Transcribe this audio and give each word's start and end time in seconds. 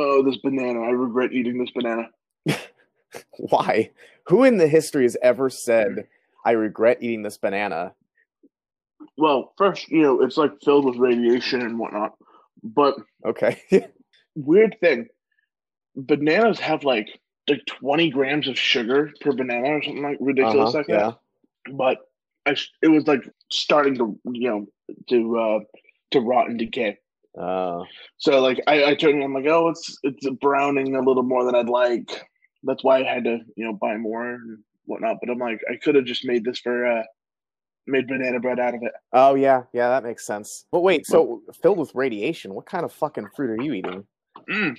Oh, 0.00 0.22
this 0.22 0.36
banana! 0.38 0.80
I 0.82 0.90
regret 0.90 1.32
eating 1.32 1.58
this 1.58 1.70
banana. 1.74 2.08
Why? 3.38 3.90
Who 4.28 4.44
in 4.44 4.58
the 4.58 4.68
history 4.68 5.02
has 5.02 5.16
ever 5.22 5.50
said, 5.50 6.06
"I 6.44 6.52
regret 6.52 6.98
eating 7.02 7.22
this 7.22 7.36
banana"? 7.38 7.94
Well, 9.16 9.54
first, 9.58 9.88
you 9.88 10.02
know, 10.02 10.22
it's 10.22 10.36
like 10.36 10.52
filled 10.62 10.84
with 10.84 10.96
radiation 10.96 11.62
and 11.62 11.78
whatnot. 11.78 12.14
But 12.62 12.96
Okay. 13.24 13.60
weird 14.36 14.76
thing, 14.80 15.08
bananas 15.96 16.60
have 16.60 16.84
like 16.84 17.08
like 17.48 17.64
twenty 17.66 18.10
grams 18.10 18.46
of 18.46 18.58
sugar 18.58 19.10
per 19.20 19.32
banana 19.32 19.68
or 19.68 19.82
something 19.82 20.02
like 20.02 20.18
ridiculous 20.20 20.68
Uh-huh, 20.74 20.78
like 20.78 20.88
yeah. 20.88 21.12
that. 21.66 21.74
But 21.74 21.98
I, 22.46 22.56
it 22.82 22.88
was 22.88 23.06
like 23.06 23.22
starting 23.50 23.96
to 23.96 24.18
you 24.32 24.48
know 24.48 24.66
to 25.08 25.38
uh 25.38 25.58
to 26.12 26.20
rot 26.20 26.48
and 26.48 26.58
decay. 26.58 26.98
Uh, 27.36 27.82
So 28.18 28.40
like 28.40 28.60
I, 28.66 28.84
I 28.84 28.94
turned, 28.94 29.22
I'm 29.22 29.34
like, 29.34 29.46
oh, 29.46 29.68
it's 29.68 29.96
it's 30.02 30.28
browning 30.40 30.96
a 30.96 31.00
little 31.02 31.22
more 31.22 31.44
than 31.44 31.54
I'd 31.54 31.68
like. 31.68 32.24
That's 32.64 32.82
why 32.82 33.00
I 33.00 33.14
had 33.14 33.24
to 33.24 33.38
you 33.56 33.64
know 33.64 33.72
buy 33.72 33.96
more 33.96 34.34
and 34.34 34.58
whatnot. 34.86 35.16
But 35.20 35.30
I'm 35.30 35.38
like, 35.38 35.60
I 35.70 35.76
could 35.76 35.94
have 35.94 36.04
just 36.04 36.24
made 36.24 36.44
this 36.44 36.58
for 36.58 36.86
uh 36.86 37.02
made 37.86 38.06
banana 38.06 38.38
bread 38.38 38.60
out 38.60 38.74
of 38.74 38.82
it. 38.82 38.92
oh 39.12 39.34
yeah, 39.34 39.62
yeah, 39.72 39.88
that 39.88 40.04
makes 40.04 40.26
sense. 40.26 40.66
But 40.70 40.80
wait, 40.80 41.06
so 41.06 41.42
filled 41.62 41.78
with 41.78 41.94
radiation, 41.94 42.54
what 42.54 42.66
kind 42.66 42.84
of 42.84 42.92
fucking 42.92 43.28
fruit 43.34 43.58
are 43.58 43.62
you 43.62 43.72
eating? 43.72 44.04
Mm. 44.50 44.76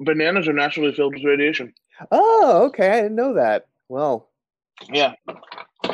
Bananas 0.00 0.48
are 0.48 0.52
naturally 0.52 0.92
filled 0.92 1.14
with 1.14 1.24
radiation. 1.24 1.72
Oh, 2.12 2.64
okay, 2.66 2.90
I 2.90 3.02
didn't 3.02 3.16
know 3.16 3.34
that. 3.34 3.66
Well, 3.88 4.30
Yeah. 4.92 5.14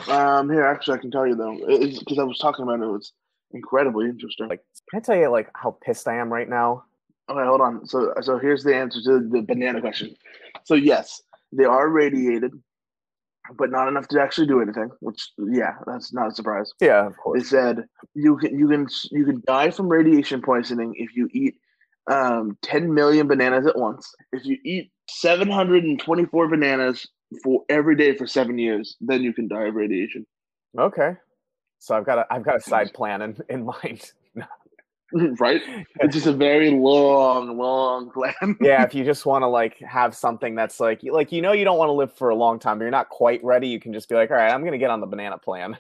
Um. 0.09 0.51
Here, 0.51 0.65
actually, 0.67 0.99
I 0.99 1.01
can 1.01 1.11
tell 1.11 1.27
you 1.27 1.35
though, 1.35 1.57
because 1.67 2.19
I 2.19 2.25
was 2.25 2.39
talking 2.39 2.63
about 2.63 2.81
it. 2.81 2.85
It 2.85 2.93
was 2.93 3.13
incredibly 3.55 4.07
interesting. 4.07 4.49
like, 4.49 4.63
can 4.91 4.99
I 4.99 5.01
tell 5.01 5.17
you 5.17 5.31
like 5.31 5.49
how 5.55 5.79
pissed 5.85 6.09
I 6.09 6.17
am 6.17 6.33
right 6.33 6.49
now? 6.49 6.85
Okay, 7.31 7.47
hold 7.47 7.63
on. 7.63 7.87
So, 7.87 8.13
so 8.21 8.39
here's 8.39 8.65
the 8.65 8.77
answer 8.77 9.01
to 9.03 9.27
the 9.27 9.41
banana 9.41 9.81
question. 9.81 10.15
So 10.65 10.75
yes, 10.75 11.23
they 11.53 11.65
are 11.65 11.89
radiated, 11.89 12.53
but 13.57 13.71
not 13.71 13.89
enough 13.89 14.09
to 14.09 14.21
actually 14.21 14.47
do 14.47 14.61
anything. 14.61 14.91
Which, 15.01 15.31
yeah, 15.39 15.77
that's 15.87 16.13
not 16.13 16.29
a 16.29 16.35
surprise. 16.35 16.73
Yeah, 16.81 17.07
of 17.07 17.17
course. 17.17 17.43
They 17.43 17.49
said 17.49 17.85
you 18.15 18.37
can 18.37 18.59
you 18.59 18.69
can 18.69 18.87
you 19.11 19.25
can 19.25 19.43
die 19.47 19.71
from 19.71 19.89
radiation 19.89 20.43
poisoning 20.43 20.95
if 20.97 21.17
you 21.17 21.29
eat 21.33 21.57
um 22.11 22.59
10 22.63 22.93
million 22.93 23.27
bananas 23.27 23.67
at 23.67 23.79
once. 23.79 24.13
If 24.33 24.45
you 24.45 24.59
eat 24.63 24.91
724 25.09 26.49
bananas 26.49 27.07
for 27.43 27.63
every 27.71 27.97
day 27.97 28.15
for 28.17 28.27
seven 28.27 28.59
years, 28.59 28.97
then 29.01 29.23
you 29.23 29.33
can 29.33 29.49
die 29.49 29.69
of 29.69 29.75
radiation. 29.75 30.27
Okay. 30.79 31.15
So 31.85 31.95
I've 31.95 32.07
got 32.07 32.17
a 32.17 32.27
I've 32.31 32.43
got 32.43 32.57
a 32.57 32.61
side 32.61 32.93
plan 32.95 33.21
in, 33.21 33.37
in 33.51 33.67
mind. 33.67 34.13
right? 35.39 35.61
It's 36.01 36.15
just 36.15 36.27
a 36.27 36.33
very 36.33 36.71
long, 36.71 37.59
long 37.59 38.11
plan. 38.11 38.57
yeah, 38.63 38.83
if 38.85 38.95
you 38.95 39.05
just 39.05 39.27
want 39.27 39.43
to 39.43 39.49
like 39.49 39.79
have 39.81 40.17
something 40.17 40.55
that's 40.55 40.81
like 40.81 41.03
like 41.03 41.31
you 41.31 41.43
know 41.43 41.53
you 41.53 41.63
don't 41.63 41.77
want 41.77 41.91
to 41.91 41.93
live 41.93 42.11
for 42.15 42.31
a 42.31 42.35
long 42.35 42.59
time, 42.59 42.79
but 42.79 42.85
you're 42.85 42.91
not 42.91 43.11
quite 43.11 43.45
ready, 43.45 43.69
you 43.69 43.79
can 43.79 43.93
just 43.93 44.09
be 44.09 44.15
like, 44.15 44.31
all 44.31 44.39
right, 44.39 44.51
I'm 44.51 44.65
gonna 44.65 44.79
get 44.79 44.89
on 44.89 45.01
the 45.01 45.07
banana 45.07 45.37
plan. 45.37 45.77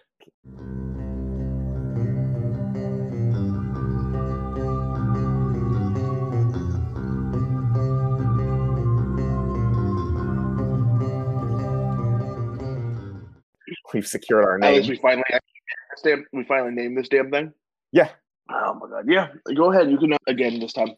We've 13.94 14.06
secured 14.06 14.44
our 14.44 14.56
As 14.56 14.82
name. 14.82 14.90
we 14.90 14.96
finally 14.98 15.24
damn, 16.04 16.26
we 16.32 16.44
finally 16.44 16.72
named 16.72 16.96
this 16.96 17.08
damn 17.08 17.30
thing. 17.30 17.52
Yeah. 17.90 18.10
Oh 18.50 18.74
my 18.74 18.88
god. 18.88 19.06
Yeah. 19.08 19.28
Go 19.54 19.72
ahead. 19.72 19.90
You 19.90 19.98
can 19.98 20.14
again 20.26 20.60
this 20.60 20.74
time. 20.74 20.94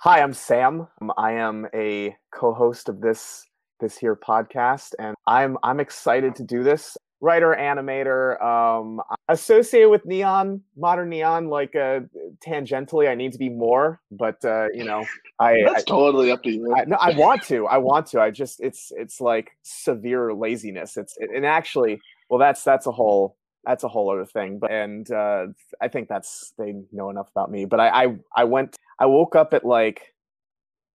Hi, 0.00 0.20
I'm 0.20 0.32
Sam. 0.32 0.88
Um, 1.00 1.12
I 1.16 1.32
am 1.32 1.66
a 1.74 2.16
co-host 2.34 2.88
of 2.88 3.00
this 3.00 3.46
this 3.80 3.98
here 3.98 4.16
podcast, 4.16 4.94
and 4.98 5.14
I'm 5.26 5.58
I'm 5.62 5.78
excited 5.78 6.34
to 6.36 6.42
do 6.42 6.62
this. 6.62 6.96
Writer, 7.20 7.56
animator, 7.58 8.42
um, 8.44 9.00
associated 9.28 9.88
with 9.88 10.04
neon, 10.04 10.60
modern 10.76 11.08
neon, 11.08 11.48
like 11.48 11.74
uh, 11.74 12.00
tangentially. 12.46 13.08
I 13.08 13.14
need 13.14 13.32
to 13.32 13.38
be 13.38 13.48
more, 13.48 14.00
but 14.10 14.42
uh, 14.44 14.68
you 14.72 14.84
know, 14.84 15.04
I, 15.40 15.62
That's 15.66 15.84
totally 15.84 16.30
up 16.30 16.42
to 16.42 16.50
you. 16.50 16.74
I, 16.74 16.84
no, 16.84 16.96
I 17.00 17.16
want 17.16 17.42
to. 17.44 17.66
I 17.66 17.78
want 17.78 18.06
to. 18.08 18.20
I 18.20 18.30
just 18.30 18.60
it's 18.60 18.92
it's 18.96 19.20
like 19.20 19.50
severe 19.62 20.34
laziness. 20.34 20.96
It's 20.96 21.16
and 21.18 21.44
actually, 21.44 22.00
well, 22.28 22.38
that's 22.38 22.62
that's 22.62 22.86
a 22.86 22.92
whole 22.92 23.36
that's 23.66 23.84
a 23.84 23.88
whole 23.88 24.10
other 24.10 24.24
thing. 24.24 24.58
But 24.58 24.70
and 24.70 25.10
uh, 25.10 25.46
I 25.80 25.88
think 25.88 26.08
that's 26.08 26.52
they 26.58 26.74
know 26.92 27.10
enough 27.10 27.28
about 27.30 27.50
me. 27.50 27.64
But 27.64 27.80
I 27.80 27.88
I, 27.88 28.16
I 28.36 28.44
went. 28.44 28.76
I 28.98 29.06
woke 29.06 29.36
up 29.36 29.52
at 29.52 29.64
like 29.64 30.14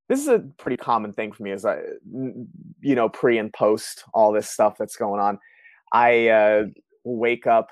this 0.10 0.20
is 0.20 0.28
a 0.28 0.40
pretty 0.58 0.78
common 0.78 1.14
thing 1.14 1.32
for 1.32 1.44
me. 1.44 1.52
Is 1.52 1.66
I 1.66 1.82
you 2.14 2.96
know 2.96 3.10
pre 3.10 3.38
and 3.38 3.54
post 3.54 4.04
all 4.14 4.32
this 4.32 4.50
stuff 4.50 4.76
that's 4.80 4.96
going 4.96 5.22
on. 5.22 5.38
I 5.92 6.30
uh, 6.30 6.64
wake 7.04 7.46
up 7.46 7.70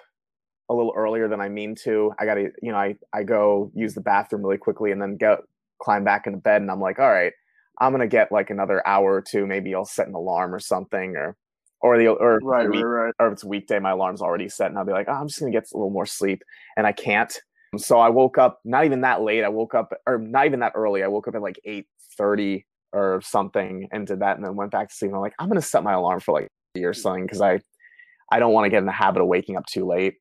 a 0.70 0.74
little 0.74 0.94
earlier 0.96 1.28
than 1.28 1.42
I 1.42 1.50
mean 1.50 1.76
to. 1.84 2.14
I 2.20 2.26
gotta 2.26 2.50
you 2.62 2.72
know 2.72 2.78
I 2.78 2.96
I 3.14 3.24
go 3.24 3.72
use 3.74 3.94
the 3.94 4.02
bathroom 4.02 4.44
really 4.44 4.58
quickly 4.58 4.92
and 4.92 5.02
then 5.02 5.18
go 5.18 5.42
climb 5.82 6.04
back 6.04 6.28
into 6.28 6.40
bed 6.40 6.62
and 6.62 6.70
I'm 6.70 6.82
like, 6.82 7.00
all 7.00 7.10
right, 7.10 7.34
I'm 7.80 7.92
gonna 7.92 8.08
get 8.08 8.32
like 8.32 8.50
another 8.50 8.86
hour 8.86 9.14
or 9.14 9.22
two. 9.22 9.48
Maybe 9.48 9.74
I'll 9.74 9.86
set 9.86 10.08
an 10.08 10.14
alarm 10.14 10.54
or 10.54 10.60
something, 10.60 11.16
or 11.16 11.38
or 11.82 11.98
the 11.98 12.08
or 12.08 12.40
Right, 12.44 12.66
a 12.66 12.70
week- 12.70 12.84
right, 12.84 13.06
right. 13.06 13.14
or 13.20 13.28
if 13.28 13.34
it's 13.34 13.44
weekday, 13.44 13.80
my 13.80 13.92
alarm's 13.92 14.22
already 14.22 14.50
set, 14.50 14.70
and 14.70 14.78
I'll 14.78 14.86
be 14.86 14.92
like, 14.92 15.08
oh, 15.10 15.14
I'm 15.14 15.28
just 15.28 15.40
gonna 15.40 15.52
get 15.52 15.72
a 15.74 15.78
little 15.78 15.90
more 15.92 16.06
sleep, 16.06 16.44
and 16.78 16.86
I 16.88 16.92
can't. 16.92 17.34
So 17.78 18.00
I 18.00 18.10
woke 18.10 18.38
up 18.38 18.60
not 18.66 18.86
even 18.86 19.02
that 19.02 19.22
late. 19.22 19.44
I 19.44 19.50
woke 19.50 19.76
up 19.76 19.94
or 20.08 20.18
not 20.18 20.46
even 20.48 20.60
that 20.62 20.74
early. 20.76 21.04
I 21.04 21.08
woke 21.08 21.28
up 21.28 21.36
at 21.36 21.42
like 21.42 21.60
eight 21.66 21.88
thirty 22.18 22.66
or 22.92 23.22
something 23.22 23.88
and 23.92 24.08
did 24.08 24.20
that, 24.22 24.36
and 24.38 24.46
then 24.46 24.56
went 24.56 24.72
back 24.72 24.90
to 24.90 24.96
sleep. 24.96 25.10
And 25.10 25.16
I'm 25.16 25.22
like, 25.22 25.36
I'm 25.40 25.48
gonna 25.48 25.62
set 25.62 25.84
my 25.84 25.94
alarm 25.94 26.20
for 26.20 26.34
like 26.34 26.48
or 26.84 26.94
something 26.94 27.26
because 27.26 27.42
I 27.42 27.60
I 28.32 28.40
don't 28.40 28.54
want 28.54 28.66
to 28.66 28.70
get 28.70 28.80
in 28.80 28.86
the 28.86 28.92
habit 28.92 29.22
of 29.22 29.28
waking 29.28 29.56
up 29.58 29.66
too 29.68 29.86
late. 29.86 30.16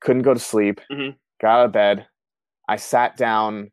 Couldn't 0.00 0.22
go 0.22 0.34
to 0.34 0.40
sleep. 0.40 0.80
Mhm. 0.90 1.16
Got 1.40 1.60
out 1.60 1.66
of 1.66 1.72
bed. 1.72 2.06
I 2.68 2.76
sat 2.76 3.16
down, 3.16 3.70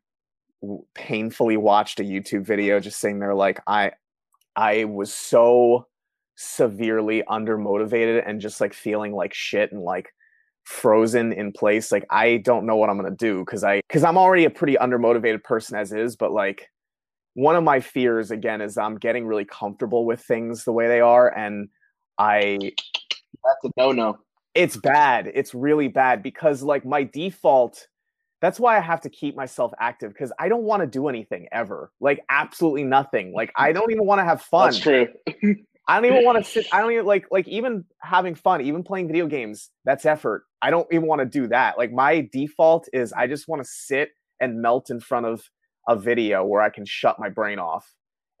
painfully 0.94 1.56
watched 1.56 2.00
a 2.00 2.02
YouTube 2.04 2.44
video, 2.44 2.80
just 2.80 2.98
sitting 3.00 3.18
there 3.18 3.34
like 3.34 3.60
I 3.66 3.92
I 4.56 4.84
was 4.84 5.12
so 5.14 5.86
severely 6.42 7.22
undermotivated 7.28 8.26
and 8.26 8.40
just 8.40 8.62
like 8.62 8.72
feeling 8.72 9.12
like 9.12 9.34
shit 9.34 9.72
and 9.72 9.82
like 9.82 10.14
frozen 10.64 11.34
in 11.34 11.52
place 11.52 11.92
like 11.92 12.06
i 12.08 12.38
don't 12.38 12.64
know 12.64 12.76
what 12.76 12.88
i'm 12.88 12.98
to 13.04 13.10
do 13.10 13.40
because 13.40 13.62
i 13.62 13.82
because 13.86 14.02
i'm 14.04 14.16
already 14.16 14.46
a 14.46 14.50
pretty 14.50 14.74
undermotivated 14.76 15.44
person 15.44 15.76
as 15.76 15.92
is 15.92 16.16
but 16.16 16.32
like 16.32 16.70
one 17.34 17.56
of 17.56 17.62
my 17.62 17.78
fears 17.78 18.30
again 18.30 18.62
is 18.62 18.78
i'm 18.78 18.96
getting 18.96 19.26
really 19.26 19.44
comfortable 19.44 20.06
with 20.06 20.18
things 20.22 20.64
the 20.64 20.72
way 20.72 20.88
they 20.88 21.00
are 21.00 21.28
and 21.36 21.68
i 22.16 22.58
That's 22.62 23.64
a 23.64 23.70
no 23.76 23.92
no. 23.92 24.18
it's 24.54 24.78
bad 24.78 25.30
it's 25.34 25.54
really 25.54 25.88
bad 25.88 26.22
because 26.22 26.62
like 26.62 26.86
my 26.86 27.04
default 27.04 27.86
that's 28.40 28.58
why 28.58 28.78
i 28.78 28.80
have 28.80 29.02
to 29.02 29.10
keep 29.10 29.36
myself 29.36 29.72
active 29.78 30.14
because 30.14 30.32
i 30.38 30.48
don't 30.48 30.62
want 30.62 30.80
to 30.80 30.86
do 30.86 31.08
anything 31.08 31.48
ever 31.52 31.92
like 32.00 32.24
absolutely 32.30 32.84
nothing 32.84 33.34
like 33.34 33.52
i 33.56 33.72
don't 33.72 33.92
even 33.92 34.06
want 34.06 34.20
to 34.20 34.24
have 34.24 34.40
fun 34.40 34.70
That's 34.70 34.78
true. 34.78 35.08
I 35.88 36.00
don't 36.00 36.12
even 36.12 36.24
want 36.24 36.44
to 36.44 36.50
sit. 36.50 36.66
I 36.72 36.80
don't 36.80 36.92
even 36.92 37.06
like 37.06 37.26
like 37.30 37.48
even 37.48 37.84
having 38.00 38.34
fun, 38.34 38.60
even 38.60 38.82
playing 38.82 39.08
video 39.08 39.26
games. 39.26 39.70
That's 39.84 40.06
effort. 40.06 40.44
I 40.62 40.70
don't 40.70 40.86
even 40.92 41.06
want 41.06 41.20
to 41.20 41.26
do 41.26 41.48
that. 41.48 41.78
Like 41.78 41.92
my 41.92 42.28
default 42.32 42.88
is 42.92 43.12
I 43.12 43.26
just 43.26 43.48
want 43.48 43.62
to 43.62 43.68
sit 43.68 44.10
and 44.40 44.62
melt 44.62 44.90
in 44.90 45.00
front 45.00 45.26
of 45.26 45.42
a 45.88 45.96
video 45.96 46.44
where 46.44 46.62
I 46.62 46.70
can 46.70 46.84
shut 46.84 47.18
my 47.18 47.28
brain 47.28 47.58
off. 47.58 47.92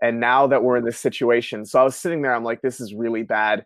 And 0.02 0.20
now 0.20 0.46
that 0.46 0.62
we're 0.62 0.76
in 0.76 0.84
this 0.84 0.98
situation, 0.98 1.66
so 1.66 1.80
I 1.80 1.82
was 1.82 1.96
sitting 1.96 2.22
there. 2.22 2.34
I'm 2.34 2.44
like, 2.44 2.62
this 2.62 2.80
is 2.80 2.94
really 2.94 3.22
bad. 3.22 3.64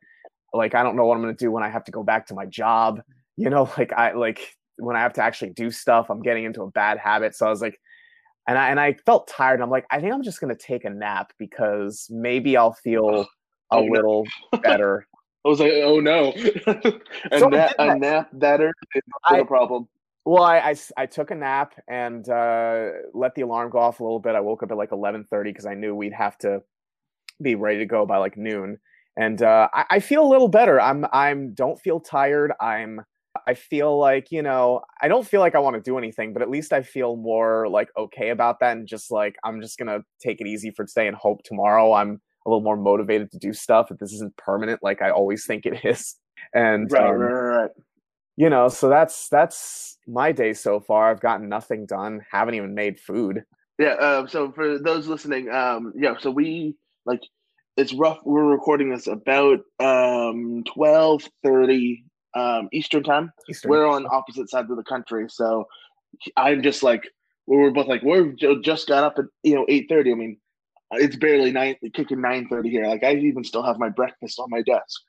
Like 0.53 0.75
I 0.75 0.83
don't 0.83 0.97
know 0.97 1.07
what 1.07 1.17
I'm 1.17 1.23
gonna 1.23 1.35
do 1.35 1.51
when 1.51 1.63
I 1.63 1.69
have 1.69 1.85
to 1.85 1.93
go 1.93 2.03
back 2.03 2.27
to 2.29 2.35
my 2.35 2.47
job. 2.47 3.03
You 3.37 3.51
know, 3.51 3.71
like 3.79 3.93
I 3.93 4.13
like 4.13 4.57
when 4.77 4.97
I 4.97 5.01
have 5.01 5.13
to 5.15 5.23
actually 5.23 5.51
do 5.51 5.71
stuff. 5.71 6.11
I'm 6.11 6.23
getting 6.23 6.45
into 6.45 6.63
a 6.63 6.71
bad 6.71 6.99
habit. 6.99 7.35
So 7.35 7.47
I 7.47 7.51
was 7.51 7.61
like, 7.61 7.79
and 8.49 8.59
I 8.59 8.71
and 8.71 8.81
I 8.81 8.95
felt 9.07 9.29
tired. 9.29 9.61
I'm 9.61 9.71
like, 9.71 9.87
I 9.91 10.01
think 10.01 10.13
I'm 10.13 10.23
just 10.23 10.41
gonna 10.41 10.57
take 10.57 10.85
a 10.85 10.91
nap 10.91 11.33
because 11.39 12.09
maybe 12.11 12.57
I'll 12.57 12.73
feel 12.73 13.27
a 13.71 13.77
Oh, 13.77 13.85
no. 13.85 13.93
little 13.93 14.27
better. 14.63 15.07
I 15.45 15.49
was 15.49 15.61
like, 15.61 15.73
oh 15.75 16.01
no. 16.01 16.33
and 16.37 17.39
So 17.39 17.47
I 17.49 17.51
that 17.51 17.75
a 17.79 17.99
nap 17.99 18.31
better 18.33 18.73
is 18.95 19.03
not 19.31 19.39
I- 19.39 19.43
a 19.43 19.45
problem. 19.45 19.89
Well, 20.27 20.43
I 20.43 20.75
I 20.97 21.05
took 21.05 21.31
a 21.31 21.35
nap 21.35 21.75
and 21.87 22.27
uh, 22.31 22.89
let 23.13 23.35
the 23.35 23.43
alarm 23.43 23.69
go 23.69 23.79
off 23.79 24.01
a 24.01 24.03
little 24.03 24.21
bit. 24.21 24.35
I 24.35 24.41
woke 24.41 24.63
up 24.63 24.71
at 24.71 24.77
like 24.79 24.89
11:30 24.91 25.45
because 25.45 25.67
I 25.67 25.75
knew 25.75 25.95
we'd 25.95 26.15
have 26.15 26.39
to 26.39 26.63
be 27.43 27.57
ready 27.57 27.81
to 27.81 27.87
go 27.87 28.07
by 28.07 28.17
like 28.17 28.39
noon. 28.39 28.79
And 29.19 29.43
uh, 29.43 29.69
I, 29.75 29.85
I 29.91 30.01
feel 30.01 30.25
a 30.25 30.31
little 30.31 30.49
better. 30.49 30.81
I'm 30.81 31.05
I'm 31.13 31.53
don't 31.53 31.79
feel 31.79 32.01
tired. 32.01 32.53
I'm 32.59 33.03
I 33.47 33.53
feel 33.53 33.99
like 33.99 34.33
you 34.33 34.41
know 34.41 34.81
I 35.03 35.09
don't 35.09 35.27
feel 35.29 35.41
like 35.41 35.55
I 35.55 35.59
want 35.59 35.77
to 35.77 35.83
do 35.83 35.99
anything, 35.99 36.33
but 36.33 36.41
at 36.41 36.49
least 36.49 36.73
I 36.73 36.81
feel 36.83 37.17
more 37.17 37.69
like 37.69 37.91
okay 37.99 38.31
about 38.31 38.61
that 38.61 38.79
and 38.79 38.87
just 38.89 39.11
like 39.11 39.37
I'm 39.45 39.61
just 39.61 39.77
gonna 39.79 39.99
take 40.23 40.41
it 40.41 40.47
easy 40.47 40.71
for 40.71 40.87
today 40.87 41.07
and 41.07 41.17
hope 41.17 41.43
tomorrow 41.45 41.93
I'm 41.93 42.23
a 42.47 42.51
little 42.51 42.63
more 42.63 42.77
motivated 42.77 43.31
to 43.33 43.39
do 43.39 43.53
stuff. 43.53 43.91
If 43.91 43.99
this 43.99 44.13
isn't 44.13 44.37
permanent 44.37 44.83
like 44.83 45.03
I 45.03 45.11
always 45.11 45.47
think 45.47 45.67
it 45.67 45.85
is. 45.85 46.17
And 46.55 46.91
Right, 46.93 47.07
um, 47.07 47.17
right, 47.17 47.33
right, 47.33 47.57
right. 47.63 47.71
you 48.37 48.51
know 48.51 48.69
so 48.69 48.89
that's 48.89 49.29
that's 49.29 49.97
my 50.07 50.33
day 50.33 50.53
so 50.53 50.81
far 50.81 51.11
i've 51.11 51.21
gotten 51.21 51.49
nothing 51.49 51.87
done 51.87 52.21
haven't 52.31 52.55
even 52.55 52.75
made 52.75 52.99
food 53.01 53.45
Yeah. 53.79 53.95
Uh, 53.95 54.27
so 54.27 54.53
for 54.53 54.79
those 54.79 55.07
listening, 55.09 55.49
um, 55.51 55.93
yeah. 55.97 56.15
So 56.21 56.31
we 56.31 56.77
like 57.07 57.21
it's 57.77 57.93
rough. 57.95 58.19
We're 58.25 58.45
recording 58.45 58.91
this 58.91 59.07
about 59.09 59.61
um 59.81 60.63
twelve 60.75 61.23
thirty 61.43 62.05
um 62.35 62.69
Eastern 62.73 63.03
time. 63.03 63.33
Eastern. 63.51 63.71
We're 63.71 63.87
on 63.87 64.07
opposite 64.11 64.49
sides 64.51 64.71
of 64.71 64.77
the 64.77 64.85
country, 64.85 65.27
so 65.29 65.67
I'm 66.37 66.63
just 66.63 66.83
like 66.83 67.03
we 67.47 67.57
were 67.57 67.71
both 67.73 67.89
like 67.89 68.03
we're 68.03 68.33
just 68.63 68.87
got 68.89 69.03
up 69.05 69.19
at 69.19 69.25
you 69.43 69.55
know 69.57 69.67
eight 69.69 69.87
thirty. 69.89 70.13
I 70.13 70.15
mean, 70.15 70.37
it's 70.99 71.17
barely 71.17 71.51
nine 71.53 71.77
kicking 71.95 72.21
nine 72.21 72.49
thirty 72.49 72.71
here. 72.71 72.87
Like 72.87 73.05
I 73.05 73.15
even 73.15 73.45
still 73.45 73.63
have 73.63 73.79
my 73.79 73.89
breakfast 73.89 74.39
on 74.39 74.49
my 74.51 74.63
desk, 74.63 75.01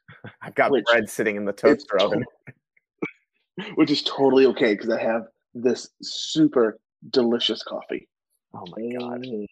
I've 0.41 0.55
got 0.55 0.71
which- 0.71 0.85
bread 0.85 1.09
sitting 1.09 1.35
in 1.35 1.45
the 1.45 1.53
toaster 1.53 1.99
oven. 1.99 2.23
which 3.75 3.89
is 3.91 4.03
totally 4.03 4.45
okay 4.47 4.73
because 4.73 4.89
I 4.89 5.01
have 5.01 5.23
this 5.53 5.89
super 6.01 6.77
delicious 7.11 7.63
coffee. 7.63 8.07
Oh 8.53 8.65
my 8.75 8.97
god! 8.99 9.25
Oh 9.25 9.29
my 9.31 9.45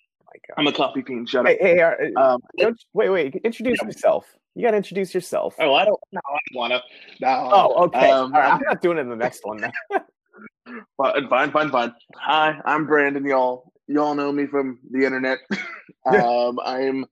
god! 0.47 0.55
I'm 0.57 0.67
a 0.67 0.73
coffee 0.73 1.01
fiend. 1.01 1.29
Shut 1.29 1.45
Hey, 1.47 1.79
up. 1.81 1.97
hey, 1.99 2.13
uh, 2.15 2.21
Um, 2.35 2.41
don't, 2.57 2.83
wait, 2.93 3.09
wait. 3.09 3.35
Introduce 3.43 3.81
yourself. 3.81 4.25
You 4.55 4.63
got 4.63 4.71
to 4.71 4.77
introduce 4.77 5.13
yourself. 5.13 5.55
oh, 5.59 5.73
I 5.73 5.83
don't. 5.85 5.99
No, 6.11 6.21
I 6.27 6.37
don't 6.51 6.57
want 6.59 6.73
to. 6.73 6.81
No. 7.21 7.49
Oh, 7.51 7.83
okay. 7.85 8.09
Um, 8.11 8.33
All 8.35 8.39
right, 8.41 8.53
I'm 8.53 8.61
not 8.65 8.81
doing 8.81 8.97
it 8.97 9.01
in 9.01 9.09
the 9.09 9.15
next 9.15 9.41
one. 9.43 9.57
Then. 9.61 9.71
Fine, 10.97 11.51
fine, 11.51 11.69
fine. 11.69 11.93
Hi, 12.15 12.59
I'm 12.65 12.85
Brandon. 12.87 13.25
Y'all, 13.25 13.71
y'all 13.87 14.15
know 14.15 14.31
me 14.31 14.47
from 14.47 14.79
the 14.91 15.05
internet. 15.05 15.39
Um, 16.05 16.59
I'm, 16.63 17.05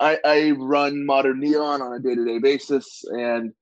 I, 0.00 0.18
I 0.24 0.50
run 0.58 1.06
Modern 1.06 1.40
Neon 1.40 1.80
on 1.80 1.94
a 1.94 1.98
day-to-day 1.98 2.38
basis, 2.38 3.02
and 3.08 3.52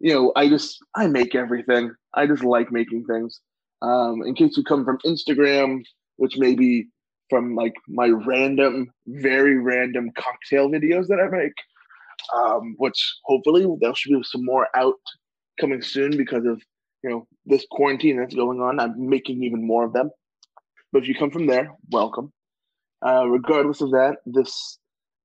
you 0.00 0.12
know, 0.12 0.32
I 0.34 0.48
just 0.48 0.78
I 0.96 1.06
make 1.06 1.34
everything. 1.34 1.92
I 2.14 2.26
just 2.26 2.42
like 2.42 2.72
making 2.72 3.04
things. 3.04 3.40
Um, 3.82 4.22
in 4.24 4.34
case 4.34 4.56
you 4.56 4.64
come 4.64 4.84
from 4.84 4.98
Instagram, 5.06 5.82
which 6.16 6.36
may 6.38 6.54
be 6.54 6.88
from 7.30 7.54
like 7.54 7.74
my 7.88 8.08
random, 8.08 8.90
very 9.06 9.58
random 9.58 10.10
cocktail 10.16 10.68
videos 10.68 11.06
that 11.08 11.20
I 11.20 11.28
make, 11.28 11.54
um, 12.34 12.74
which 12.78 13.14
hopefully 13.24 13.66
there 13.80 13.94
should 13.94 14.10
be 14.10 14.22
some 14.24 14.44
more 14.44 14.68
out 14.74 15.00
coming 15.60 15.82
soon 15.82 16.16
because 16.16 16.44
of 16.46 16.60
you 17.04 17.10
know 17.10 17.26
this 17.46 17.64
quarantine 17.70 18.18
that's 18.18 18.34
going 18.34 18.60
on. 18.60 18.80
I'm 18.80 19.08
making 19.08 19.42
even 19.44 19.66
more 19.66 19.84
of 19.84 19.92
them. 19.92 20.10
But 20.92 21.02
if 21.02 21.08
you 21.08 21.14
come 21.14 21.30
from 21.30 21.46
there, 21.46 21.72
welcome. 21.90 22.32
Uh, 23.04 23.26
regardless 23.26 23.80
of 23.80 23.90
that, 23.92 24.18
this 24.26 24.78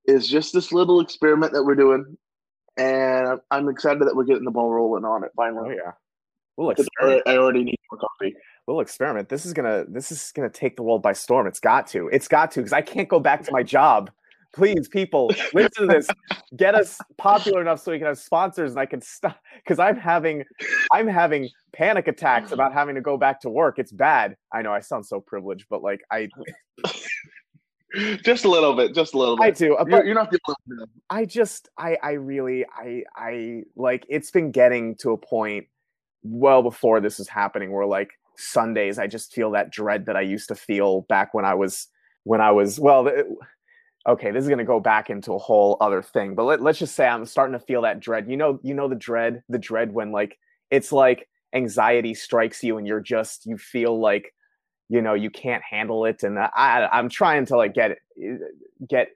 is 0.05 0.27
just 0.27 0.53
this 0.53 0.71
little 0.71 1.01
experiment 1.01 1.53
that 1.53 1.63
we're 1.63 1.75
doing, 1.75 2.17
and 2.77 3.39
I'm 3.51 3.69
excited 3.69 4.01
that 4.01 4.15
we're 4.15 4.23
getting 4.23 4.45
the 4.45 4.51
ball 4.51 4.71
rolling 4.71 5.05
on 5.05 5.23
it 5.23 5.31
Oh 5.33 5.33
finally. 5.35 5.75
yeah. 5.75 5.91
We'll 6.55 6.71
experiment. 6.71 7.23
I 7.27 7.33
I 7.33 7.37
already 7.37 7.63
need 7.63 7.77
more 7.91 7.99
coffee. 7.99 8.33
We'll 8.65 8.79
experiment. 8.79 9.29
This 9.29 9.45
is 9.45 9.53
gonna. 9.53 9.85
This 9.87 10.11
is 10.11 10.31
gonna 10.35 10.49
take 10.49 10.75
the 10.75 10.83
world 10.83 11.03
by 11.03 11.13
storm. 11.13 11.45
It's 11.45 11.59
got 11.59 11.85
to. 11.87 12.07
It's 12.07 12.27
got 12.27 12.51
to 12.51 12.61
because 12.61 12.73
I 12.73 12.81
can't 12.81 13.07
go 13.07 13.19
back 13.19 13.43
to 13.43 13.51
my 13.51 13.61
job. 13.61 14.09
Please, 14.57 14.87
people, 14.87 15.31
listen 15.53 15.87
to 15.87 15.93
this. 15.93 16.07
Get 16.55 16.73
us 16.73 16.97
popular 17.17 17.61
enough 17.61 17.79
so 17.79 17.91
we 17.91 17.99
can 17.99 18.07
have 18.07 18.17
sponsors 18.17 18.71
and 18.71 18.79
I 18.79 18.87
can 18.87 19.01
stop. 19.01 19.39
Because 19.55 19.77
I'm 19.77 19.95
having, 19.95 20.43
I'm 20.91 21.07
having 21.07 21.49
panic 21.73 22.07
attacks 22.07 22.51
about 22.51 22.73
having 22.73 22.95
to 22.95 23.01
go 23.01 23.17
back 23.17 23.39
to 23.41 23.49
work. 23.51 23.77
It's 23.77 23.91
bad. 23.91 24.35
I 24.51 24.63
know 24.63 24.73
I 24.73 24.79
sound 24.79 25.05
so 25.05 25.19
privileged, 25.19 25.67
but 25.69 25.83
like 25.83 26.01
I, 26.11 26.27
just 28.23 28.45
a 28.45 28.49
little 28.49 28.75
bit, 28.75 28.95
just 28.95 29.13
a 29.13 29.17
little 29.19 29.37
bit 29.37 29.43
I 29.43 29.51
do. 29.51 29.75
uh, 29.75 29.85
You're, 29.87 30.05
you're 30.05 30.15
not 30.15 30.31
the 30.31 30.39
only 30.47 30.79
one. 30.79 30.89
I 31.11 31.25
just 31.25 31.69
I 31.77 31.97
I 32.01 32.11
really 32.13 32.65
I 32.75 33.03
I 33.15 33.61
like 33.75 34.07
it's 34.09 34.31
been 34.31 34.49
getting 34.49 34.95
to 34.97 35.11
a 35.11 35.17
point 35.17 35.67
well 36.23 36.63
before 36.63 36.99
this 36.99 37.19
is 37.19 37.27
happening 37.27 37.71
where 37.71 37.85
like 37.85 38.09
Sundays 38.37 38.97
I 38.97 39.05
just 39.05 39.33
feel 39.33 39.51
that 39.51 39.69
dread 39.69 40.07
that 40.07 40.17
I 40.17 40.21
used 40.21 40.47
to 40.47 40.55
feel 40.55 41.01
back 41.01 41.35
when 41.35 41.45
I 41.45 41.53
was 41.53 41.87
when 42.23 42.41
I 42.41 42.51
was 42.51 42.79
well 42.79 43.07
okay 44.07 44.31
this 44.31 44.41
is 44.43 44.47
going 44.47 44.57
to 44.57 44.63
go 44.63 44.79
back 44.79 45.09
into 45.09 45.33
a 45.33 45.37
whole 45.37 45.77
other 45.81 46.01
thing 46.01 46.35
but 46.35 46.43
let, 46.43 46.61
let's 46.61 46.79
just 46.79 46.95
say 46.95 47.07
I'm 47.07 47.25
starting 47.25 47.53
to 47.53 47.65
feel 47.65 47.81
that 47.83 47.99
dread 47.99 48.29
you 48.29 48.37
know 48.37 48.59
you 48.63 48.73
know 48.73 48.87
the 48.87 48.95
dread 48.95 49.43
the 49.49 49.59
dread 49.59 49.91
when 49.93 50.11
like 50.11 50.37
it's 50.71 50.91
like 50.91 51.27
anxiety 51.53 52.13
strikes 52.13 52.63
you 52.63 52.77
and 52.77 52.85
you're 52.87 52.99
just 52.99 53.45
you 53.45 53.57
feel 53.57 53.99
like 53.99 54.33
you 54.89 55.01
know 55.01 55.13
you 55.13 55.29
can't 55.29 55.63
handle 55.63 56.05
it 56.05 56.23
and 56.23 56.37
I 56.39 56.87
I'm 56.91 57.09
trying 57.09 57.45
to 57.47 57.57
like 57.57 57.73
get 57.73 57.97
get 58.87 59.09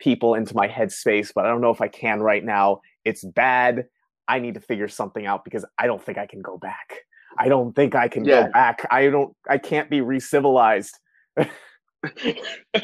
people 0.00 0.34
into 0.34 0.56
my 0.56 0.66
headspace, 0.66 1.30
but 1.32 1.44
I 1.44 1.48
don't 1.48 1.60
know 1.60 1.70
if 1.70 1.80
I 1.80 1.88
can 1.88 2.20
right 2.20 2.44
now. 2.44 2.80
It's 3.04 3.24
bad. 3.24 3.86
I 4.26 4.38
need 4.38 4.54
to 4.54 4.60
figure 4.60 4.88
something 4.88 5.26
out 5.26 5.44
because 5.44 5.64
I 5.78 5.86
don't 5.86 6.02
think 6.02 6.18
I 6.18 6.26
can 6.26 6.40
go 6.40 6.58
back. 6.58 7.00
I 7.38 7.48
don't 7.48 7.74
think 7.76 7.94
I 7.94 8.08
can 8.08 8.24
Yeah. 8.24 8.44
go 8.46 8.52
back. 8.52 8.86
I 8.90 9.08
don't. 9.08 9.36
I 9.48 9.58
can't 9.58 9.88
be 9.90 10.00
re-civilized. 10.00 10.98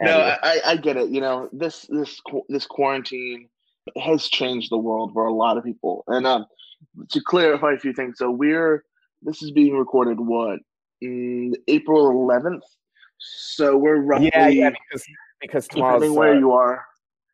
no, 0.00 0.36
I, 0.42 0.60
I- 0.66 0.76
get 0.76 0.96
it. 0.96 1.10
You 1.10 1.20
know, 1.20 1.48
this 1.52 1.86
this 1.88 2.20
this 2.48 2.66
quarantine 2.66 3.48
has 4.00 4.28
changed 4.28 4.70
the 4.70 4.78
world 4.78 5.12
for 5.12 5.26
a 5.26 5.32
lot 5.32 5.56
of 5.56 5.64
people. 5.64 6.04
And 6.06 6.26
um, 6.26 6.46
to 7.10 7.20
clarify 7.20 7.72
a 7.72 7.78
few 7.78 7.92
things, 7.92 8.18
so 8.18 8.30
we're 8.30 8.84
this 9.22 9.42
is 9.42 9.50
being 9.52 9.76
recorded 9.76 10.18
what 10.20 10.58
mm, 11.02 11.52
April 11.68 12.10
11th. 12.12 12.60
So 13.18 13.76
we're 13.76 14.00
roughly 14.00 14.30
Yeah, 14.34 14.48
yeah. 14.48 14.70
Because 14.70 15.04
because 15.40 15.68
tomorrow's 15.68 16.00
depending 16.02 16.18
where 16.18 16.34
uh, 16.34 16.38
you 16.38 16.52
are 16.52 16.84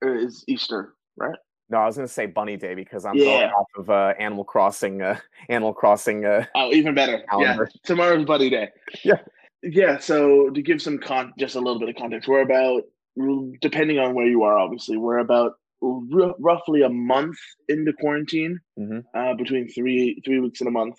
is 0.03 0.45
Easter, 0.49 0.95
right? 1.17 1.37
no, 1.71 1.79
I 1.79 1.87
was 1.87 1.97
gonna 1.97 2.09
say 2.09 2.27
Bunny 2.27 2.57
Day 2.57 2.75
because 2.75 3.05
I'm 3.05 3.17
Yeah. 3.17 3.25
going 3.25 3.51
off 3.51 3.67
of 3.77 3.91
uh, 3.91 4.15
Animal 4.19 4.45
Crossing. 4.45 5.03
Uh, 5.03 5.19
Animal 5.49 5.73
Crossing. 5.75 6.25
Uh, 6.25 6.45
Oh, 6.55 6.73
even 6.73 6.95
better. 6.95 7.23
Calendar. 7.31 7.69
Yeah, 7.73 7.81
tomorrow's 7.85 8.25
Bunny 8.25 8.51
Day. 8.51 8.69
Yeah. 9.05 9.19
Yeah. 9.63 9.99
So 9.99 10.51
to 10.51 10.63
give 10.63 10.81
some 10.83 10.99
con, 10.99 11.33
just 11.39 11.55
a 11.57 11.61
little 11.61 11.79
bit 11.79 11.89
of 11.89 11.97
context, 11.97 12.29
we're 12.29 12.43
about, 12.43 12.83
depending 13.61 13.99
on 13.99 14.15
where 14.15 14.27
you 14.27 14.43
are, 14.43 14.59
obviously, 14.59 14.97
we're 14.97 15.19
about 15.19 15.53
r- 15.83 16.35
roughly 16.39 16.83
a 16.83 16.89
month 16.89 17.39
into 17.69 17.93
quarantine, 17.93 18.59
Mhm. 18.79 19.05
uh, 19.15 19.35
between 19.35 19.69
three 19.69 20.21
three 20.25 20.41
weeks 20.41 20.61
and 20.61 20.69
a 20.69 20.73
month, 20.73 20.97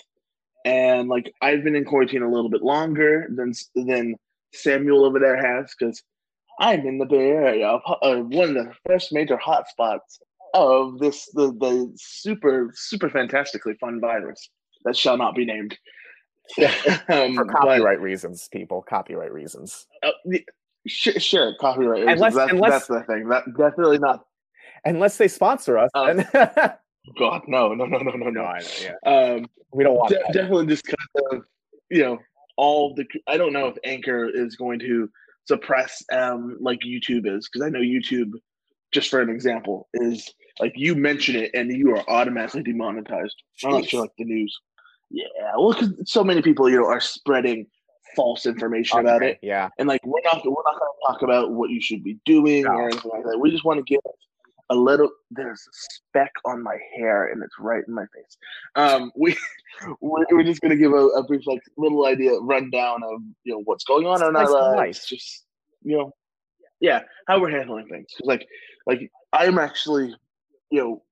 and 0.65 1.09
like 1.09 1.31
I've 1.41 1.63
been 1.63 1.75
in 1.75 1.85
quarantine 1.85 2.23
a 2.23 2.29
little 2.31 2.49
bit 2.49 2.61
longer 2.61 3.27
than 3.33 3.53
than 3.75 4.15
Samuel 4.53 5.05
over 5.05 5.19
there 5.19 5.37
has 5.37 5.73
because 5.77 6.01
I'm 6.59 6.85
in 6.85 6.97
the 6.97 7.05
Bay 7.05 7.29
Area, 7.29 7.67
of 7.67 7.81
uh, 8.01 8.21
one 8.21 8.49
of 8.57 8.65
the 8.65 8.73
first 8.85 9.13
major 9.13 9.37
hotspots 9.37 10.19
of 10.53 10.97
this 10.99 11.29
the 11.33 11.53
the 11.59 11.91
super 11.95 12.71
super 12.73 13.09
fantastically 13.09 13.75
fun 13.79 13.99
virus 14.01 14.49
that 14.85 14.97
shall 14.97 15.17
not 15.17 15.35
be 15.35 15.45
named. 15.45 15.77
um, 17.09 17.35
for 17.35 17.45
but, 17.45 17.55
copyright 17.55 18.01
reasons, 18.01 18.47
people. 18.51 18.81
Copyright 18.81 19.31
reasons. 19.31 19.87
uh, 20.03 20.09
the- 20.25 20.45
sh- 20.87 21.21
sure, 21.21 21.53
copyright. 21.59 22.01
reasons, 22.05 22.21
Unless- 22.21 22.35
that's, 22.35 22.51
unless- 22.51 22.71
that's 22.71 22.87
the 22.87 23.03
thing. 23.13 23.27
That 23.29 23.43
definitely 23.57 23.99
not. 23.99 24.25
Unless 24.85 25.17
they 25.17 25.27
sponsor 25.27 25.77
us, 25.77 25.89
Um, 25.93 26.23
God, 27.19 27.41
no, 27.47 27.73
no, 27.73 27.85
no, 27.85 27.97
no, 27.97 28.11
no, 28.11 28.29
no. 28.29 28.43
I 28.43 28.59
know, 28.59 28.65
yeah. 28.81 28.93
Um, 29.11 29.45
We 29.73 29.83
don't 29.83 29.95
want 29.95 30.09
de- 30.09 30.15
that. 30.15 30.33
definitely 30.33 30.67
just 30.67 30.85
kind 30.85 31.31
of, 31.33 31.45
you 31.89 32.03
know, 32.03 32.17
all 32.57 32.93
the. 32.95 33.05
I 33.27 33.37
don't 33.37 33.53
know 33.53 33.67
if 33.67 33.77
Anchor 33.83 34.29
is 34.29 34.55
going 34.55 34.79
to 34.79 35.09
suppress 35.45 36.03
um 36.13 36.57
like 36.59 36.79
YouTube 36.81 37.25
is 37.25 37.49
because 37.49 37.65
I 37.65 37.69
know 37.69 37.79
YouTube, 37.79 38.31
just 38.91 39.09
for 39.09 39.19
an 39.21 39.29
example, 39.29 39.87
is 39.95 40.31
like 40.59 40.73
you 40.75 40.93
mention 40.95 41.35
it 41.35 41.51
and 41.55 41.71
you 41.71 41.95
are 41.95 42.07
automatically 42.09 42.61
demonetized. 42.63 43.35
I'm 43.63 43.71
not 43.71 43.85
sure 43.85 44.01
like 44.01 44.11
the 44.17 44.25
news. 44.25 44.57
Yeah, 45.11 45.25
well, 45.57 45.73
because 45.73 46.09
so 46.11 46.23
many 46.23 46.41
people 46.41 46.69
you 46.69 46.79
know 46.79 46.85
are 46.87 46.99
spreading 46.99 47.67
false 48.15 48.45
information 48.45 48.99
about 48.99 49.23
it, 49.23 49.39
Yeah. 49.41 49.69
and 49.77 49.87
like 49.87 50.01
we're 50.05 50.21
not 50.23 50.43
we're 50.45 50.51
not 50.65 50.79
going 50.79 50.91
to 50.91 51.07
talk 51.07 51.21
about 51.21 51.51
what 51.51 51.69
you 51.69 51.81
should 51.81 52.03
be 52.03 52.17
doing 52.25 52.63
No. 52.63 52.71
or 52.71 52.89
anything 52.89 53.11
like 53.13 53.23
that. 53.23 53.39
We 53.39 53.51
just 53.51 53.63
want 53.65 53.77
to 53.79 53.83
give 53.83 54.01
a 54.71 54.75
little. 54.75 55.09
There's 55.31 55.61
a 55.61 55.71
speck 55.73 56.31
on 56.45 56.61
my 56.61 56.77
hair 56.95 57.31
and 57.31 57.41
it's 57.43 57.55
right 57.59 57.83
in 57.87 57.93
my 57.93 58.05
face. 58.15 58.37
Um, 58.75 59.11
we 59.17 59.35
we're, 60.01 60.25
we're 60.31 60.43
just 60.43 60.61
going 60.61 60.71
to 60.71 60.77
give 60.77 60.91
a, 60.93 61.05
a 61.07 61.23
brief 61.23 61.47
like 61.47 61.61
little 61.77 62.05
idea 62.05 62.33
rundown 62.39 63.01
of 63.03 63.21
you 63.43 63.53
know 63.53 63.61
what's 63.65 63.83
going 63.83 64.05
on 64.05 64.23
in 64.23 64.35
our 64.35 64.75
lives. 64.75 65.07
Just 65.07 65.45
you 65.83 65.97
know, 65.97 66.11
yeah, 66.81 67.01
how 67.27 67.39
we're 67.39 67.49
handling 67.51 67.87
things. 67.87 68.09
like 68.21 68.47
like 68.85 69.11
I'm 69.33 69.57
actually, 69.59 70.15
you 70.71 70.81
know, 70.81 71.03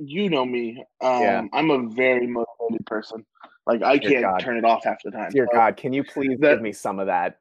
you 0.00 0.28
know 0.30 0.44
me. 0.44 0.82
Um, 1.00 1.22
Yeah. 1.22 1.42
I'm 1.52 1.70
a 1.70 1.88
very 1.88 2.26
motivated 2.26 2.86
person. 2.86 3.24
Like 3.66 3.82
I 3.82 3.98
Dear 3.98 4.10
can't 4.10 4.22
God. 4.24 4.40
turn 4.40 4.56
it 4.58 4.64
off 4.64 4.84
half 4.84 4.98
the 5.04 5.10
time. 5.10 5.30
Dear 5.30 5.46
So- 5.50 5.56
God, 5.58 5.76
can 5.76 5.92
you 5.92 6.02
please 6.04 6.38
that- 6.40 6.54
give 6.54 6.62
me 6.62 6.72
some 6.72 6.98
of 6.98 7.06
that? 7.06 7.38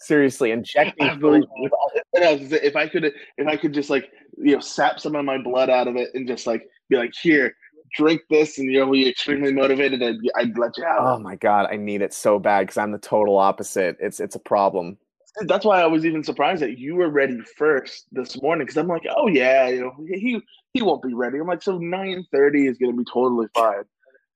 Seriously, 0.00 0.50
inject 0.50 0.98
me. 0.98 1.08
I 1.10 1.14
believe 1.14 1.44
if 1.62 1.72
I, 2.16 2.56
if 2.64 2.74
I 2.76 2.88
could 2.88 3.04
if 3.04 3.46
I 3.46 3.56
could 3.56 3.74
just 3.74 3.90
like 3.90 4.10
you 4.38 4.54
know 4.54 4.60
sap 4.60 4.98
some 4.98 5.14
of 5.14 5.24
my 5.26 5.36
blood 5.38 5.68
out 5.68 5.86
of 5.88 5.96
it 5.96 6.08
and 6.14 6.26
just 6.26 6.46
like 6.46 6.66
be 6.88 6.96
like 6.96 7.12
here 7.20 7.54
drink 7.96 8.20
this 8.30 8.58
and 8.58 8.70
you'll 8.72 8.90
be 8.90 9.08
extremely 9.08 9.52
motivated 9.52 10.02
I'd, 10.02 10.16
I'd 10.36 10.58
let 10.58 10.76
you 10.78 10.84
out. 10.84 11.00
Oh 11.00 11.18
my 11.18 11.36
God, 11.36 11.68
I 11.70 11.76
need 11.76 12.00
it 12.02 12.12
so 12.14 12.38
bad 12.38 12.60
because 12.62 12.76
I'm 12.78 12.92
the 12.92 12.98
total 12.98 13.36
opposite. 13.38 13.96
It's 14.00 14.20
it's 14.20 14.36
a 14.36 14.40
problem. 14.40 14.96
That's 15.42 15.64
why 15.66 15.80
I 15.82 15.86
was 15.86 16.04
even 16.06 16.24
surprised 16.24 16.62
that 16.62 16.78
you 16.78 16.96
were 16.96 17.10
ready 17.10 17.38
first 17.56 18.06
this 18.10 18.40
morning 18.42 18.64
because 18.66 18.78
I'm 18.78 18.88
like 18.88 19.06
oh 19.14 19.26
yeah 19.28 19.68
you 19.68 19.80
know 19.82 19.92
he 20.14 20.40
he 20.72 20.82
won't 20.82 21.02
be 21.02 21.14
ready 21.14 21.38
I'm 21.38 21.46
like 21.46 21.62
so 21.62 21.78
9:30 21.78 22.70
is 22.70 22.78
gonna 22.78 22.92
be 22.92 23.04
totally 23.04 23.46
fine 23.54 23.84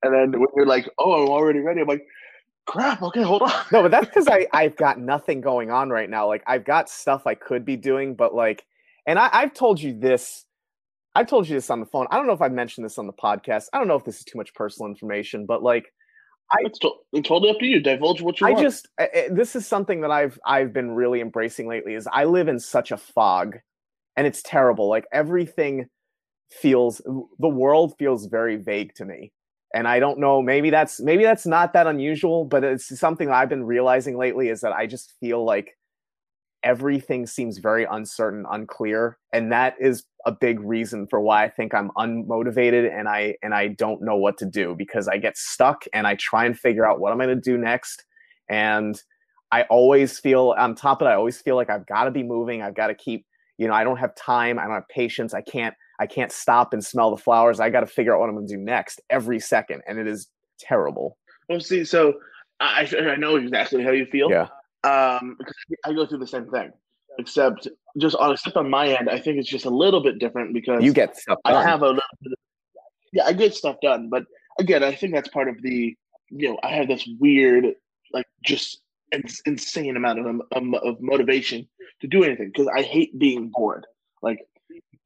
and 0.03 0.15
then 0.15 0.41
when 0.41 0.49
you're 0.57 0.67
like 0.67 0.89
oh 0.99 1.23
I'm 1.23 1.29
already 1.29 1.61
ready 1.61 1.81
I'm 1.81 1.89
like 1.89 2.07
crap. 2.67 3.03
Okay, 3.03 3.23
hold 3.23 3.43
on. 3.43 3.53
No, 3.73 3.83
but 3.83 3.91
that's 3.91 4.07
because 4.09 4.29
I 4.29 4.47
I've 4.53 4.77
got 4.77 4.99
nothing 4.99 5.41
going 5.41 5.71
on 5.71 5.91
right 5.91 6.09
now. 6.09 6.27
Like 6.27 6.43
I've 6.47 6.65
got 6.65 6.89
stuff 6.89 7.27
I 7.27 7.35
could 7.35 7.65
be 7.65 7.77
doing, 7.77 8.15
but 8.15 8.35
like, 8.35 8.65
and 9.07 9.19
I, 9.19 9.29
I've 9.33 9.55
told 9.55 9.81
you 9.81 9.99
this. 9.99 10.45
I've 11.15 11.27
told 11.27 11.47
you 11.47 11.55
this 11.55 11.69
on 11.69 11.81
the 11.81 11.87
phone. 11.87 12.07
I 12.11 12.17
don't 12.17 12.27
know 12.27 12.33
if 12.33 12.41
I've 12.41 12.53
mentioned 12.53 12.87
this 12.87 12.97
on 12.97 13.07
the 13.07 13.12
podcast. 13.12 13.67
I 13.73 13.79
don't 13.79 13.89
know 13.89 13.97
if 13.97 14.05
this 14.05 14.19
is 14.19 14.25
too 14.25 14.39
much 14.39 14.55
personal 14.55 14.91
information, 14.91 15.45
but 15.45 15.62
like, 15.62 15.93
I, 16.51 16.57
it's, 16.61 16.79
to, 16.79 16.91
it's 17.12 17.29
totally 17.29 17.51
up 17.51 17.59
to 17.59 17.67
you. 17.67 17.81
Divulge 17.81 18.23
what 18.23 18.41
you 18.41 18.47
I 18.47 18.53
want. 18.53 18.62
just 18.62 18.89
I, 18.99 19.09
just 19.15 19.35
this 19.35 19.57
is 19.57 19.67
something 19.67 20.01
that 20.03 20.11
I've 20.11 20.39
I've 20.47 20.73
been 20.73 20.93
really 20.93 21.21
embracing 21.21 21.69
lately. 21.69 21.95
Is 21.95 22.09
I 22.11 22.25
live 22.25 22.49
in 22.49 22.59
such 22.59 22.93
a 22.93 22.97
fog, 22.97 23.59
and 24.17 24.27
it's 24.27 24.43
terrible. 24.43 24.89
Like 24.89 25.05
everything 25.12 25.89
feels 26.61 27.00
the 27.38 27.49
world 27.49 27.94
feels 27.99 28.26
very 28.26 28.56
vague 28.56 28.94
to 28.94 29.04
me. 29.04 29.32
And 29.75 29.88
i 29.88 29.99
don't 29.99 30.18
know 30.18 30.42
maybe 30.42 30.68
that's 30.68 31.00
maybe 31.00 31.23
that's 31.23 31.47
not 31.47 31.73
that 31.73 31.87
unusual 31.87 32.44
but 32.44 32.62
it's 32.62 32.99
something 32.99 33.30
i've 33.30 33.49
been 33.49 33.64
realizing 33.64 34.18
lately 34.18 34.49
is 34.49 34.61
that 34.61 34.73
i 34.73 34.87
just 34.87 35.14
feel 35.18 35.47
like 35.47 35.78
everything 36.62 37.26
seems 37.26 37.59
very 37.59 37.87
uncertain 37.90 38.44
unclear. 38.50 39.18
And 39.32 39.50
that 39.52 39.75
is 39.80 40.04
a 40.25 40.32
big 40.32 40.61
reason 40.61 41.06
for 41.09 41.21
why 41.21 41.44
i 41.44 41.49
think 41.49 41.75
i'm 41.75 41.90
unmotivated 41.97 42.88
and 42.97 43.09
i 43.09 43.35
and 43.42 43.52
i 43.52 43.66
don't 43.66 44.00
know 44.02 44.16
what 44.16 44.38
to 44.38 44.47
do 44.47 44.75
because 44.78 45.09
i 45.09 45.16
get 45.16 45.37
stuck 45.37 45.82
and 45.92 46.06
i 46.06 46.14
try 46.14 46.44
and 46.44 46.56
figure 46.56 46.88
out 46.88 47.00
what 47.00 47.11
i'm 47.11 47.18
going 47.18 47.28
to 47.28 47.35
do 47.35 47.59
next. 47.59 48.04
And 48.49 49.00
i 49.50 49.62
always 49.64 50.18
feel 50.18 50.54
on 50.56 50.75
top 50.76 51.02
of 51.02 51.06
it 51.06 51.11
i 51.11 51.14
always 51.14 51.40
feel 51.40 51.56
like 51.56 51.71
i've 51.71 51.87
got 51.87 52.04
to 52.04 52.11
be 52.11 52.23
moving. 52.23 52.62
I've 52.62 52.76
got 52.76 52.88
to 52.88 52.94
keep 52.94 53.26
you 53.59 53.66
know 53.66 53.75
i 53.75 53.82
don't 53.82 53.99
have 53.99 54.14
time. 54.14 54.59
I 54.59 54.64
don't 54.64 54.75
have 54.75 54.88
patience. 54.88 55.35
I 55.35 55.40
can't 55.40 55.75
I 56.02 56.06
can't 56.06 56.32
stop 56.32 56.73
and 56.73 56.85
smell 56.85 57.12
the 57.12 57.16
flowers. 57.16 57.61
I 57.61 57.71
got 57.71 57.80
to 57.80 57.87
figure 57.87 58.12
out 58.12 58.18
what 58.18 58.28
I'm 58.28 58.35
going 58.35 58.49
to 58.49 58.56
do 58.56 58.61
next 58.61 59.00
every 59.09 59.38
second, 59.38 59.82
and 59.87 60.00
it 60.00 60.09
is 60.09 60.26
terrible. 60.59 61.16
Well, 61.49 61.61
see, 61.61 61.85
so 61.85 62.14
I 62.59 62.90
I 63.12 63.14
know 63.14 63.37
exactly 63.37 63.85
how 63.85 63.92
you 63.92 64.06
feel. 64.06 64.28
Yeah. 64.28 64.49
Um, 64.82 65.37
because 65.38 65.54
I 65.85 65.92
go 65.92 66.04
through 66.04 66.18
the 66.18 66.26
same 66.26 66.50
thing, 66.50 66.73
except 67.21 67.68
just 67.99 68.16
on 68.16 68.32
except 68.32 68.56
on 68.56 68.68
my 68.68 68.88
end, 68.88 69.09
I 69.09 69.21
think 69.21 69.38
it's 69.38 69.49
just 69.49 69.64
a 69.64 69.71
little 69.71 70.02
bit 70.02 70.18
different 70.18 70.54
because 70.54 70.82
you 70.82 70.92
get 70.92 71.16
stuff. 71.16 71.38
Done. 71.44 71.54
I 71.54 71.62
have 71.62 71.82
a 71.82 71.88
little 71.88 72.02
bit. 72.21 72.32
Of, 72.32 72.38
yeah, 73.12 73.25
I 73.26 73.32
get 73.32 73.54
stuff 73.54 73.76
done, 73.80 74.09
but 74.11 74.25
again, 74.59 74.82
I 74.82 74.92
think 74.92 75.14
that's 75.14 75.28
part 75.28 75.49
of 75.49 75.62
the 75.62 75.94
you 76.30 76.49
know 76.49 76.59
I 76.64 76.71
have 76.71 76.88
this 76.88 77.09
weird 77.21 77.66
like 78.12 78.26
just 78.44 78.80
insane 79.47 79.97
amount 79.97 80.18
of, 80.18 80.26
of, 80.26 80.75
of 80.82 81.00
motivation 81.00 81.68
to 82.00 82.06
do 82.06 82.25
anything 82.25 82.49
because 82.49 82.66
I 82.75 82.82
hate 82.82 83.16
being 83.18 83.50
bored. 83.54 83.87
Like 84.21 84.40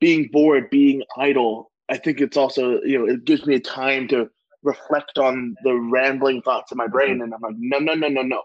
being 0.01 0.29
bored, 0.33 0.71
being 0.71 1.03
idle, 1.17 1.71
I 1.89 1.97
think 1.97 2.21
it's 2.21 2.37
also, 2.37 2.81
you 2.83 2.99
know, 2.99 3.13
it 3.13 3.25
gives 3.25 3.47
me 3.47 3.55
a 3.55 3.61
time 3.61 4.09
to 4.09 4.29
reflect 4.63 5.19
on 5.19 5.55
the 5.63 5.75
rambling 5.75 6.43
thoughts 6.43 6.73
in 6.73 6.79
my 6.79 6.89
brain. 6.89 7.23
And 7.23 7.33
I'm 7.33 7.41
like, 7.41 7.55
no, 7.59 7.79
no, 7.79 7.95
no, 7.95 8.09
no, 8.09 8.23
no. 8.23 8.43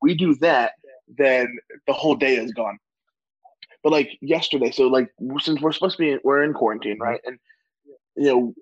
We 0.00 0.14
do 0.14 0.34
that, 0.36 0.72
then 1.16 1.56
the 1.86 1.92
whole 1.92 2.14
day 2.14 2.36
is 2.36 2.52
gone. 2.52 2.78
But 3.82 3.92
like 3.92 4.18
yesterday, 4.20 4.70
so 4.70 4.86
like 4.88 5.10
since 5.40 5.60
we're 5.60 5.72
supposed 5.72 5.96
to 5.96 6.02
be, 6.02 6.18
we're 6.22 6.44
in 6.44 6.52
quarantine, 6.52 6.98
right? 7.00 7.20
And, 7.24 7.38
you 8.16 8.26
know, 8.26 8.54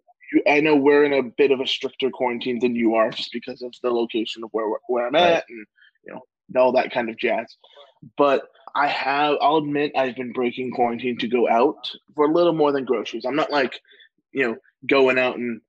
I 0.49 0.61
know 0.61 0.76
we're 0.76 1.04
in 1.04 1.12
a 1.12 1.23
bit 1.23 1.50
of 1.50 1.61
a 1.61 1.66
stricter 1.66 2.09
quarantine 2.11 2.61
than 2.61 2.76
you 2.76 2.94
are 2.94 3.11
just 3.11 3.32
because 3.32 3.62
of 3.62 3.75
the 3.82 3.90
location 3.90 4.44
of 4.44 4.50
where, 4.52 4.66
where 4.87 5.09
I'm 5.09 5.14
at 5.16 5.44
and, 5.49 5.66
you 6.06 6.14
know, 6.14 6.61
all 6.61 6.73
that 6.73 6.92
kind 6.92 7.11
of 7.11 7.18
jazz. 7.18 7.56
But 8.16 8.49
I 8.75 8.89
have, 8.89 9.37
I'll 9.41 9.57
admit, 9.57 9.93
I've 9.97 10.17
been 10.17 10.33
breaking 10.33 10.73
quarantine 10.73 11.19
to 11.19 11.29
go 11.29 11.49
out 11.49 11.91
for 12.15 12.27
a 12.27 12.33
little 12.33 12.53
more 12.53 12.73
than 12.73 12.85
groceries. 12.85 13.25
I'm 13.25 13.37
not 13.37 13.50
like, 13.50 13.81
you 14.33 14.45
know, 14.45 14.57
going 14.89 15.19
out 15.19 15.37
and, 15.37 15.61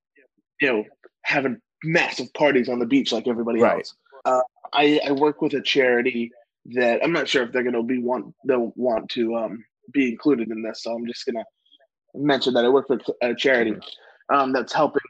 you 0.60 0.72
know, 0.72 0.84
having 1.24 1.60
massive 1.84 2.34
parties 2.34 2.70
on 2.70 2.80
the 2.80 2.86
beach 2.86 3.12
like 3.12 3.28
everybody 3.28 3.60
right. 3.60 3.78
else. 3.78 3.96
Uh, 4.26 4.42
I, 4.74 5.00
I 5.08 5.12
work 5.12 5.42
with 5.42 5.54
a 5.54 5.62
charity 5.62 6.32
that 6.74 7.04
I'm 7.04 7.12
not 7.12 7.28
sure 7.28 7.44
if 7.44 7.52
they're 7.52 7.64
going 7.64 7.74
to 7.74 7.84
be 7.84 8.00
want 8.00 8.34
they'll 8.48 8.72
want 8.76 9.10
to 9.12 9.36
um, 9.36 9.64
be 9.92 10.12
included 10.12 10.50
in 10.52 10.62
this. 10.62 10.84
So 10.84 10.94
I'm 10.94 11.08
just 11.08 11.26
going 11.26 11.44
to 11.44 11.44
mention 12.20 12.54
that 12.54 12.66
I 12.66 12.70
work 12.70 12.88
for 12.88 13.00
a 13.22 13.34
charity 13.34 13.76
um, 14.32 14.54
that's 14.54 14.74
helping, 14.74 15.02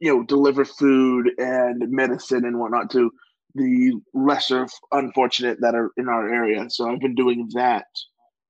you 0.00 0.14
know, 0.14 0.22
deliver 0.22 0.64
food 0.64 1.32
and 1.38 1.90
medicine 1.90 2.44
and 2.44 2.58
whatnot 2.58 2.90
to 2.92 3.10
the 3.58 4.00
lesser 4.14 4.66
unfortunate 4.92 5.60
that 5.60 5.74
are 5.74 5.90
in 5.96 6.08
our 6.08 6.32
area. 6.32 6.68
So 6.70 6.90
I've 6.90 7.00
been 7.00 7.14
doing 7.14 7.50
that 7.54 7.86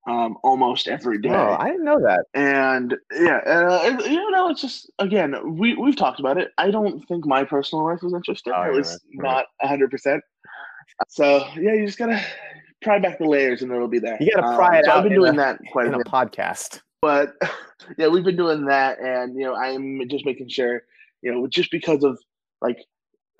um, 0.08 0.38
almost 0.42 0.88
every 0.88 1.18
day. 1.20 1.30
Oh, 1.30 1.56
I 1.58 1.68
didn't 1.68 1.84
know 1.84 2.00
that. 2.00 2.24
And 2.34 2.96
yeah, 3.12 3.38
uh, 3.46 4.00
you 4.04 4.30
know, 4.30 4.50
it's 4.50 4.60
just 4.60 4.90
again, 4.98 5.34
we 5.58 5.74
we've 5.74 5.96
talked 5.96 6.20
about 6.20 6.38
it. 6.38 6.50
I 6.58 6.70
don't 6.70 7.06
think 7.06 7.26
my 7.26 7.44
personal 7.44 7.84
life 7.84 8.00
is 8.02 8.14
interesting. 8.14 8.52
Oh, 8.56 8.62
at 8.62 8.74
least 8.74 9.00
right. 9.18 9.44
not 9.60 9.68
hundred 9.68 9.90
percent. 9.90 10.22
So 11.08 11.46
yeah, 11.56 11.74
you 11.74 11.86
just 11.86 11.98
gotta 11.98 12.24
pry 12.82 12.98
back 12.98 13.18
the 13.18 13.26
layers, 13.26 13.62
and 13.62 13.70
it'll 13.70 13.88
be 13.88 13.98
there. 13.98 14.16
You 14.20 14.32
gotta 14.34 14.56
pry 14.56 14.68
um, 14.68 14.74
it 14.76 14.84
so 14.86 14.90
out. 14.90 14.96
I've 14.98 15.04
been 15.04 15.14
doing 15.14 15.34
a, 15.34 15.36
that 15.36 15.60
quite 15.72 15.86
in 15.86 15.94
a, 15.94 15.98
a 15.98 16.04
podcast. 16.04 16.80
But 17.02 17.34
yeah, 17.98 18.08
we've 18.08 18.24
been 18.24 18.36
doing 18.36 18.64
that, 18.66 18.98
and 19.00 19.36
you 19.36 19.44
know, 19.44 19.54
I'm 19.54 20.08
just 20.08 20.24
making 20.24 20.48
sure, 20.48 20.82
you 21.22 21.32
know, 21.32 21.46
just 21.46 21.70
because 21.70 22.02
of 22.02 22.18
like 22.62 22.78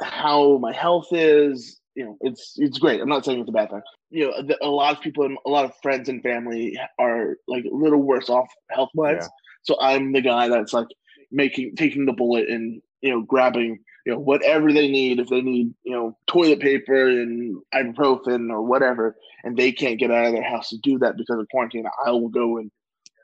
how 0.00 0.58
my 0.58 0.72
health 0.72 1.08
is. 1.12 1.80
You 1.94 2.04
know, 2.04 2.16
it's 2.20 2.54
it's 2.56 2.78
great. 2.78 3.00
I'm 3.00 3.08
not 3.08 3.24
saying 3.24 3.40
it's 3.40 3.48
a 3.48 3.52
bad 3.52 3.70
thing. 3.70 3.82
You 4.10 4.26
know, 4.26 4.42
the, 4.42 4.64
a 4.64 4.68
lot 4.68 4.96
of 4.96 5.02
people, 5.02 5.24
and 5.24 5.36
a 5.44 5.50
lot 5.50 5.64
of 5.64 5.72
friends 5.82 6.08
and 6.08 6.22
family 6.22 6.78
are 6.98 7.36
like 7.48 7.64
a 7.64 7.74
little 7.74 8.00
worse 8.00 8.28
off 8.28 8.48
health 8.70 8.90
wise. 8.94 9.16
Yeah. 9.20 9.28
So 9.62 9.76
I'm 9.80 10.12
the 10.12 10.20
guy 10.20 10.48
that's 10.48 10.72
like 10.72 10.86
making 11.30 11.74
taking 11.76 12.06
the 12.06 12.12
bullet 12.12 12.48
and 12.48 12.80
you 13.00 13.10
know 13.10 13.22
grabbing 13.22 13.78
you 14.06 14.12
know 14.12 14.18
whatever 14.18 14.72
they 14.72 14.88
need 14.88 15.20
if 15.20 15.28
they 15.28 15.42
need 15.42 15.74
you 15.84 15.92
know 15.92 16.16
toilet 16.26 16.60
paper 16.60 17.08
and 17.08 17.60
ibuprofen 17.74 18.50
or 18.50 18.62
whatever 18.62 19.16
and 19.44 19.56
they 19.56 19.70
can't 19.70 19.98
get 19.98 20.10
out 20.10 20.26
of 20.26 20.32
their 20.32 20.42
house 20.42 20.70
to 20.70 20.78
do 20.78 20.98
that 20.98 21.16
because 21.16 21.38
of 21.38 21.46
quarantine 21.50 21.84
i 22.06 22.10
will 22.10 22.28
go 22.28 22.58
and 22.58 22.70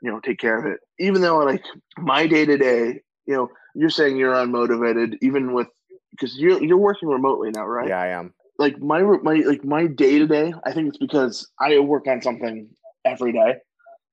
you 0.01 0.11
know 0.11 0.19
take 0.19 0.37
care 0.37 0.57
of 0.57 0.65
it 0.65 0.79
even 0.99 1.21
though 1.21 1.39
like 1.39 1.63
my 1.97 2.27
day 2.27 2.45
to 2.45 2.57
day 2.57 3.01
you 3.25 3.33
know 3.33 3.49
you're 3.73 3.89
saying 3.89 4.15
you're 4.15 4.33
unmotivated 4.33 5.15
even 5.21 5.53
with 5.53 5.67
because 6.15 6.37
you're 6.37 6.63
you're 6.63 6.77
working 6.77 7.09
remotely 7.09 7.51
now, 7.51 7.65
right? 7.65 7.87
Yeah, 7.87 8.01
I 8.01 8.07
am. 8.07 8.33
Like 8.57 8.79
my 8.79 9.01
my 9.01 9.35
like 9.35 9.63
my 9.63 9.87
day 9.87 10.19
to 10.19 10.27
day, 10.27 10.53
I 10.63 10.71
think 10.71 10.87
it's 10.87 10.97
because 10.97 11.51
I 11.59 11.77
work 11.79 12.07
on 12.07 12.21
something 12.21 12.69
every 13.03 13.33
day. 13.33 13.57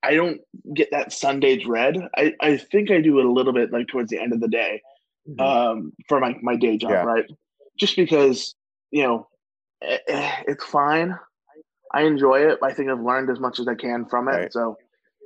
I 0.02 0.14
don't 0.14 0.40
get 0.74 0.90
that 0.90 1.12
Sunday 1.12 1.56
dread. 1.56 1.96
I, 2.16 2.34
I 2.40 2.56
think 2.56 2.90
I 2.90 3.00
do 3.00 3.20
it 3.20 3.24
a 3.24 3.30
little 3.30 3.52
bit 3.52 3.72
like 3.72 3.86
towards 3.86 4.10
the 4.10 4.18
end 4.18 4.32
of 4.32 4.40
the 4.40 4.48
day, 4.48 4.82
mm-hmm. 5.28 5.40
um, 5.40 5.92
for 6.08 6.18
my, 6.18 6.36
my 6.42 6.56
day 6.56 6.76
job, 6.76 6.90
yeah. 6.90 7.04
right? 7.04 7.24
Just 7.78 7.94
because 7.94 8.54
you 8.90 9.04
know 9.04 9.28
it, 9.80 10.02
eh, 10.08 10.12
eh, 10.14 10.42
it's 10.48 10.64
fine. 10.64 11.16
I 11.94 12.02
enjoy 12.02 12.40
it. 12.48 12.58
I 12.62 12.72
think 12.72 12.90
I've 12.90 13.00
learned 13.00 13.30
as 13.30 13.38
much 13.38 13.60
as 13.60 13.68
I 13.68 13.74
can 13.74 14.06
from 14.06 14.28
it. 14.28 14.32
Right. 14.32 14.52
So 14.52 14.76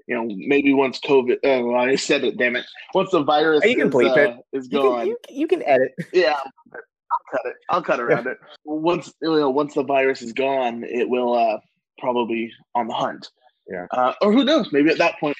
you 0.07 0.15
know, 0.15 0.35
maybe 0.37 0.73
once 0.73 1.01
COVID, 1.01 1.39
oh, 1.45 1.75
I 1.75 1.97
said 1.97 2.25
it, 2.25 2.37
damn 2.39 2.57
it. 2.57 2.65
Once 2.95 3.11
the 3.11 3.23
virus 3.23 3.65
you 3.65 3.77
can 3.77 3.89
is, 3.89 3.95
bleep 3.95 4.17
uh, 4.17 4.31
it. 4.31 4.37
is 4.53 4.69
you 4.71 4.79
gone. 4.79 5.01
Can, 5.01 5.09
you, 5.09 5.17
you, 5.31 5.47
can 5.49 5.63
edit. 5.65 5.93
Yeah, 6.13 6.37
I'll 6.37 7.31
cut 7.31 7.41
it. 7.45 7.55
I'll 7.71 7.83
cut 7.83 8.01
around 8.01 8.27
it. 8.27 8.39
Once 8.65 9.13
you 9.21 9.31
know, 9.31 9.51
once 9.51 9.75
the 9.75 9.83
virus 9.83 10.23
is 10.23 10.33
gone, 10.33 10.85
it 10.85 11.09
will 11.09 11.35
uh, 11.35 11.59
probably 11.99 12.53
on 12.75 12.87
the 12.87 12.95
hunt. 12.95 13.29
Yeah. 13.69 13.87
Uh, 13.91 14.13
or 14.23 14.33
who 14.33 14.45
knows? 14.45 14.71
Maybe 14.71 14.91
at 14.91 14.99
that 14.99 15.19
point, 15.19 15.37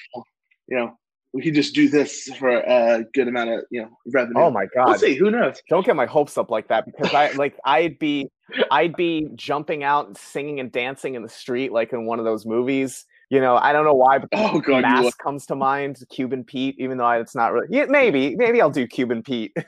you 0.67 0.77
know, 0.77 0.97
we 1.33 1.41
could 1.41 1.53
just 1.53 1.73
do 1.73 1.87
this 1.87 2.29
for 2.37 2.49
a 2.49 3.05
good 3.13 3.27
amount 3.29 3.51
of 3.51 3.61
you 3.71 3.83
know 3.83 3.89
revenue. 4.13 4.39
Oh 4.39 4.51
my 4.51 4.65
god! 4.75 4.87
We'll 4.87 4.99
see. 4.99 5.15
Who 5.15 5.31
knows? 5.31 5.61
Don't 5.69 5.85
get 5.85 5.95
my 5.95 6.05
hopes 6.05 6.37
up 6.37 6.51
like 6.51 6.67
that 6.67 6.85
because 6.85 7.13
I 7.13 7.31
like 7.33 7.55
I'd 7.63 7.99
be 7.99 8.29
I'd 8.69 8.95
be 8.95 9.29
jumping 9.35 9.83
out 9.83 10.07
and 10.07 10.17
singing 10.17 10.59
and 10.59 10.71
dancing 10.71 11.15
in 11.15 11.23
the 11.23 11.29
street 11.29 11.71
like 11.71 11.93
in 11.93 12.05
one 12.05 12.19
of 12.19 12.25
those 12.25 12.45
movies 12.45 13.05
you 13.29 13.41
know, 13.41 13.57
I 13.57 13.73
don't 13.73 13.85
know 13.85 13.93
why, 13.93 14.19
but 14.19 14.29
oh, 14.33 14.59
God, 14.59 14.83
Mask 14.83 15.17
comes 15.17 15.45
to 15.47 15.55
mind, 15.55 15.97
Cuban 16.09 16.43
Pete, 16.43 16.75
even 16.79 16.97
though 16.97 17.09
it's 17.11 17.35
not 17.35 17.51
really. 17.53 17.67
Yeah, 17.69 17.85
maybe, 17.89 18.35
maybe 18.35 18.61
I'll 18.61 18.69
do 18.69 18.87
Cuban 18.87 19.23
Pete. 19.23 19.55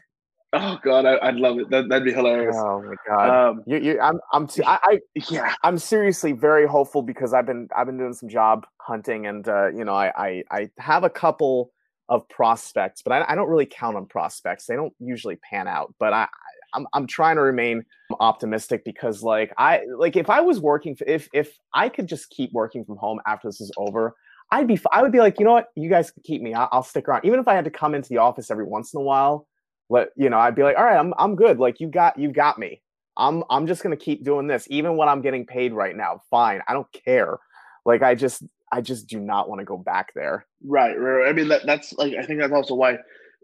Oh 0.51 0.79
God, 0.83 1.05
I, 1.05 1.31
would 1.31 1.39
love 1.39 1.59
it. 1.59 1.69
That, 1.69 1.89
would 1.89 2.03
be 2.03 2.11
hilarious. 2.11 2.55
Oh 2.57 2.81
my 2.81 2.95
God, 3.07 3.49
um, 3.49 3.63
you, 3.67 3.77
you, 3.77 4.01
I'm, 4.01 4.19
I'm, 4.33 4.47
too, 4.47 4.63
I, 4.65 4.79
I, 4.81 4.99
yeah, 5.29 5.53
I'm 5.61 5.77
seriously 5.77 6.31
very 6.31 6.65
hopeful 6.65 7.03
because 7.03 7.35
I've 7.35 7.45
been, 7.45 7.67
I've 7.77 7.85
been 7.85 7.99
doing 7.99 8.13
some 8.13 8.29
job 8.29 8.65
hunting, 8.81 9.27
and 9.27 9.47
uh, 9.47 9.67
you 9.67 9.85
know, 9.85 9.93
I, 9.93 10.11
I, 10.17 10.43
I 10.49 10.69
have 10.79 11.03
a 11.03 11.09
couple 11.09 11.71
of 12.09 12.27
prospects, 12.29 13.03
but 13.03 13.11
I, 13.11 13.25
I 13.27 13.35
don't 13.35 13.47
really 13.47 13.67
count 13.67 13.95
on 13.95 14.07
prospects. 14.07 14.65
They 14.65 14.75
don't 14.75 14.93
usually 14.99 15.35
pan 15.35 15.67
out, 15.67 15.93
but 15.99 16.13
I, 16.13 16.27
I'm 16.73 16.87
I'm 16.93 17.07
trying 17.07 17.35
to 17.35 17.41
remain 17.41 17.83
optimistic 18.19 18.83
because 18.83 19.23
like 19.23 19.53
I 19.57 19.81
like 19.97 20.15
if 20.15 20.29
I 20.29 20.41
was 20.41 20.59
working 20.59 20.97
if 21.05 21.27
if 21.33 21.57
I 21.73 21.89
could 21.89 22.07
just 22.07 22.29
keep 22.29 22.51
working 22.53 22.85
from 22.85 22.97
home 22.97 23.19
after 23.25 23.47
this 23.47 23.61
is 23.61 23.71
over, 23.77 24.15
I'd 24.51 24.67
be 24.67 24.79
I 24.91 25.01
would 25.01 25.11
be 25.11 25.19
like 25.19 25.39
you 25.39 25.45
know 25.45 25.53
what 25.53 25.67
you 25.75 25.89
guys 25.89 26.11
can 26.11 26.23
keep 26.23 26.41
me 26.41 26.53
I'll, 26.53 26.69
I'll 26.71 26.83
stick 26.83 27.07
around 27.07 27.25
even 27.25 27.39
if 27.39 27.47
I 27.47 27.53
had 27.53 27.65
to 27.65 27.71
come 27.71 27.95
into 27.95 28.09
the 28.09 28.17
office 28.17 28.51
every 28.51 28.65
once 28.65 28.93
in 28.93 28.99
a 28.99 29.03
while. 29.03 29.47
Let 29.89 30.09
you 30.15 30.29
know 30.29 30.37
I'd 30.37 30.55
be 30.55 30.63
like 30.63 30.77
all 30.77 30.83
right 30.83 30.99
I'm 30.99 31.13
I'm 31.17 31.35
good 31.35 31.59
like 31.59 31.79
you 31.79 31.87
got 31.87 32.17
you 32.17 32.31
got 32.31 32.59
me. 32.59 32.81
I'm 33.17 33.43
I'm 33.49 33.67
just 33.67 33.83
gonna 33.83 33.97
keep 33.97 34.23
doing 34.23 34.47
this 34.47 34.67
even 34.69 34.97
when 34.97 35.09
I'm 35.09 35.21
getting 35.21 35.45
paid 35.45 35.73
right 35.73 35.95
now. 35.95 36.21
Fine, 36.29 36.61
I 36.67 36.73
don't 36.73 36.91
care. 36.91 37.37
Like 37.85 38.01
I 38.01 38.15
just 38.15 38.43
I 38.71 38.81
just 38.81 39.07
do 39.07 39.19
not 39.19 39.49
want 39.49 39.59
to 39.59 39.65
go 39.65 39.77
back 39.77 40.13
there. 40.13 40.45
Right, 40.63 40.93
right. 40.93 41.27
I 41.27 41.33
mean 41.33 41.47
that 41.49 41.65
that's 41.65 41.93
like 41.93 42.13
I 42.13 42.23
think 42.23 42.39
that's 42.39 42.53
also 42.53 42.75
why 42.75 42.97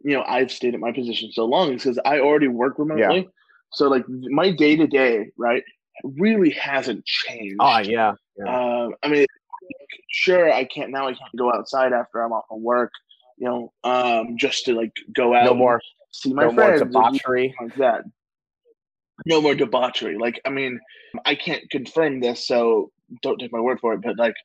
you 0.05 0.15
know 0.15 0.23
I've 0.27 0.51
stayed 0.51 0.75
at 0.75 0.79
my 0.79 0.91
position 0.91 1.31
so 1.31 1.45
long 1.45 1.73
is 1.73 1.83
because 1.83 1.99
I 2.05 2.19
already 2.19 2.47
work 2.47 2.77
remotely. 2.77 3.17
Yeah. 3.17 3.29
So 3.73 3.89
like 3.89 4.05
my 4.07 4.51
day 4.51 4.75
to 4.75 4.85
day, 4.85 5.31
right, 5.35 5.63
really 6.03 6.51
hasn't 6.51 7.03
changed. 7.05 7.57
Oh 7.59 7.79
yeah. 7.79 8.13
yeah. 8.37 8.45
Uh, 8.45 8.89
I 9.01 9.07
mean, 9.07 9.25
sure, 10.11 10.53
I 10.53 10.63
can't 10.65 10.91
now. 10.91 11.07
I 11.07 11.13
can't 11.13 11.35
go 11.35 11.51
outside 11.51 11.91
after 11.91 12.23
I'm 12.23 12.31
off 12.31 12.45
of 12.51 12.61
work. 12.61 12.91
You 13.37 13.47
know, 13.47 13.73
um, 13.83 14.37
just 14.37 14.65
to 14.65 14.75
like 14.75 14.93
go 15.13 15.33
out. 15.33 15.45
No 15.45 15.55
more. 15.55 15.81
See 16.11 16.33
my 16.33 16.43
no 16.43 16.53
friends. 16.53 16.79
more 16.81 16.87
debauchery. 16.87 17.55
Like 17.59 17.75
that. 17.77 18.03
No 19.25 19.41
more 19.41 19.55
debauchery. 19.55 20.17
Like 20.17 20.39
I 20.45 20.49
mean, 20.51 20.79
I 21.25 21.33
can't 21.33 21.67
confirm 21.71 22.19
this, 22.19 22.47
so 22.47 22.91
don't 23.23 23.39
take 23.39 23.51
my 23.51 23.59
word 23.59 23.79
for 23.79 23.93
it. 23.93 24.01
But 24.03 24.17
like, 24.19 24.35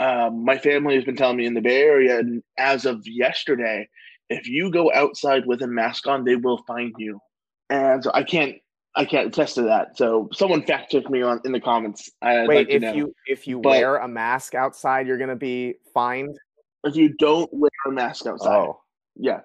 um, 0.00 0.44
my 0.44 0.58
family 0.58 0.96
has 0.96 1.04
been 1.04 1.16
telling 1.16 1.36
me 1.36 1.46
in 1.46 1.54
the 1.54 1.60
Bay 1.60 1.80
Area, 1.80 2.18
and 2.18 2.42
as 2.58 2.86
of 2.86 3.06
yesterday, 3.06 3.88
if 4.30 4.48
you 4.48 4.70
go 4.70 4.92
outside 4.92 5.46
with 5.46 5.62
a 5.62 5.66
mask 5.66 6.06
on, 6.06 6.24
they 6.24 6.36
will 6.36 6.62
find 6.66 6.92
you. 6.98 7.20
And 7.70 8.02
so 8.02 8.10
I 8.14 8.22
can't 8.22 8.56
I 8.98 9.04
can't 9.04 9.26
attest 9.28 9.56
to 9.56 9.62
that. 9.62 9.96
So 9.98 10.28
someone 10.32 10.62
fact 10.62 10.90
check 10.92 11.08
me 11.10 11.20
on 11.22 11.40
in 11.44 11.52
the 11.52 11.60
comments. 11.60 12.10
I'd 12.22 12.48
Wait, 12.48 12.56
like 12.56 12.68
if 12.70 12.82
know. 12.82 12.92
you 12.94 13.14
if 13.26 13.46
you 13.46 13.58
But- 13.60 13.70
wear 13.70 13.96
a 13.96 14.08
mask 14.08 14.54
outside, 14.54 15.06
you're 15.06 15.18
gonna 15.18 15.36
be 15.36 15.74
fined. 15.92 16.36
if 16.84 16.96
you 16.96 17.14
don't 17.18 17.48
wear 17.52 17.70
a 17.86 17.90
mask 17.90 18.26
outside, 18.26 18.56
Oh, 18.56 18.80
yeah, 19.16 19.40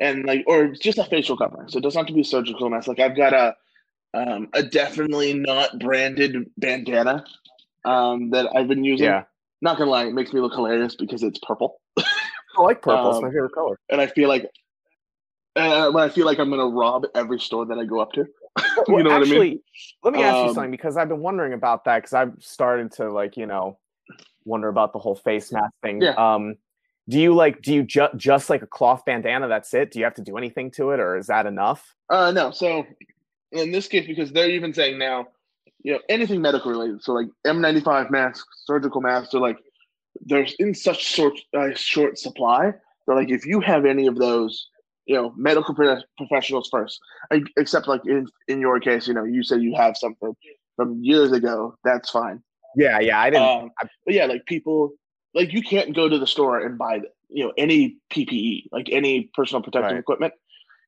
and 0.00 0.24
like 0.24 0.44
or 0.46 0.68
just 0.68 0.98
a 0.98 1.04
facial 1.04 1.36
covering. 1.36 1.68
So 1.68 1.78
it 1.78 1.82
doesn't 1.82 1.98
have 1.98 2.06
to 2.06 2.12
be 2.14 2.20
a 2.22 2.24
surgical 2.24 2.70
mask. 2.70 2.88
Like 2.88 3.00
I've 3.00 3.16
got 3.16 3.32
a 3.32 3.54
um, 4.14 4.48
a 4.54 4.62
definitely 4.62 5.34
not 5.34 5.78
branded 5.80 6.36
bandana 6.56 7.24
um, 7.84 8.30
that 8.30 8.46
I've 8.54 8.68
been 8.68 8.84
using. 8.84 9.06
yeah. 9.06 9.24
Not 9.60 9.76
gonna 9.76 9.90
lie, 9.90 10.04
it 10.06 10.14
makes 10.14 10.32
me 10.32 10.40
look 10.40 10.52
hilarious 10.54 10.94
because 10.94 11.22
it's 11.24 11.38
purple, 11.40 11.80
I 12.56 12.62
like 12.62 12.82
purple. 12.82 13.08
it's 13.10 13.16
Um, 13.18 13.24
my 13.24 13.30
favorite 13.30 13.52
color. 13.52 13.78
and 13.90 14.00
I 14.00 14.06
feel 14.06 14.28
like 14.28 14.48
uh, 15.56 15.92
I 15.96 16.08
feel 16.08 16.26
like 16.26 16.38
I'm 16.38 16.50
gonna 16.50 16.66
rob 16.68 17.04
every 17.14 17.38
store 17.38 17.64
that 17.66 17.78
I 17.78 17.84
go 17.84 18.00
up 18.00 18.12
to. 18.12 18.24
you 18.88 18.94
Well, 18.94 19.04
know 19.04 19.10
actually, 19.12 19.36
what 19.38 19.44
I 19.44 19.48
mean? 19.48 19.60
let 20.04 20.12
me 20.14 20.22
ask 20.22 20.34
you 20.36 20.48
Um, 20.48 20.54
something 20.54 20.70
because 20.70 20.96
I've 20.96 21.08
been 21.08 21.20
wondering 21.20 21.52
about 21.52 21.84
that 21.84 21.98
because 21.98 22.12
I've 22.12 22.32
started 22.40 22.92
to 22.92 23.10
like 23.12 23.36
you 23.36 23.46
know 23.46 23.78
wonder 24.44 24.68
about 24.68 24.92
the 24.92 24.98
whole 24.98 25.14
face 25.14 25.52
mask 25.52 25.72
thing. 25.82 26.02
Yeah. 26.02 26.14
Um, 26.14 26.56
do 27.08 27.20
you 27.20 27.34
like 27.34 27.62
do 27.62 27.72
you 27.74 27.82
ju- 27.82 28.08
just 28.16 28.50
like 28.50 28.62
a 28.62 28.66
cloth 28.66 29.04
bandana? 29.04 29.48
That's 29.48 29.72
it. 29.74 29.90
Do 29.90 29.98
you 29.98 30.04
have 30.04 30.14
to 30.14 30.22
do 30.22 30.36
anything 30.36 30.70
to 30.72 30.90
it, 30.90 31.00
or 31.00 31.16
is 31.16 31.26
that 31.28 31.46
enough? 31.46 31.94
Uh, 32.10 32.30
no. 32.32 32.50
So 32.50 32.84
in 33.52 33.70
this 33.72 33.86
case, 33.88 34.06
because 34.06 34.32
they're 34.32 34.50
even 34.50 34.72
saying 34.74 34.98
now, 34.98 35.26
you 35.82 35.92
know, 35.92 36.00
anything 36.08 36.40
medical 36.40 36.70
related. 36.72 37.02
So 37.02 37.12
like 37.12 37.28
N95 37.46 38.10
masks, 38.10 38.44
surgical 38.64 39.00
masks, 39.00 39.34
or 39.34 39.40
like 39.40 39.58
there's 40.20 40.54
in 40.58 40.74
such 40.74 41.02
short 41.02 41.34
uh, 41.56 41.74
short 41.74 42.18
supply. 42.18 42.72
They're 43.06 43.16
like 43.16 43.30
if 43.30 43.44
you 43.46 43.60
have 43.60 43.84
any 43.84 44.06
of 44.06 44.16
those, 44.16 44.68
you 45.06 45.14
know, 45.14 45.32
medical 45.36 45.74
pro- 45.74 46.00
professionals 46.16 46.68
first. 46.70 46.98
I, 47.30 47.42
except 47.56 47.88
like 47.88 48.02
in 48.06 48.26
in 48.48 48.60
your 48.60 48.80
case, 48.80 49.06
you 49.08 49.14
know, 49.14 49.24
you 49.24 49.42
say 49.42 49.58
you 49.58 49.74
have 49.76 49.96
something 49.96 50.34
from 50.76 51.02
years 51.02 51.32
ago. 51.32 51.76
That's 51.84 52.10
fine. 52.10 52.42
Yeah, 52.76 52.98
yeah. 53.00 53.20
I 53.20 53.30
didn't. 53.30 53.48
Um, 53.48 53.70
but 54.04 54.14
yeah, 54.14 54.26
like 54.26 54.44
people, 54.46 54.92
like 55.34 55.52
you 55.52 55.62
can't 55.62 55.94
go 55.94 56.08
to 56.08 56.18
the 56.18 56.26
store 56.26 56.60
and 56.60 56.76
buy, 56.76 57.02
you 57.28 57.44
know, 57.44 57.52
any 57.56 57.96
PPE, 58.12 58.64
like 58.72 58.88
any 58.90 59.30
personal 59.34 59.62
protective 59.62 59.92
Right. 59.92 60.00
equipment. 60.00 60.34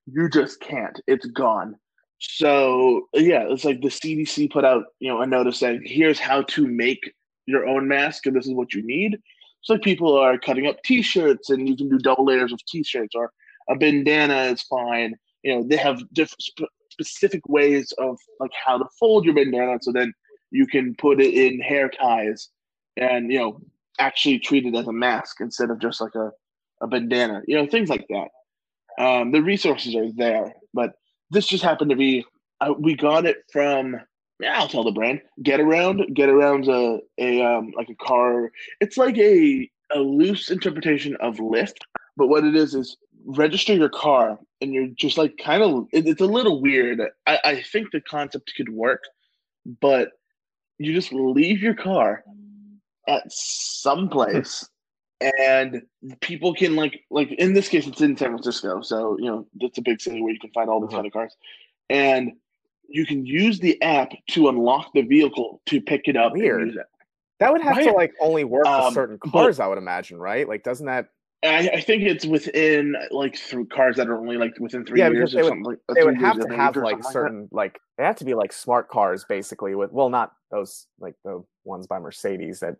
You 0.06 0.28
just 0.28 0.60
can't. 0.60 1.00
It's 1.06 1.26
gone. 1.26 1.76
So 2.18 3.08
yeah, 3.12 3.44
it's 3.48 3.64
like 3.64 3.82
the 3.82 3.88
CDC 3.88 4.50
put 4.50 4.64
out, 4.64 4.84
you 5.00 5.08
know, 5.08 5.20
a 5.20 5.26
notice 5.26 5.58
saying, 5.58 5.82
"Here's 5.84 6.18
how 6.18 6.42
to 6.42 6.66
make 6.66 7.12
your 7.46 7.66
own 7.66 7.88
mask, 7.88 8.26
and 8.26 8.36
this 8.36 8.46
is 8.46 8.54
what 8.54 8.74
you 8.74 8.82
need." 8.84 9.18
So 9.62 9.78
people 9.78 10.16
are 10.16 10.38
cutting 10.38 10.66
up 10.66 10.82
T-shirts, 10.84 11.50
and 11.50 11.68
you 11.68 11.76
can 11.76 11.88
do 11.88 11.98
double 11.98 12.26
layers 12.26 12.52
of 12.52 12.60
T-shirts, 12.66 13.14
or 13.14 13.32
a 13.68 13.76
bandana 13.76 14.44
is 14.44 14.62
fine. 14.62 15.14
You 15.42 15.56
know, 15.56 15.62
they 15.66 15.76
have 15.76 16.02
different 16.12 16.42
sp- 16.42 16.74
specific 16.90 17.42
ways 17.48 17.92
of 17.98 18.18
like 18.40 18.52
how 18.64 18.78
to 18.78 18.84
fold 18.98 19.24
your 19.24 19.34
bandana, 19.34 19.78
so 19.80 19.92
then 19.92 20.12
you 20.50 20.66
can 20.66 20.94
put 20.96 21.20
it 21.20 21.34
in 21.34 21.60
hair 21.60 21.88
ties 21.88 22.50
and 22.96 23.32
you 23.32 23.38
know 23.38 23.60
actually 23.98 24.38
treat 24.38 24.66
it 24.66 24.74
as 24.74 24.86
a 24.86 24.92
mask 24.92 25.40
instead 25.40 25.70
of 25.70 25.80
just 25.80 26.00
like 26.00 26.14
a, 26.14 26.30
a 26.82 26.86
bandana 26.86 27.42
you 27.46 27.56
know 27.56 27.66
things 27.66 27.88
like 27.88 28.06
that 28.08 28.28
um, 29.02 29.32
the 29.32 29.42
resources 29.42 29.94
are 29.94 30.10
there 30.16 30.54
but 30.74 30.92
this 31.30 31.46
just 31.46 31.64
happened 31.64 31.90
to 31.90 31.96
be 31.96 32.24
uh, 32.60 32.72
we 32.78 32.94
got 32.94 33.26
it 33.26 33.38
from 33.52 33.96
yeah 34.40 34.58
i'll 34.58 34.68
tell 34.68 34.84
the 34.84 34.92
brand. 34.92 35.20
Getaround 35.42 36.14
get 36.14 36.28
around's 36.28 36.68
a, 36.68 37.00
a 37.18 37.42
um, 37.42 37.72
like 37.76 37.88
a 37.88 37.94
car. 37.94 38.50
It's 38.80 38.96
like 38.96 39.16
a, 39.18 39.70
a 39.92 39.98
loose 39.98 40.50
interpretation 40.50 41.16
of 41.20 41.36
lyft 41.36 41.78
but 42.16 42.28
what 42.28 42.44
it 42.44 42.56
is 42.56 42.74
is 42.74 42.96
register 43.26 43.74
your 43.74 43.88
car 43.88 44.38
and 44.60 44.72
you're 44.72 44.86
just 44.88 45.18
like 45.18 45.36
kind 45.42 45.62
of 45.62 45.86
it, 45.92 46.06
it's 46.06 46.20
a 46.20 46.26
little 46.26 46.60
weird. 46.60 47.00
I, 47.26 47.38
I 47.44 47.62
think 47.62 47.90
the 47.90 48.00
concept 48.00 48.52
could 48.56 48.68
work 48.68 49.02
but 49.80 50.12
you 50.78 50.92
just 50.92 51.12
leave 51.12 51.60
your 51.62 51.74
car 51.74 52.22
at 53.08 53.22
some 53.28 54.08
place 54.08 54.68
and 55.38 55.82
people 56.20 56.54
can 56.54 56.76
like 56.76 57.04
like 57.10 57.32
in 57.32 57.54
this 57.54 57.68
case 57.68 57.86
it's 57.86 58.00
in 58.02 58.16
san 58.16 58.28
francisco 58.28 58.82
so 58.82 59.16
you 59.18 59.24
know 59.24 59.46
that's 59.60 59.78
a 59.78 59.82
big 59.82 60.00
city 60.00 60.20
where 60.20 60.32
you 60.32 60.38
can 60.38 60.50
find 60.52 60.68
all 60.68 60.80
these 60.80 60.88
Uh-huh. 60.88 60.98
kind 60.98 61.06
of 61.06 61.12
cars. 61.12 61.36
And 61.88 62.32
you 62.88 63.04
can 63.06 63.24
use 63.26 63.58
the 63.58 63.80
app 63.82 64.12
to 64.30 64.48
unlock 64.48 64.92
the 64.94 65.02
vehicle 65.02 65.60
to 65.66 65.80
pick 65.80 66.02
it 66.06 66.16
up 66.16 66.32
Weird. 66.32 66.68
it 66.70 66.76
that 67.38 67.52
would 67.52 67.60
have 67.62 67.76
to 67.78 67.92
like 67.92 68.12
only 68.20 68.44
work 68.44 68.66
Um, 68.66 68.86
with 68.86 68.94
certain 68.94 69.18
but- 69.22 69.30
cars, 69.30 69.60
I 69.60 69.66
would 69.66 69.78
imagine, 69.78 70.18
right? 70.18 70.48
Like, 70.48 70.62
doesn't 70.62 70.86
that 70.86 71.08
I, 71.44 71.68
I 71.74 71.80
think 71.82 72.02
it's 72.02 72.24
within 72.24 72.96
like 73.10 73.36
through 73.36 73.66
cars 73.66 73.96
that 73.96 74.08
are 74.08 74.16
only 74.16 74.38
like 74.38 74.54
within 74.58 74.86
three 74.86 75.00
Yeah, 75.00 75.10
years 75.10 75.32
because 75.32 75.34
they 75.34 75.40
or 75.40 75.44
would- 75.44 75.50
something 75.50 75.64
like 75.88 75.96
they 75.96 76.04
would 76.04 76.18
have 76.18 76.40
to 76.40 76.56
have 76.56 76.76
like 76.76 77.04
certain 77.04 77.48
like 77.52 77.78
they 77.98 78.04
have 78.04 78.16
to 78.16 78.24
be 78.24 78.32
like 78.34 78.52
smart 78.52 78.88
cars 78.88 79.24
basically 79.28 79.74
with 79.74 79.92
well 79.92 80.08
not 80.08 80.32
those 80.50 80.86
like 80.98 81.14
the 81.24 81.44
ones 81.64 81.86
by 81.86 81.98
mercedes 81.98 82.60
that 82.60 82.76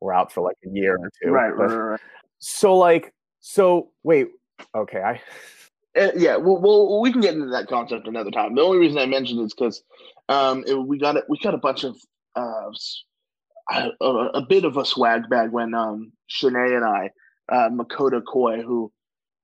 were 0.00 0.12
out 0.12 0.32
for 0.32 0.40
like 0.42 0.56
a 0.66 0.70
year 0.70 0.96
or 0.98 1.10
two 1.22 1.30
right, 1.30 1.52
but- 1.56 1.68
right, 1.68 1.74
right, 1.76 1.90
right. 1.92 2.00
so 2.40 2.76
like 2.76 3.14
so 3.38 3.90
wait 4.02 4.28
okay 4.74 5.00
i 5.02 5.20
Uh, 5.98 6.10
yeah, 6.16 6.36
well, 6.36 6.60
well, 6.60 7.00
we 7.00 7.10
can 7.10 7.20
get 7.20 7.34
into 7.34 7.48
that 7.48 7.68
concept 7.68 8.06
another 8.06 8.30
time. 8.30 8.54
The 8.54 8.62
only 8.62 8.78
reason 8.78 8.98
I 8.98 9.06
mentioned 9.06 9.40
it 9.40 9.44
is 9.44 9.54
because 9.54 9.82
um, 10.28 10.64
it, 10.66 10.74
we 10.74 10.98
got 10.98 11.16
it. 11.16 11.24
We 11.28 11.38
got 11.38 11.54
a 11.54 11.58
bunch 11.58 11.84
of 11.84 11.96
uh, 12.36 12.70
a, 13.72 13.90
a, 14.00 14.26
a 14.34 14.42
bit 14.42 14.64
of 14.64 14.76
a 14.76 14.84
swag 14.84 15.28
bag 15.28 15.50
when 15.50 15.74
um, 15.74 16.12
Shanae 16.30 16.76
and 16.76 16.84
I, 16.84 17.10
uh, 17.50 17.70
Makota 17.70 18.22
Koi, 18.24 18.62
who 18.62 18.92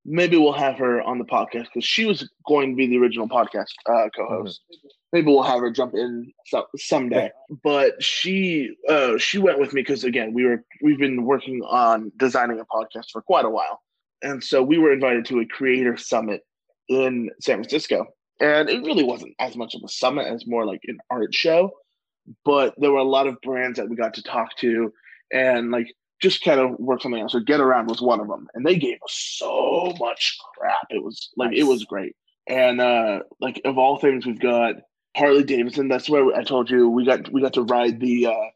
maybe 0.05 0.37
we'll 0.37 0.53
have 0.53 0.77
her 0.77 1.03
on 1.03 1.19
the 1.19 1.25
podcast 1.25 1.65
because 1.65 1.85
she 1.85 2.05
was 2.05 2.29
going 2.47 2.71
to 2.71 2.77
be 2.77 2.87
the 2.87 2.99
original 2.99 3.29
podcast 3.29 3.73
uh, 3.87 4.09
co-host. 4.15 4.61
Maybe 5.13 5.27
we'll 5.27 5.43
have 5.43 5.61
her 5.61 5.71
jump 5.71 5.95
in 5.95 6.33
so, 6.47 6.67
someday. 6.77 7.31
But 7.65 8.03
she 8.03 8.77
uh, 8.89 9.19
she 9.19 9.39
went 9.39 9.59
with 9.59 9.73
me 9.73 9.83
because 9.83 10.05
again 10.05 10.33
we 10.33 10.45
were 10.45 10.65
we've 10.83 10.99
been 10.99 11.25
working 11.25 11.63
on 11.63 12.13
designing 12.17 12.61
a 12.61 12.65
podcast 12.65 13.11
for 13.13 13.23
quite 13.23 13.45
a 13.45 13.51
while 13.51 13.81
and 14.23 14.43
so 14.43 14.63
we 14.63 14.79
were 14.79 14.93
invited 14.93 15.25
to 15.27 15.41
a 15.41 15.47
creator 15.47 15.97
summit 15.97 16.43
in 16.89 17.31
San 17.41 17.57
Francisco. 17.57 18.07
And 18.41 18.69
it 18.69 18.83
really 18.83 19.03
wasn't 19.03 19.35
as 19.39 19.57
much 19.57 19.75
of 19.75 19.83
a 19.85 19.89
summit 19.89 20.27
as 20.27 20.47
more 20.47 20.67
like 20.67 20.81
an 20.85 20.99
art 21.11 21.35
show, 21.35 21.71
but 22.45 22.75
there 22.79 22.93
were 22.93 22.99
a 22.99 23.05
lot 23.05 23.27
of 23.27 23.41
brands 23.41 23.79
that 23.79 23.89
we 23.89 23.97
got 23.97 24.15
to 24.15 24.23
talk 24.23 24.57
to 24.59 24.93
and 25.33 25.71
like 25.71 25.93
just 26.21 26.43
kind 26.43 26.61
of 26.61 26.79
work 26.79 27.03
something 27.03 27.21
out. 27.21 27.31
So 27.31 27.41
Getaround 27.41 27.89
was 27.89 28.01
one 28.01 28.21
of 28.21 28.29
them, 28.29 28.47
and 28.55 28.65
they 28.65 28.77
gave 28.77 28.97
us 29.05 29.37
so 29.39 29.95
much 29.99 30.39
crap. 30.57 30.87
It 30.91 31.03
was 31.03 31.31
like 31.37 31.53
it 31.55 31.65
was 31.65 31.85
great. 31.85 32.15
And 32.49 32.81
uh 32.81 33.21
like 33.41 33.61
of 33.65 33.79
all 33.79 33.99
things, 33.99 34.27
we've 34.27 34.41
got 34.41 34.77
Harley 35.17 35.45
Davidson. 35.45 35.89
That's 35.89 36.09
where 36.09 36.35
I 36.35 36.45
told 36.45 36.71
you 36.71 36.89
we 36.89 37.05
got 37.05 37.31
we 37.33 37.41
got 37.41 37.55
to 37.55 37.63
ride 37.63 38.01
the 38.01 38.27
uh, 38.27 38.51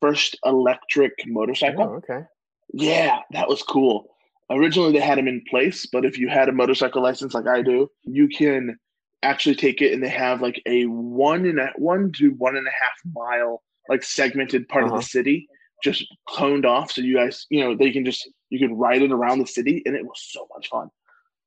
first 0.00 0.38
electric 0.44 1.12
motorcycle. 1.26 1.84
oh, 1.84 1.94
okay 1.96 2.26
Yeah, 2.72 3.20
that 3.32 3.48
was 3.48 3.62
cool. 3.62 4.15
Originally, 4.50 4.92
they 4.92 5.00
had 5.00 5.18
them 5.18 5.28
in 5.28 5.42
place, 5.50 5.86
but 5.86 6.04
if 6.04 6.18
you 6.18 6.28
had 6.28 6.48
a 6.48 6.52
motorcycle 6.52 7.02
license 7.02 7.34
like 7.34 7.48
I 7.48 7.62
do, 7.62 7.90
you 8.04 8.28
can 8.28 8.78
actually 9.22 9.56
take 9.56 9.82
it, 9.82 9.92
and 9.92 10.02
they 10.02 10.08
have 10.08 10.40
like 10.40 10.62
a 10.66 10.84
one 10.84 11.46
and 11.46 11.58
a 11.58 11.70
one 11.76 12.12
to 12.12 12.30
one 12.38 12.56
and 12.56 12.66
a 12.66 12.70
half 12.70 13.12
mile 13.14 13.62
like 13.88 14.02
segmented 14.02 14.68
part 14.68 14.84
of 14.84 14.90
Uh-huh. 14.90 15.00
the 15.00 15.06
city 15.06 15.48
just 15.82 16.04
cloned 16.28 16.64
off, 16.64 16.90
so 16.92 17.00
you 17.02 17.16
guys, 17.16 17.46
you 17.50 17.60
know, 17.62 17.74
they 17.76 17.90
can 17.90 18.04
just 18.04 18.28
you 18.50 18.58
can 18.58 18.76
ride 18.76 19.02
it 19.02 19.12
around 19.12 19.38
the 19.40 19.46
city, 19.46 19.82
and 19.84 19.94
it 19.96 20.04
was 20.04 20.20
so 20.30 20.46
much 20.54 20.68
fun. 20.68 20.88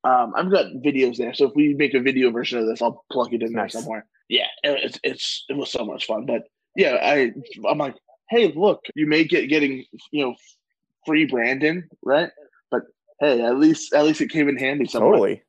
Um, 0.04 0.32
I've 0.36 0.50
got 0.50 0.66
videos 0.84 1.16
there, 1.16 1.34
so 1.34 1.46
if 1.48 1.52
we 1.54 1.74
make 1.74 1.94
a 1.94 2.00
video 2.00 2.30
version 2.30 2.58
of 2.58 2.66
this, 2.66 2.80
I'll 2.82 3.04
plug 3.12 3.32
it 3.34 3.42
in 3.42 3.52
Nice. 3.52 3.72
there 3.72 3.80
somewhere. 3.82 4.06
Yeah, 4.28 4.46
it- 4.62 4.84
it's 4.84 5.00
it's 5.02 5.44
it 5.48 5.56
was 5.56 5.70
so 5.72 5.84
much 5.84 6.06
fun, 6.06 6.26
but 6.26 6.42
yeah, 6.76 6.98
I 7.02 7.32
I'm 7.68 7.78
like, 7.78 7.96
hey, 8.28 8.52
look, 8.54 8.80
you 8.94 9.06
may 9.06 9.24
get 9.24 9.48
getting 9.48 9.84
you 10.12 10.24
know 10.26 10.34
free 11.06 11.24
Brandon, 11.26 11.88
right? 12.04 12.30
Hey, 13.20 13.42
at 13.42 13.58
least 13.58 13.92
at 13.92 14.04
least 14.04 14.20
it 14.20 14.30
came 14.30 14.48
in 14.48 14.56
handy 14.56 14.86
somewhere. 14.86 15.12
totally 15.12 15.42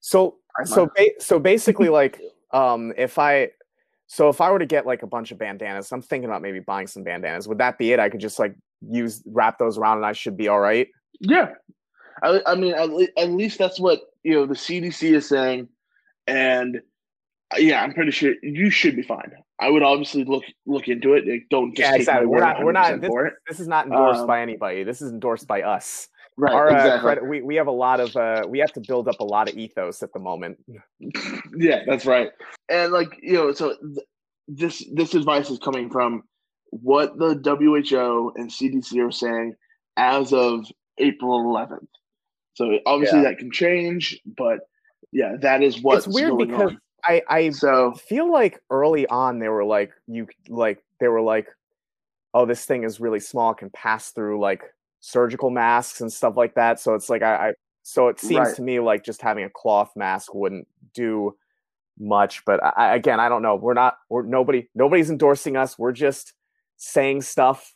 so 0.00 0.36
so 0.64 0.86
ba- 0.96 1.20
so 1.20 1.38
basically 1.38 1.88
like 1.90 2.20
um 2.52 2.92
if 2.96 3.18
i 3.18 3.48
so 4.06 4.28
if 4.30 4.40
i 4.40 4.50
were 4.50 4.58
to 4.58 4.66
get 4.66 4.86
like 4.86 5.02
a 5.02 5.06
bunch 5.06 5.30
of 5.30 5.38
bandanas 5.38 5.92
i'm 5.92 6.00
thinking 6.02 6.28
about 6.28 6.40
maybe 6.42 6.60
buying 6.60 6.86
some 6.86 7.04
bandanas 7.04 7.46
would 7.46 7.58
that 7.58 7.76
be 7.78 7.92
it 7.92 7.98
i 8.00 8.08
could 8.08 8.20
just 8.20 8.38
like 8.38 8.54
use 8.88 9.22
wrap 9.26 9.58
those 9.58 9.76
around 9.78 9.98
and 9.98 10.06
i 10.06 10.12
should 10.12 10.36
be 10.36 10.48
all 10.48 10.58
right 10.60 10.88
Yeah, 11.20 11.52
I, 12.22 12.40
I 12.46 12.54
mean, 12.54 12.72
at, 12.74 12.88
le- 12.90 13.08
at 13.18 13.30
least 13.30 13.58
that's 13.58 13.78
what 13.78 14.00
you 14.22 14.32
know 14.34 14.46
the 14.46 14.54
CDC 14.54 15.14
is 15.14 15.28
saying, 15.28 15.68
and 16.26 16.80
yeah, 17.58 17.82
I'm 17.82 17.92
pretty 17.94 18.10
sure 18.10 18.34
you 18.42 18.70
should 18.70 18.96
be 18.96 19.02
fine. 19.02 19.32
I 19.58 19.68
would 19.70 19.82
obviously 19.82 20.24
look 20.24 20.44
look 20.66 20.88
into 20.88 21.14
it. 21.14 21.26
Like, 21.26 21.46
don't 21.50 21.74
just 21.74 21.80
yeah, 21.80 21.90
take 21.92 22.00
exactly. 22.00 22.26
We're 22.26 22.40
not. 22.40 22.62
We're 22.64 22.72
not. 22.72 23.00
This, 23.00 23.10
this 23.48 23.60
is 23.60 23.68
not 23.68 23.86
endorsed 23.86 24.20
Um, 24.20 24.26
by 24.26 24.40
anybody. 24.42 24.84
This 24.84 25.00
is 25.02 25.10
endorsed 25.12 25.46
by 25.46 25.62
us. 25.62 26.08
Right, 26.36 26.54
Our 26.54 26.70
uh, 26.70 26.76
exactly. 26.76 27.00
credit, 27.00 27.26
we 27.26 27.42
we 27.42 27.56
have 27.56 27.66
a 27.66 27.72
lot 27.72 28.00
of 28.00 28.16
uh, 28.16 28.46
we 28.48 28.58
have 28.60 28.72
to 28.72 28.80
build 28.80 29.08
up 29.08 29.20
a 29.20 29.24
lot 29.24 29.48
of 29.50 29.56
ethos 29.56 30.02
at 30.02 30.12
the 30.12 30.18
moment. 30.20 30.58
yeah, 31.56 31.82
that's 31.86 32.06
right. 32.06 32.30
And 32.68 32.92
like 32.92 33.18
you 33.22 33.34
know, 33.34 33.52
so 33.52 33.76
th- 33.76 34.06
this 34.48 34.84
this 34.94 35.14
advice 35.14 35.50
is 35.50 35.58
coming 35.58 35.90
from 35.90 36.22
what 36.70 37.18
the 37.18 37.34
WHO 37.34 38.32
and 38.36 38.48
CDC 38.50 39.06
are 39.06 39.10
saying 39.10 39.54
as 39.96 40.32
of 40.32 40.64
April 40.98 41.44
11th. 41.52 41.86
So 42.54 42.78
obviously 42.86 43.18
Yeah. 43.18 43.30
that 43.30 43.38
can 43.38 43.50
change, 43.50 44.20
but 44.24 44.60
yeah, 45.12 45.36
that 45.40 45.62
is 45.62 45.82
what's 45.82 46.06
it's 46.06 46.14
weird 46.14 46.38
because 46.38 46.70
on. 46.70 46.80
I 47.04 47.22
I 47.28 47.50
So 47.50 47.92
feel 47.92 48.30
like 48.30 48.60
early 48.70 49.06
on 49.08 49.38
they 49.40 49.48
were 49.48 49.64
like 49.64 49.92
you 50.06 50.26
like 50.48 50.82
they 51.00 51.08
were 51.08 51.22
like 51.22 51.48
oh 52.34 52.46
this 52.46 52.64
thing 52.64 52.84
is 52.84 53.00
really 53.00 53.20
small 53.20 53.54
can 53.54 53.70
pass 53.70 54.10
through 54.10 54.40
like 54.40 54.62
surgical 55.00 55.50
masks 55.50 56.00
and 56.00 56.12
stuff 56.12 56.36
like 56.36 56.54
that 56.54 56.78
so 56.78 56.94
it's 56.94 57.08
like 57.08 57.22
i, 57.22 57.48
I 57.48 57.52
so 57.82 58.08
it 58.08 58.20
seems 58.20 58.48
Right. 58.48 58.56
to 58.56 58.62
me 58.62 58.80
like 58.80 59.04
just 59.04 59.22
having 59.22 59.44
a 59.44 59.50
cloth 59.50 59.92
mask 59.96 60.34
wouldn't 60.34 60.68
do 60.94 61.34
much 61.98 62.44
but 62.44 62.60
I, 62.62 62.94
again 62.94 63.20
i 63.20 63.28
don't 63.28 63.42
know 63.42 63.56
we're 63.56 63.74
not 63.74 63.96
we're 64.08 64.22
nobody 64.22 64.68
nobody's 64.74 65.10
endorsing 65.10 65.56
us 65.56 65.78
we're 65.78 65.92
just 65.92 66.32
saying 66.76 67.22
stuff 67.22 67.74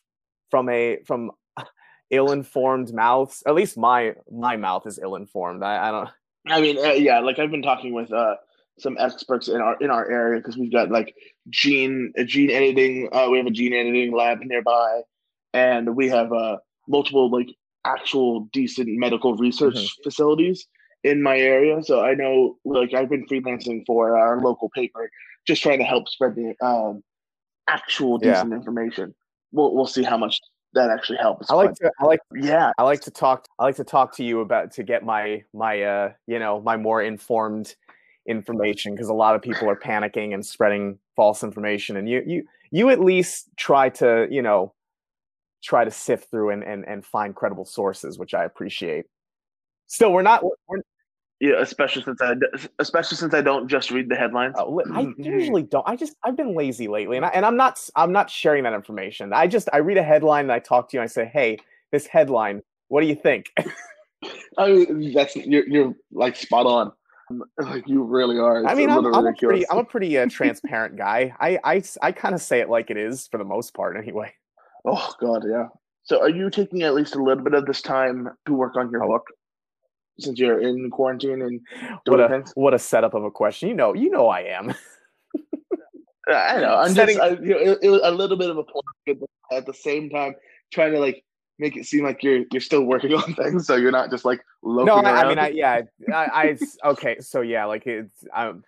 from 0.50 0.68
a 0.68 0.98
from 1.06 1.30
ill-informed 2.10 2.92
mouths 2.94 3.42
at 3.46 3.54
least 3.54 3.76
my 3.76 4.14
my 4.30 4.56
mouth 4.56 4.86
is 4.86 4.98
ill-informed 5.02 5.62
i, 5.62 5.88
I 5.88 5.90
don't 5.90 6.08
I 6.46 6.60
mean, 6.60 6.76
uh, 6.76 6.90
yeah, 6.92 7.20
like 7.20 7.38
I've 7.38 7.50
been 7.50 7.62
talking 7.62 7.94
with 7.94 8.12
uh, 8.12 8.34
some 8.78 8.96
experts 9.00 9.48
in 9.48 9.62
our 9.62 9.78
in 9.80 9.90
our 9.90 10.10
area 10.10 10.40
because 10.40 10.58
we've 10.58 10.70
got 10.72 10.90
like 10.90 11.14
gene 11.48 12.12
gene 12.26 12.50
editing. 12.50 13.08
Uh, 13.12 13.28
we 13.30 13.38
have 13.38 13.46
a 13.46 13.50
gene 13.50 13.72
editing 13.72 14.12
lab 14.14 14.40
nearby, 14.40 15.00
and 15.54 15.96
we 15.96 16.06
have 16.10 16.34
uh, 16.34 16.58
multiple 16.88 17.30
like 17.30 17.48
actual 17.84 18.48
decent 18.52 18.88
medical 18.98 19.36
research 19.36 19.74
Mhm. 19.74 20.02
facilities 20.02 20.66
in 21.02 21.22
my 21.22 21.38
area. 21.38 21.82
So 21.82 22.00
I 22.02 22.14
know, 22.14 22.56
like, 22.64 22.94
I've 22.94 23.10
been 23.10 23.26
freelancing 23.26 23.84
for 23.86 24.16
our 24.18 24.40
local 24.40 24.70
paper, 24.70 25.10
just 25.46 25.62
trying 25.62 25.78
to 25.78 25.84
help 25.84 26.08
spread 26.08 26.34
the 26.34 26.54
um, 26.64 27.02
actual 27.68 28.18
Yeah. 28.22 28.32
decent 28.32 28.52
information. 28.54 29.14
We'll 29.52 29.74
we'll 29.74 29.86
see 29.86 30.02
how 30.02 30.16
much 30.16 30.40
that 30.72 30.90
actually 30.90 31.18
helps. 31.18 31.50
i 31.50 31.54
like 31.54 31.74
to 31.76 31.92
i 32.00 32.04
like 32.04 32.20
yeah, 32.34 32.72
I 32.78 32.82
like 32.82 33.00
to 33.02 33.10
talk. 33.10 33.46
I 33.58 33.64
like 33.64 33.76
to 33.76 33.84
talk 33.84 34.16
to 34.16 34.24
you 34.24 34.40
about 34.40 34.72
to 34.72 34.82
get 34.82 35.04
my 35.04 35.44
my 35.52 35.82
uh 35.82 36.12
you 36.26 36.38
know 36.38 36.60
my 36.60 36.76
more 36.76 37.00
informed 37.02 37.76
information 38.26 38.94
because 38.94 39.08
a 39.08 39.14
lot 39.14 39.34
of 39.36 39.42
people 39.42 39.68
are 39.68 39.76
panicking 39.76 40.32
and 40.34 40.44
spreading 40.44 40.98
false 41.14 41.44
information, 41.44 41.96
and 41.96 42.08
you 42.08 42.22
you 42.26 42.44
you 42.72 42.90
at 42.90 42.98
least 42.98 43.48
try 43.56 43.88
to 43.90 44.26
you 44.30 44.42
know 44.42 44.72
try 45.64 45.84
to 45.84 45.90
sift 45.90 46.30
through 46.30 46.50
and 46.50 46.62
and, 46.62 46.84
and 46.86 47.04
find 47.04 47.34
credible 47.34 47.64
sources, 47.64 48.18
which 48.18 48.34
I 48.34 48.44
appreciate. 48.44 49.06
Still, 49.86 50.12
we're 50.12 50.22
not. 50.22 50.44
We're, 50.68 50.78
yeah. 51.40 51.60
Especially 51.60 52.02
since 52.02 52.20
I 52.22 52.34
especially 52.78 53.16
since 53.16 53.34
I 53.34 53.40
don't 53.40 53.68
just 53.68 53.90
read 53.90 54.08
the 54.08 54.14
headlines. 54.14 54.54
uh, 54.56 54.64
I 54.92 55.12
usually 55.16 55.62
don't. 55.62 55.86
I 55.86 55.96
just 55.96 56.14
I've 56.24 56.36
been 56.36 56.54
lazy 56.54 56.88
lately, 56.88 57.16
and 57.16 57.26
I, 57.26 57.30
and 57.30 57.44
I'm 57.44 57.56
not 57.56 57.72
s- 57.72 57.90
I'm 57.96 58.12
not 58.12 58.30
sharing 58.30 58.64
that 58.64 58.74
information. 58.74 59.32
I 59.32 59.46
just 59.46 59.68
I 59.72 59.78
read 59.78 59.96
a 59.96 60.02
headline 60.02 60.44
and 60.44 60.52
I 60.52 60.58
talk 60.58 60.90
to 60.90 60.96
you 60.96 61.00
and 61.00 61.08
I 61.08 61.12
say, 61.12 61.24
hey, 61.26 61.58
this 61.92 62.06
headline, 62.06 62.62
what 62.88 63.00
do 63.00 63.06
you 63.06 63.16
think? 63.16 63.52
I 64.58 64.68
mean, 64.68 65.12
that's 65.12 65.34
you're 65.36 65.66
you're 65.68 65.94
like 66.12 66.36
spot 66.36 66.66
on. 66.66 66.92
Like 67.58 67.88
you 67.88 68.04
really 68.04 68.38
are. 68.38 68.66
I 68.66 68.74
mean, 68.74 68.90
a 68.90 68.98
I'm, 68.98 69.06
I'm 69.14 69.26
a 69.26 69.32
pretty, 69.32 69.68
I'm 69.70 69.78
a 69.78 69.84
pretty 69.84 70.18
uh, 70.18 70.26
transparent 70.30 70.96
guy. 70.96 71.34
I 71.40 71.58
I 71.64 71.82
I 72.02 72.12
kind 72.12 72.34
of 72.34 72.40
say 72.40 72.60
it 72.60 72.68
like 72.68 72.90
it 72.90 72.96
is 72.96 73.28
for 73.28 73.38
the 73.38 73.44
most 73.44 73.74
part, 73.74 73.96
anyway. 73.96 74.32
Oh 74.84 75.12
god, 75.20 75.44
yeah. 75.48 75.66
So, 76.02 76.20
are 76.20 76.28
you 76.28 76.50
taking 76.50 76.82
at 76.82 76.94
least 76.94 77.14
a 77.14 77.22
little 77.22 77.42
bit 77.42 77.54
of 77.54 77.64
this 77.66 77.80
time 77.80 78.28
to 78.46 78.52
work 78.52 78.76
on 78.76 78.90
your 78.90 79.04
Oh. 79.04 79.08
book, 79.08 79.26
since 80.18 80.38
you're 80.38 80.60
in 80.60 80.90
quarantine 80.90 81.42
and 81.42 81.60
What 82.06 82.20
a, 82.20 82.28
things? 82.28 82.52
what 82.54 82.74
a 82.74 82.78
setup 82.78 83.14
of 83.14 83.24
a 83.24 83.30
question. 83.30 83.68
You 83.68 83.74
know, 83.74 83.94
you 83.94 84.10
know, 84.10 84.28
I 84.28 84.40
am. 84.42 84.74
I 86.28 86.60
know. 86.60 86.76
I'm 86.76 86.94
Setting- 86.94 87.16
just 87.16 87.40
I, 87.40 87.42
you 87.42 87.50
know, 87.50 87.58
it, 87.58 87.78
it 87.82 87.90
was 87.90 88.00
a 88.04 88.10
little 88.10 88.36
bit 88.36 88.50
of 88.50 88.56
a 88.58 88.64
plug 88.64 88.84
at 89.52 89.66
the, 89.66 89.74
same 89.74 90.08
time, 90.08 90.34
trying 90.72 90.92
to 90.92 90.98
like 90.98 91.22
make 91.58 91.76
it 91.76 91.84
seem 91.86 92.02
like 92.04 92.22
you're 92.22 92.44
you're 92.50 92.60
still 92.60 92.84
working 92.84 93.12
on 93.20 93.34
things, 93.34 93.66
so 93.66 93.76
you're 93.76 93.92
not 93.92 94.10
just 94.10 94.24
like 94.24 94.40
loafing 94.62 94.86
no, 94.86 94.96
I. 94.96 95.22
I 95.22 95.28
mean, 95.28 95.38
I, 95.38 95.48
yeah, 95.48 95.80
I, 96.12 96.56
I, 96.84 96.88
okay, 96.90 97.16
so 97.20 97.40
yeah, 97.42 97.64
like 97.66 97.86
it's, 97.86 98.24
um, 98.34 98.64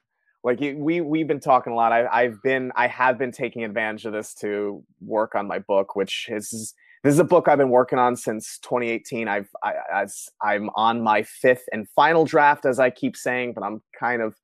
like 0.47 0.61
we 0.61 1.01
we've 1.01 1.27
been 1.27 1.41
talking 1.41 1.73
a 1.73 1.77
lot. 1.77 1.93
I, 1.93 2.07
I've 2.07 2.41
been, 2.41 2.71
I 2.77 2.87
have 2.87 3.19
been 3.19 3.33
taking 3.33 3.65
advantage 3.65 4.07
of 4.07 4.13
this 4.13 4.33
to 4.37 4.85
work 5.01 5.35
on 5.35 5.49
my 5.49 5.59
book, 5.59 5.97
which 5.97 6.29
is 6.31 6.73
this 7.03 7.13
is 7.13 7.19
a 7.19 7.25
book 7.25 7.49
I've 7.49 7.59
been 7.59 7.71
working 7.71 7.99
on 7.99 8.15
since 8.15 8.61
2018. 8.61 9.27
I've, 9.27 9.49
I, 9.65 9.73
as 9.93 10.29
I'm 10.41 10.71
on 10.77 11.03
my 11.03 11.25
fifth 11.25 11.65
and 11.73 11.89
final 11.97 12.25
draft, 12.25 12.65
as 12.65 12.79
I 12.79 12.91
keep 12.91 13.17
saying, 13.17 13.55
but 13.55 13.65
I'm 13.65 13.83
kind 13.99 14.23
of 14.23 14.37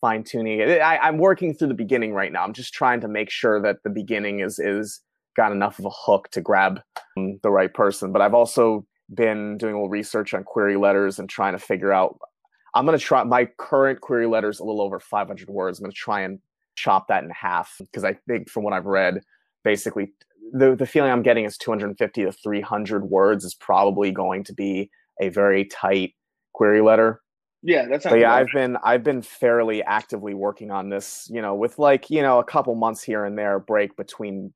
fine 0.00 0.22
tuning 0.22 0.60
it. 0.60 0.80
I, 0.80 0.98
I'm 0.98 1.18
working 1.18 1.52
through 1.52 1.68
the 1.68 1.74
beginning 1.74 2.14
right 2.14 2.32
now. 2.32 2.44
I'm 2.44 2.52
just 2.52 2.72
trying 2.72 3.00
to 3.00 3.08
make 3.08 3.28
sure 3.28 3.60
that 3.60 3.78
the 3.82 3.90
beginning 3.90 4.38
is 4.38 4.60
is 4.60 5.00
got 5.36 5.50
enough 5.50 5.80
of 5.80 5.84
a 5.84 5.90
hook 5.90 6.28
to 6.30 6.40
grab 6.40 6.80
um, 7.16 7.40
the 7.42 7.50
right 7.50 7.74
person. 7.74 8.12
But 8.12 8.22
I've 8.22 8.34
also 8.34 8.86
been 9.12 9.58
doing 9.58 9.74
a 9.74 9.78
little 9.78 9.90
research 9.90 10.32
on 10.32 10.44
query 10.44 10.76
letters 10.76 11.18
and 11.18 11.28
trying 11.28 11.54
to 11.54 11.58
figure 11.58 11.92
out. 11.92 12.20
I'm 12.74 12.86
going 12.86 12.98
to 12.98 13.04
try 13.04 13.24
my 13.24 13.46
current 13.58 14.00
query 14.00 14.26
letter 14.26 14.48
is 14.48 14.60
a 14.60 14.64
little 14.64 14.82
over 14.82 15.00
500 15.00 15.48
words. 15.50 15.78
I'm 15.78 15.84
going 15.84 15.92
to 15.92 15.96
try 15.96 16.20
and 16.20 16.38
chop 16.76 17.08
that 17.08 17.24
in 17.24 17.30
half 17.30 17.76
because 17.78 18.04
I 18.04 18.14
think 18.28 18.48
from 18.48 18.62
what 18.62 18.72
I've 18.72 18.86
read, 18.86 19.20
basically 19.64 20.12
the 20.52 20.74
the 20.74 20.86
feeling 20.86 21.10
I'm 21.10 21.22
getting 21.22 21.44
is 21.44 21.56
250 21.58 22.24
to 22.24 22.32
300 22.32 23.04
words 23.04 23.44
is 23.44 23.54
probably 23.54 24.10
going 24.10 24.44
to 24.44 24.54
be 24.54 24.90
a 25.20 25.28
very 25.28 25.64
tight 25.66 26.14
query 26.52 26.80
letter. 26.80 27.20
yeah, 27.62 27.86
that's 27.86 28.04
But 28.04 28.20
yeah. 28.20 28.34
I've 28.34 28.48
been 28.52 28.76
I've 28.82 29.04
been 29.04 29.22
fairly 29.22 29.82
actively 29.82 30.34
working 30.34 30.70
on 30.70 30.88
this, 30.88 31.28
you 31.30 31.42
know, 31.42 31.54
with 31.54 31.78
like, 31.78 32.10
you 32.10 32.22
know, 32.22 32.38
a 32.38 32.44
couple 32.44 32.74
months 32.74 33.02
here 33.02 33.24
and 33.24 33.38
there 33.38 33.58
break 33.58 33.96
between 33.96 34.52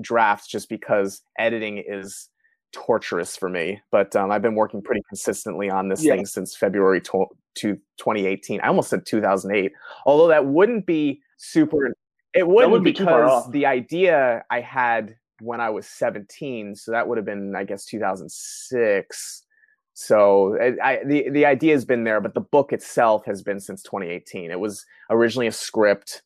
drafts 0.00 0.48
just 0.48 0.68
because 0.68 1.22
editing 1.38 1.82
is 1.86 2.28
torturous 2.72 3.36
for 3.36 3.48
me. 3.48 3.80
But 3.90 4.14
um, 4.16 4.30
I've 4.30 4.42
been 4.42 4.54
working 4.54 4.82
pretty 4.82 5.02
consistently 5.08 5.70
on 5.70 5.88
this 5.88 6.02
Yeah. 6.02 6.14
thing 6.14 6.26
since 6.26 6.56
February 6.56 7.00
to, 7.02 7.26
to 7.56 7.74
2018. 7.98 8.60
I 8.60 8.68
almost 8.68 8.90
said 8.90 9.06
2008. 9.06 9.72
Although 10.06 10.28
that 10.28 10.46
wouldn't 10.46 10.86
be 10.86 11.20
super 11.36 11.94
it 12.34 12.46
wouldn't 12.46 12.72
wouldn't 12.72 12.84
be 12.84 12.92
because 12.92 13.50
the 13.50 13.66
idea 13.66 14.44
I 14.50 14.60
had 14.60 15.16
when 15.40 15.60
I 15.60 15.70
was 15.70 15.86
17, 15.86 16.74
so 16.76 16.92
that 16.92 17.06
would 17.06 17.18
have 17.18 17.26
been 17.26 17.54
I 17.54 17.64
guess 17.64 17.84
2006. 17.84 19.42
So 19.94 20.56
I, 20.58 20.92
I, 20.92 21.04
the 21.04 21.28
the 21.30 21.44
idea 21.44 21.74
has 21.74 21.84
been 21.84 22.04
there, 22.04 22.20
but 22.20 22.34
the 22.34 22.40
book 22.40 22.72
itself 22.72 23.26
has 23.26 23.42
been 23.42 23.60
since 23.60 23.82
2018. 23.82 24.50
It 24.50 24.58
was 24.58 24.86
originally 25.10 25.46
a 25.46 25.52
script, 25.52 26.22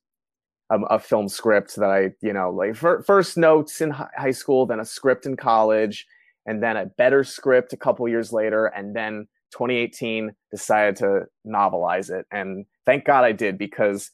um, 0.70 0.84
a 0.88 1.00
film 1.00 1.28
script 1.28 1.74
that 1.76 1.90
I, 1.90 2.12
you 2.20 2.32
know, 2.32 2.50
like 2.50 2.76
first 2.76 3.36
notes 3.36 3.80
in 3.80 3.90
high 3.90 4.30
school, 4.30 4.66
then 4.66 4.78
a 4.78 4.84
script 4.84 5.26
in 5.26 5.36
college, 5.36 6.06
and 6.46 6.62
then 6.62 6.76
a 6.76 6.86
better 6.86 7.24
script 7.24 7.72
a 7.72 7.76
couple 7.76 8.08
years 8.08 8.32
later, 8.32 8.66
and 8.66 8.94
then 8.94 9.26
2018 9.52 10.32
decided 10.50 10.96
to 10.96 11.22
novelize 11.46 12.10
it, 12.10 12.26
and 12.30 12.66
thank 12.84 13.04
God 13.04 13.24
I 13.24 13.32
did 13.32 13.58
because. 13.58 14.10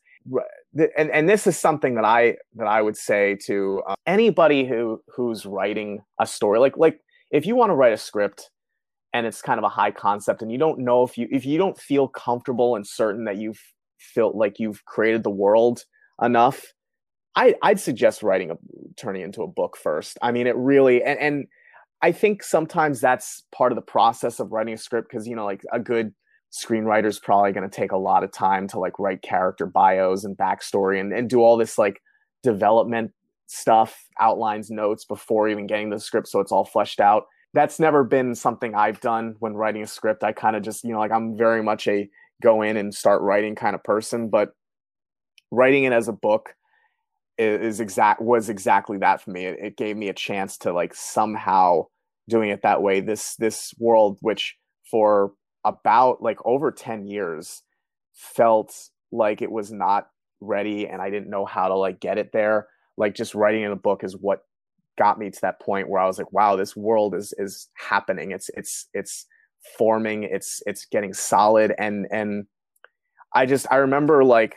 And, 0.96 1.10
and 1.10 1.28
this 1.28 1.48
is 1.48 1.58
something 1.58 1.96
that 1.96 2.04
I 2.04 2.36
that 2.54 2.68
I 2.68 2.80
would 2.80 2.96
say 2.96 3.36
to 3.46 3.82
uh, 3.88 3.94
anybody 4.06 4.64
who 4.64 5.02
who's 5.14 5.44
writing 5.44 5.98
a 6.20 6.26
story 6.26 6.60
like 6.60 6.76
like 6.76 7.00
if 7.32 7.44
you 7.44 7.56
want 7.56 7.70
to 7.70 7.74
write 7.74 7.92
a 7.92 7.98
script 7.98 8.48
and 9.12 9.26
it's 9.26 9.42
kind 9.42 9.58
of 9.58 9.64
a 9.64 9.68
high 9.68 9.90
concept 9.90 10.42
and 10.42 10.50
you 10.50 10.58
don't 10.58 10.78
know 10.78 11.02
if 11.02 11.18
you 11.18 11.28
if 11.30 11.44
you 11.44 11.58
don't 11.58 11.78
feel 11.78 12.08
comfortable 12.08 12.76
and 12.76 12.86
certain 12.86 13.24
that 13.24 13.36
you've 13.36 13.60
felt 13.98 14.34
like 14.34 14.58
you've 14.58 14.84
created 14.84 15.22
the 15.22 15.30
world 15.30 15.84
enough 16.22 16.72
I, 17.34 17.54
i'd 17.62 17.80
suggest 17.80 18.22
writing 18.22 18.50
a 18.50 18.54
turning 18.96 19.22
into 19.22 19.42
a 19.42 19.48
book 19.48 19.76
first 19.76 20.18
i 20.22 20.32
mean 20.32 20.46
it 20.46 20.56
really 20.56 21.02
and, 21.02 21.18
and 21.18 21.46
i 22.02 22.12
think 22.12 22.42
sometimes 22.42 23.00
that's 23.00 23.44
part 23.52 23.72
of 23.72 23.76
the 23.76 23.82
process 23.82 24.40
of 24.40 24.52
writing 24.52 24.74
a 24.74 24.78
script 24.78 25.08
because 25.10 25.26
you 25.26 25.36
know 25.36 25.44
like 25.44 25.62
a 25.72 25.80
good 25.80 26.12
screenwriter 26.52 27.06
is 27.06 27.18
probably 27.18 27.52
going 27.52 27.68
to 27.68 27.74
take 27.74 27.92
a 27.92 27.96
lot 27.96 28.22
of 28.22 28.30
time 28.30 28.68
to 28.68 28.78
like 28.78 28.98
write 28.98 29.22
character 29.22 29.64
bios 29.64 30.24
and 30.24 30.36
backstory 30.36 31.00
and, 31.00 31.12
and 31.12 31.30
do 31.30 31.40
all 31.40 31.56
this 31.56 31.78
like 31.78 32.02
development 32.42 33.10
stuff 33.46 34.04
outlines 34.20 34.70
notes 34.70 35.04
before 35.04 35.48
even 35.48 35.66
getting 35.66 35.88
the 35.88 35.98
script 35.98 36.28
so 36.28 36.40
it's 36.40 36.52
all 36.52 36.64
fleshed 36.64 37.00
out 37.00 37.24
that's 37.54 37.78
never 37.78 38.02
been 38.02 38.34
something 38.34 38.74
I've 38.74 39.00
done 39.00 39.36
when 39.38 39.54
writing 39.54 39.82
a 39.82 39.86
script. 39.86 40.24
I 40.24 40.32
kind 40.32 40.56
of 40.56 40.62
just, 40.62 40.84
you 40.84 40.92
know, 40.92 40.98
like 40.98 41.12
I'm 41.12 41.36
very 41.36 41.62
much 41.62 41.86
a 41.86 42.08
go 42.42 42.62
in 42.62 42.76
and 42.76 42.94
start 42.94 43.22
writing 43.22 43.54
kind 43.54 43.74
of 43.74 43.84
person, 43.84 44.28
but 44.28 44.50
writing 45.50 45.84
it 45.84 45.92
as 45.92 46.08
a 46.08 46.12
book 46.12 46.54
is, 47.38 47.80
exact 47.80 48.22
was 48.22 48.48
exactly 48.48 48.98
that 48.98 49.20
for 49.20 49.30
me. 49.30 49.46
It, 49.46 49.58
it 49.60 49.76
gave 49.76 49.96
me 49.96 50.08
a 50.08 50.14
chance 50.14 50.56
to 50.58 50.72
like 50.72 50.94
somehow 50.94 51.86
doing 52.28 52.50
it 52.50 52.62
that 52.62 52.82
way. 52.82 53.00
This 53.00 53.36
this 53.36 53.72
world, 53.78 54.18
which 54.20 54.56
for 54.90 55.32
about 55.64 56.22
like 56.22 56.38
over 56.44 56.70
10 56.70 57.06
years 57.06 57.62
felt 58.12 58.74
like 59.10 59.42
it 59.42 59.50
was 59.50 59.70
not 59.72 60.08
ready 60.40 60.88
and 60.88 61.00
I 61.00 61.10
didn't 61.10 61.30
know 61.30 61.44
how 61.44 61.68
to 61.68 61.74
like 61.74 62.00
get 62.00 62.18
it 62.18 62.32
there. 62.32 62.66
Like 62.96 63.14
just 63.14 63.34
writing 63.34 63.62
in 63.62 63.72
a 63.72 63.76
book 63.76 64.04
is 64.04 64.16
what 64.16 64.40
got 64.98 65.18
me 65.18 65.30
to 65.30 65.40
that 65.42 65.60
point 65.60 65.88
where 65.88 66.02
I 66.02 66.06
was 66.06 66.18
like, 66.18 66.32
wow, 66.32 66.56
this 66.56 66.76
world 66.76 67.14
is 67.14 67.32
is 67.38 67.68
happening. 67.74 68.32
It's 68.32 68.50
it's 68.54 68.88
it's 68.92 69.26
forming. 69.78 70.24
It's 70.24 70.62
it's 70.66 70.86
getting 70.86 71.12
solid 71.14 71.74
and 71.78 72.06
and 72.10 72.46
I 73.34 73.46
just 73.46 73.66
I 73.70 73.76
remember 73.76 74.24
like 74.24 74.56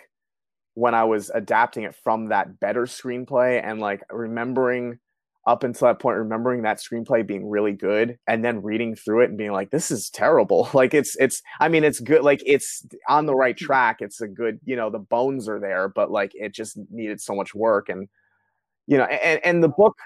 when 0.74 0.94
I 0.94 1.06
was 1.06 1.32
adapting 1.34 1.84
it 1.84 1.96
from 1.96 2.28
that 2.28 2.60
better 2.60 2.84
screenplay 2.84 3.62
and 3.64 3.80
like 3.80 4.02
remembering 4.12 5.00
up 5.48 5.64
until 5.64 5.88
that 5.88 6.00
point 6.00 6.18
remembering 6.18 6.64
that 6.64 6.80
screenplay 6.80 7.26
being 7.26 7.48
really 7.48 7.72
good 7.72 8.18
and 8.28 8.44
then 8.44 8.64
reading 8.64 8.96
through 8.96 9.22
it 9.22 9.30
and 9.30 9.38
being 9.38 9.52
like 9.52 9.70
this 9.70 9.92
is 9.92 10.10
terrible 10.10 10.70
like 10.74 10.94
it's 10.94 11.16
it's 11.18 11.42
i 11.60 11.68
mean 11.68 11.84
it's 11.84 12.00
good 12.00 12.24
like 12.24 12.42
it's 12.46 12.86
on 13.08 13.26
the 13.26 13.36
right 13.36 13.58
hmm. 13.60 13.66
track 13.66 13.98
it's 14.00 14.22
a 14.22 14.28
good 14.28 14.60
you 14.66 14.76
know 14.76 14.90
the 14.90 15.00
bones 15.00 15.48
are 15.48 15.60
there 15.60 15.88
but 15.88 16.12
like 16.12 16.32
it 16.34 16.54
just 16.54 16.78
needed 16.90 17.22
so 17.22 17.36
much 17.36 17.54
work 17.54 17.90
and 17.90 18.08
you 18.88 18.98
know 18.98 19.06
and 19.06 19.40
and 19.44 19.64
the 19.64 19.70
book 19.70 19.98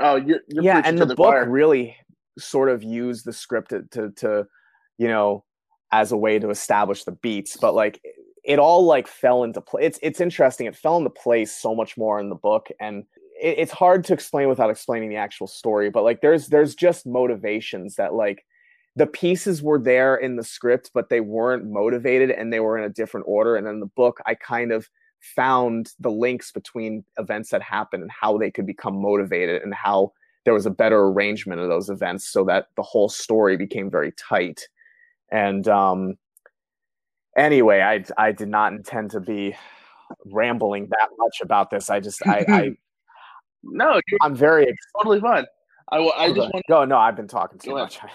oh 0.00 0.16
you're, 0.16 0.40
you're 0.48 0.62
yeah 0.62 0.82
and 0.84 0.98
the, 0.98 1.06
the 1.06 1.14
book 1.14 1.30
choir. 1.30 1.48
really 1.48 1.96
sort 2.38 2.68
of 2.68 2.82
used 2.82 3.24
the 3.24 3.32
script 3.32 3.70
to, 3.70 3.82
to 3.90 4.10
to 4.12 4.46
you 4.98 5.08
know 5.08 5.44
as 5.92 6.12
a 6.12 6.16
way 6.16 6.38
to 6.38 6.50
establish 6.50 7.04
the 7.04 7.12
beats 7.12 7.56
but 7.56 7.74
like 7.74 8.00
it 8.44 8.58
all 8.58 8.84
like 8.84 9.06
fell 9.06 9.44
into 9.44 9.60
place 9.60 9.84
it's 9.84 9.98
it's 10.02 10.20
interesting 10.20 10.66
it 10.66 10.74
fell 10.74 10.96
into 10.96 11.10
place 11.10 11.52
so 11.52 11.74
much 11.74 11.96
more 11.96 12.18
in 12.18 12.28
the 12.28 12.34
book 12.34 12.68
and 12.80 13.04
it, 13.42 13.58
it's 13.58 13.72
hard 13.72 14.04
to 14.04 14.14
explain 14.14 14.48
without 14.48 14.70
explaining 14.70 15.10
the 15.10 15.16
actual 15.16 15.46
story 15.46 15.90
but 15.90 16.04
like 16.04 16.20
there's 16.20 16.48
there's 16.48 16.74
just 16.74 17.06
motivations 17.06 17.96
that 17.96 18.14
like 18.14 18.44
the 18.94 19.06
pieces 19.06 19.62
were 19.62 19.78
there 19.78 20.16
in 20.16 20.36
the 20.36 20.44
script 20.44 20.90
but 20.94 21.08
they 21.08 21.20
weren't 21.20 21.66
motivated 21.66 22.30
and 22.30 22.52
they 22.52 22.60
were 22.60 22.76
in 22.78 22.84
a 22.84 22.90
different 22.90 23.26
order. 23.28 23.56
And 23.56 23.66
in 23.66 23.80
the 23.80 23.86
book 23.86 24.20
i 24.26 24.34
kind 24.34 24.72
of 24.72 24.88
found 25.20 25.92
the 26.00 26.10
links 26.10 26.50
between 26.50 27.04
events 27.18 27.50
that 27.50 27.62
happened 27.62 28.02
and 28.02 28.10
how 28.10 28.38
they 28.38 28.50
could 28.50 28.66
become 28.66 29.00
motivated 29.00 29.62
and 29.62 29.74
how 29.74 30.12
there 30.44 30.54
was 30.54 30.66
a 30.66 30.70
better 30.70 31.00
arrangement 31.06 31.60
of 31.60 31.68
those 31.68 31.88
events 31.88 32.28
so 32.28 32.44
that 32.44 32.66
the 32.76 32.82
whole 32.82 33.08
story 33.08 33.56
became 33.56 33.88
very 33.90 34.12
tight. 34.12 34.66
And 35.30 35.66
um 35.68 36.14
anyway 37.36 37.80
i 37.80 38.04
i 38.18 38.30
did 38.30 38.48
not 38.48 38.72
intend 38.72 39.10
to 39.10 39.20
be 39.20 39.56
rambling 40.26 40.88
that 40.90 41.08
much 41.18 41.40
about 41.40 41.70
this. 41.70 41.88
I 41.88 42.00
just 42.00 42.20
i, 42.26 42.44
I 42.48 42.76
no 43.64 44.00
you're 44.08 44.18
i'm 44.22 44.34
very 44.34 44.68
ex- 44.68 44.86
totally 44.96 45.20
fine. 45.20 45.44
I, 45.90 45.98
I 45.98 46.28
just 46.28 46.38
want 46.52 46.64
to 46.66 46.72
go 46.72 46.84
no 46.84 46.96
i've 46.98 47.16
been 47.16 47.28
talking 47.28 47.58
too 47.58 47.72
much. 47.72 47.98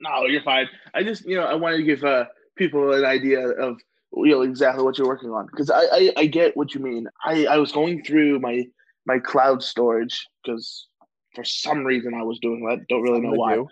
No 0.00 0.26
you're 0.26 0.42
fine. 0.42 0.68
I 0.92 1.02
just 1.02 1.24
you 1.24 1.36
know 1.36 1.44
i 1.44 1.54
wanted 1.54 1.78
to 1.78 1.82
give 1.84 2.02
uh 2.04 2.24
people 2.56 2.92
an 2.92 3.04
idea 3.04 3.48
of 3.48 3.78
you 4.16 4.32
know 4.32 4.42
exactly 4.42 4.84
what 4.84 4.98
you're 4.98 5.06
working 5.06 5.30
on. 5.30 5.46
Because 5.46 5.70
I, 5.70 5.82
I 5.92 6.12
i 6.18 6.26
get 6.26 6.56
what 6.56 6.74
you 6.74 6.80
mean. 6.80 7.08
I 7.24 7.46
i 7.46 7.56
was 7.58 7.72
going 7.72 8.02
through 8.04 8.40
my 8.40 8.64
my 9.06 9.18
cloud 9.18 9.62
storage 9.62 10.26
because 10.42 10.88
for 11.34 11.44
some 11.44 11.84
reason 11.84 12.12
i 12.14 12.22
was 12.22 12.38
doing 12.40 12.66
that. 12.68 12.86
Don't 12.88 13.02
really 13.02 13.20
know 13.20 13.34
Something 13.36 13.60
why. 13.62 13.66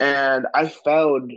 and 0.00 0.46
I 0.54 0.68
found, 0.68 1.32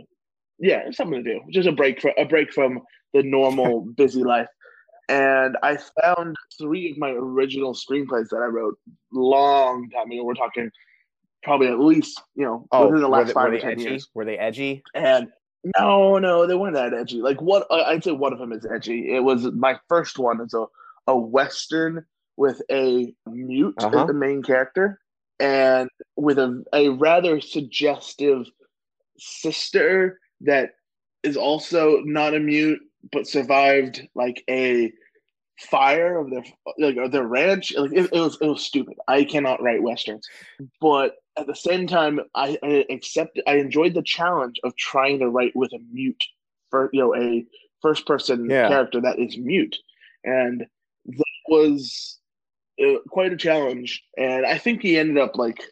yeah, 0.58 0.90
something 0.90 1.22
to 1.22 1.32
do, 1.34 1.40
just 1.52 1.68
a 1.68 1.72
break 1.72 2.00
for 2.00 2.12
a 2.18 2.24
break 2.24 2.52
from 2.52 2.80
the 3.14 3.22
normal 3.22 3.82
busy 3.96 4.24
life. 4.24 4.48
And 5.10 5.56
I 5.62 5.76
found 6.02 6.36
three 6.56 6.90
of 6.92 6.98
my 6.98 7.10
original 7.10 7.74
screenplays 7.74 8.28
that 8.30 8.36
I 8.36 8.46
wrote 8.46 8.78
long 9.12 9.90
time 9.90 10.10
ago. 10.10 10.22
We're 10.24 10.34
talking 10.34 10.70
probably 11.42 11.68
at 11.68 11.80
least 11.80 12.22
you 12.36 12.44
know 12.44 12.66
oh 12.70 12.86
within 12.86 13.00
the 13.02 13.08
last 13.08 13.28
they, 13.28 13.32
five 13.32 13.52
or 13.52 13.58
ten 13.58 13.72
edgy 13.72 13.82
years. 13.82 14.08
were 14.14 14.24
they 14.24 14.38
edgy 14.38 14.82
And 14.94 15.28
no, 15.78 16.18
no, 16.18 16.46
they 16.46 16.54
weren't 16.54 16.74
that 16.74 16.94
edgy. 16.94 17.20
Like 17.20 17.40
what 17.42 17.66
I'd 17.70 18.04
say 18.04 18.12
one 18.12 18.32
of 18.32 18.38
them 18.38 18.52
is 18.52 18.64
edgy. 18.64 19.14
It 19.14 19.20
was 19.20 19.44
my 19.52 19.78
first 19.88 20.18
one. 20.18 20.40
It's 20.40 20.54
a 20.54 20.66
a 21.06 21.16
western 21.16 22.04
with 22.36 22.62
a 22.70 23.12
mute 23.26 23.74
Uh-huh. 23.78 24.00
as 24.00 24.06
the 24.06 24.14
main 24.14 24.42
character, 24.42 25.00
and 25.40 25.90
with 26.16 26.38
a 26.38 26.62
a 26.72 26.90
rather 26.90 27.40
suggestive 27.40 28.46
sister 29.18 30.18
that 30.42 30.70
is 31.22 31.36
also 31.36 32.00
not 32.04 32.34
a 32.34 32.40
mute 32.40 32.80
but 33.12 33.26
survived 33.26 34.06
like 34.14 34.42
a 34.48 34.92
fire 35.58 36.18
of 36.18 36.30
their 36.30 36.44
like 36.78 36.96
of 36.96 37.12
their 37.12 37.26
ranch. 37.26 37.74
Like 37.76 37.92
it, 37.92 38.10
it 38.12 38.20
was 38.20 38.38
it 38.40 38.46
was 38.46 38.64
stupid. 38.64 38.94
I 39.08 39.24
cannot 39.24 39.62
write 39.62 39.82
westerns, 39.82 40.26
but 40.80 41.16
at 41.36 41.46
the 41.46 41.54
same 41.54 41.86
time, 41.86 42.20
I, 42.34 42.58
I 42.62 42.84
accept 42.90 43.40
I 43.46 43.56
enjoyed 43.56 43.94
the 43.94 44.02
challenge 44.02 44.60
of 44.64 44.76
trying 44.76 45.18
to 45.20 45.28
write 45.28 45.54
with 45.54 45.72
a 45.72 45.78
mute 45.92 46.22
for 46.70 46.90
you 46.92 47.00
know 47.00 47.14
a 47.14 47.44
first 47.82 48.06
person 48.06 48.48
Yeah. 48.48 48.68
character 48.68 49.00
that 49.00 49.18
is 49.18 49.36
mute, 49.38 49.76
and 50.24 50.66
that 51.06 51.24
was 51.48 52.18
uh, 52.82 52.98
quite 53.08 53.32
a 53.32 53.36
challenge. 53.36 54.02
And 54.18 54.44
I 54.46 54.58
think 54.58 54.82
he 54.82 54.98
ended 54.98 55.18
up 55.18 55.36
like 55.36 55.62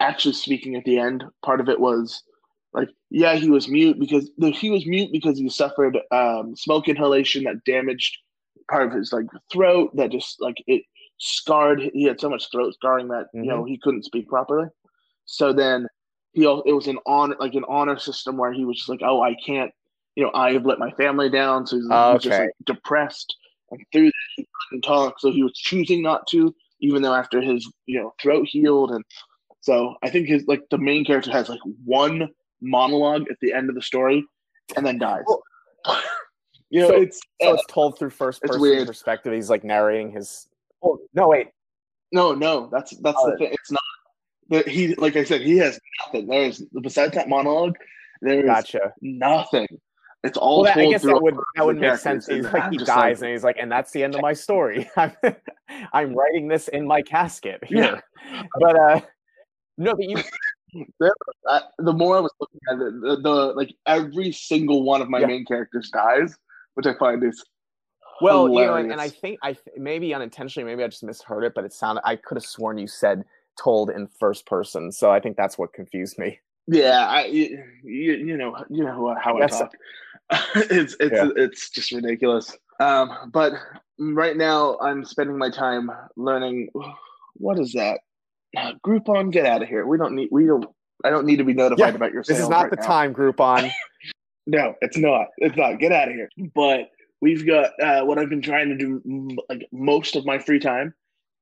actually 0.00 0.34
speaking 0.34 0.76
at 0.76 0.84
the 0.84 0.98
end. 0.98 1.24
Part 1.44 1.60
of 1.60 1.68
it 1.68 1.80
was 1.80 2.22
like 2.74 2.88
yeah 3.10 3.34
he 3.34 3.48
was 3.48 3.68
mute 3.68 3.98
because 3.98 4.30
he 4.56 4.70
was 4.70 4.86
mute 4.86 5.10
because 5.12 5.38
he 5.38 5.48
suffered 5.48 5.98
um, 6.10 6.54
smoke 6.56 6.88
inhalation 6.88 7.44
that 7.44 7.64
damaged 7.64 8.18
part 8.70 8.86
of 8.86 8.92
his 8.92 9.12
like 9.12 9.26
throat 9.52 9.94
that 9.96 10.10
just 10.10 10.40
like 10.40 10.56
it 10.66 10.82
scarred 11.18 11.80
he 11.94 12.04
had 12.04 12.20
so 12.20 12.28
much 12.28 12.50
throat 12.50 12.74
scarring 12.74 13.08
that 13.08 13.26
you 13.32 13.44
know 13.44 13.64
he 13.64 13.78
couldn't 13.82 14.04
speak 14.04 14.28
properly. 14.28 14.68
So 15.26 15.52
then 15.52 15.86
he 16.34 16.42
it 16.42 16.74
was 16.74 16.88
an 16.88 16.98
honor 17.06 17.36
like 17.38 17.54
an 17.54 17.64
honor 17.68 17.98
system 17.98 18.36
where 18.36 18.52
he 18.52 18.64
was 18.64 18.76
just 18.76 18.88
like 18.88 19.00
oh 19.02 19.22
i 19.22 19.34
can't 19.46 19.70
you 20.16 20.22
know 20.22 20.30
i 20.34 20.52
have 20.52 20.66
let 20.66 20.78
my 20.78 20.90
family 20.92 21.30
down 21.30 21.66
so 21.66 21.76
he's, 21.76 21.84
he's 21.84 22.22
just 22.22 22.40
like 22.40 22.50
depressed 22.66 23.34
and 23.70 23.80
through 23.92 24.06
that 24.06 24.12
he 24.36 24.46
couldn't 24.68 24.82
talk 24.82 25.18
so 25.18 25.30
he 25.30 25.42
was 25.42 25.52
choosing 25.54 26.02
not 26.02 26.26
to 26.26 26.54
even 26.80 27.02
though 27.02 27.14
after 27.14 27.40
his 27.40 27.66
you 27.86 27.98
know 27.98 28.12
throat 28.20 28.46
healed 28.48 28.90
and 28.90 29.04
so 29.60 29.94
i 30.02 30.10
think 30.10 30.28
his 30.28 30.44
like 30.46 30.62
the 30.70 30.78
main 30.78 31.04
character 31.04 31.30
has 31.30 31.48
like 31.48 31.60
one 31.84 32.28
monologue 32.64 33.24
at 33.30 33.36
the 33.40 33.52
end 33.52 33.68
of 33.68 33.74
the 33.74 33.82
story 33.82 34.24
and 34.76 34.84
then 34.86 34.98
dies 34.98 35.22
Well- 35.26 35.42
you 36.70 36.80
know 36.80 36.88
So- 36.88 37.00
it's 37.00 37.20
so 37.42 37.54
it's 37.54 37.66
told 37.68 37.98
through 37.98 38.10
first 38.10 38.42
person 38.42 38.86
perspective 38.86 39.32
he's 39.32 39.50
like 39.50 39.64
narrating 39.64 40.10
his 40.12 40.48
oh 40.82 40.98
no 41.14 41.28
wait 41.28 41.48
No, 42.12 42.32
no, 42.34 42.68
that's 42.72 42.96
that's 42.98 43.18
Oh. 43.20 43.30
the 43.30 43.36
thing. 43.38 43.48
It's 43.52 43.70
not 43.72 43.82
that 44.50 44.68
he 44.68 44.94
like 44.96 45.16
I 45.16 45.24
said, 45.24 45.40
he 45.40 45.56
has 45.58 45.80
nothing. 46.04 46.26
There's 46.28 46.62
besides 46.82 47.14
that 47.14 47.28
monologue, 47.28 47.74
there's 48.22 48.44
gotcha 48.44 48.92
nothing. 49.00 49.66
It's 50.22 50.38
all 50.38 50.62
well, 50.62 50.74
that, 50.74 50.78
I 50.78 50.90
guess 50.90 51.02
that 51.02 51.20
would 51.20 51.34
that 51.56 51.66
would 51.66 51.78
make 51.78 51.98
sense. 51.98 52.26
He's 52.26 52.44
like 52.44 52.70
he 52.70 52.78
dies, 52.78 52.86
like- 52.86 53.22
and 53.22 53.30
he's 53.32 53.42
like, 53.44 53.56
and 53.58 53.70
that's 53.72 53.90
the 53.90 54.04
end 54.04 54.14
of 54.14 54.20
my 54.22 54.32
story. 54.32 54.88
I'm, 54.96 55.12
I'm 55.92 56.14
writing 56.14 56.46
this 56.48 56.68
in 56.68 56.86
my 56.86 57.02
casket 57.02 57.64
here. 57.64 58.00
But 58.60 58.74
uh, 58.78 59.00
no, 59.76 59.94
but 59.94 60.04
you 60.08 60.16
I, 61.48 61.62
the 61.78 61.92
more 61.92 62.16
I 62.16 62.20
was 62.20 62.32
looking 62.40 62.60
at 62.68 62.74
it, 62.74 63.00
the, 63.00 63.20
the 63.22 63.30
like 63.54 63.74
every 63.86 64.32
single 64.32 64.82
one 64.82 65.02
of 65.02 65.08
my 65.08 65.20
Yeah. 65.20 65.26
main 65.26 65.44
characters 65.44 65.90
dies, 65.90 66.36
which 66.74 66.86
I 66.86 66.94
find 66.94 67.22
is 67.22 67.44
well, 68.20 68.48
you 68.48 68.54
know, 68.64 68.76
and, 68.76 68.92
and 68.92 69.00
I 69.00 69.08
think 69.08 69.40
I 69.42 69.54
th- 69.54 69.76
maybe 69.76 70.14
unintentionally, 70.14 70.64
maybe 70.70 70.84
I 70.84 70.88
just 70.88 71.02
misheard 71.02 71.44
it, 71.44 71.52
but 71.54 71.64
it 71.64 71.72
sounded 71.72 72.02
I 72.04 72.16
could 72.16 72.36
have 72.36 72.44
sworn 72.44 72.78
you 72.78 72.86
said 72.86 73.24
told 73.58 73.90
in 73.90 74.06
first 74.06 74.46
person, 74.46 74.92
so 74.92 75.10
I 75.10 75.20
think 75.20 75.36
that's 75.36 75.58
what 75.58 75.72
confused 75.72 76.18
me. 76.18 76.38
yeah, 76.66 77.06
I 77.06 77.26
you, 77.26 77.62
you 77.82 78.36
know 78.36 78.56
you 78.70 78.84
know 78.84 79.14
how 79.22 79.36
I 79.36 79.40
Yes. 79.40 79.58
talk. 79.58 79.72
it's 80.56 80.96
it's 81.00 81.12
Yeah. 81.12 81.28
it's 81.36 81.70
just 81.70 81.92
ridiculous. 81.92 82.56
Um, 82.80 83.30
but 83.32 83.52
right 83.98 84.36
now 84.36 84.78
I'm 84.78 85.04
spending 85.04 85.36
my 85.38 85.50
time 85.50 85.90
learning. 86.16 86.70
What 87.36 87.58
is 87.58 87.72
that? 87.72 88.00
Groupon, 88.84 89.30
get 89.32 89.46
out 89.46 89.62
of 89.62 89.68
here. 89.68 89.86
We 89.86 89.98
don't 89.98 90.14
need. 90.14 90.28
We 90.30 90.46
don't. 90.46 90.64
I 91.04 91.10
don't 91.10 91.26
need 91.26 91.36
to 91.36 91.44
be 91.44 91.54
notified 91.54 91.92
Yeah, 91.92 91.96
about 91.96 92.12
your. 92.12 92.22
This 92.22 92.38
is 92.38 92.48
not 92.48 92.62
right 92.62 92.70
the 92.70 92.76
now. 92.76 92.86
time, 92.86 93.14
Groupon. 93.14 93.70
No, 94.46 94.74
it's 94.82 94.98
not. 94.98 95.28
It's 95.38 95.56
not. 95.56 95.78
Get 95.78 95.90
out 95.90 96.08
of 96.08 96.14
here. 96.14 96.28
But 96.54 96.90
we've 97.22 97.46
got 97.46 97.70
uh, 97.80 98.02
what 98.04 98.18
I've 98.18 98.28
been 98.28 98.42
trying 98.42 98.68
to 98.68 98.76
do 98.76 99.00
like 99.48 99.66
most 99.72 100.16
of 100.16 100.26
my 100.26 100.38
free 100.38 100.58
time 100.58 100.92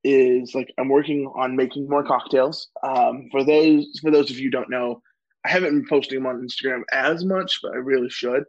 is 0.05 0.55
like 0.55 0.73
I'm 0.79 0.89
working 0.89 1.27
on 1.35 1.57
making 1.57 1.89
more 1.89 2.05
cocktails. 2.05 2.69
Um, 2.85 3.27
for 3.33 3.43
those 3.43 3.99
for 4.01 4.13
those 4.13 4.31
of 4.31 4.39
you 4.39 4.45
who 4.45 4.51
don't 4.51 4.71
know, 4.71 5.03
I 5.45 5.49
haven't 5.49 5.71
been 5.71 5.89
posting 5.89 6.19
them 6.23 6.27
on 6.27 6.47
Instagram 6.47 6.83
as 6.93 7.25
much, 7.25 7.59
but 7.61 7.73
I 7.73 7.79
really 7.79 8.09
should. 8.09 8.45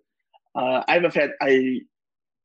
Uh, 0.53 0.83
I 0.87 0.93
have 0.93 1.05
a 1.05 1.09
fan. 1.09 1.31
I 1.41 1.79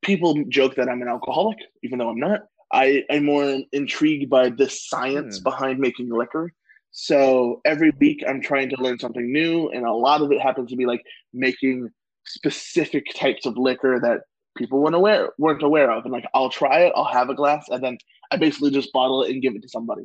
people 0.03 0.43
joke 0.49 0.77
that 0.77 0.89
I'm 0.89 1.03
an 1.03 1.09
alcoholic, 1.09 1.59
even 1.83 1.99
though 1.99 2.09
I'm 2.09 2.19
not. 2.21 2.41
I 2.73 3.05
am 3.11 3.25
more 3.25 3.61
intrigued 3.73 4.29
by 4.31 4.51
the 4.51 4.69
science 4.69 5.39
Hmm. 5.39 5.45
behind 5.45 5.79
making 5.79 6.11
liquor. 6.11 6.53
So 6.91 7.61
every 7.65 7.91
week 8.01 8.25
I'm 8.27 8.41
trying 8.41 8.71
to 8.71 8.83
learn 8.83 8.99
something 8.99 9.31
new, 9.33 9.69
and 9.69 9.85
a 9.85 9.93
lot 9.93 10.23
of 10.23 10.33
it 10.33 10.41
happens 10.41 10.71
to 10.71 10.77
be 10.77 10.87
like 10.87 11.03
making 11.33 11.89
specific 12.27 13.07
types 13.15 13.47
of 13.47 13.57
liquor 13.57 13.99
that 14.03 14.23
people 14.57 14.81
weren't 14.81 14.95
aware 14.95 15.31
weren't 15.39 15.63
aware 15.63 15.91
of. 15.91 16.05
And 16.05 16.13
like 16.13 16.27
I'll 16.35 16.51
try 16.51 16.81
it, 16.81 16.93
I'll 16.97 17.05
have 17.05 17.31
a 17.31 17.35
glass, 17.35 17.69
and 17.69 17.83
then 17.83 17.99
I 18.31 18.37
basically 18.37 18.71
just 18.71 18.93
bottle 18.93 19.23
it 19.23 19.31
and 19.31 19.41
give 19.43 19.55
it 19.55 19.63
to 19.63 19.69
somebody, 19.69 20.05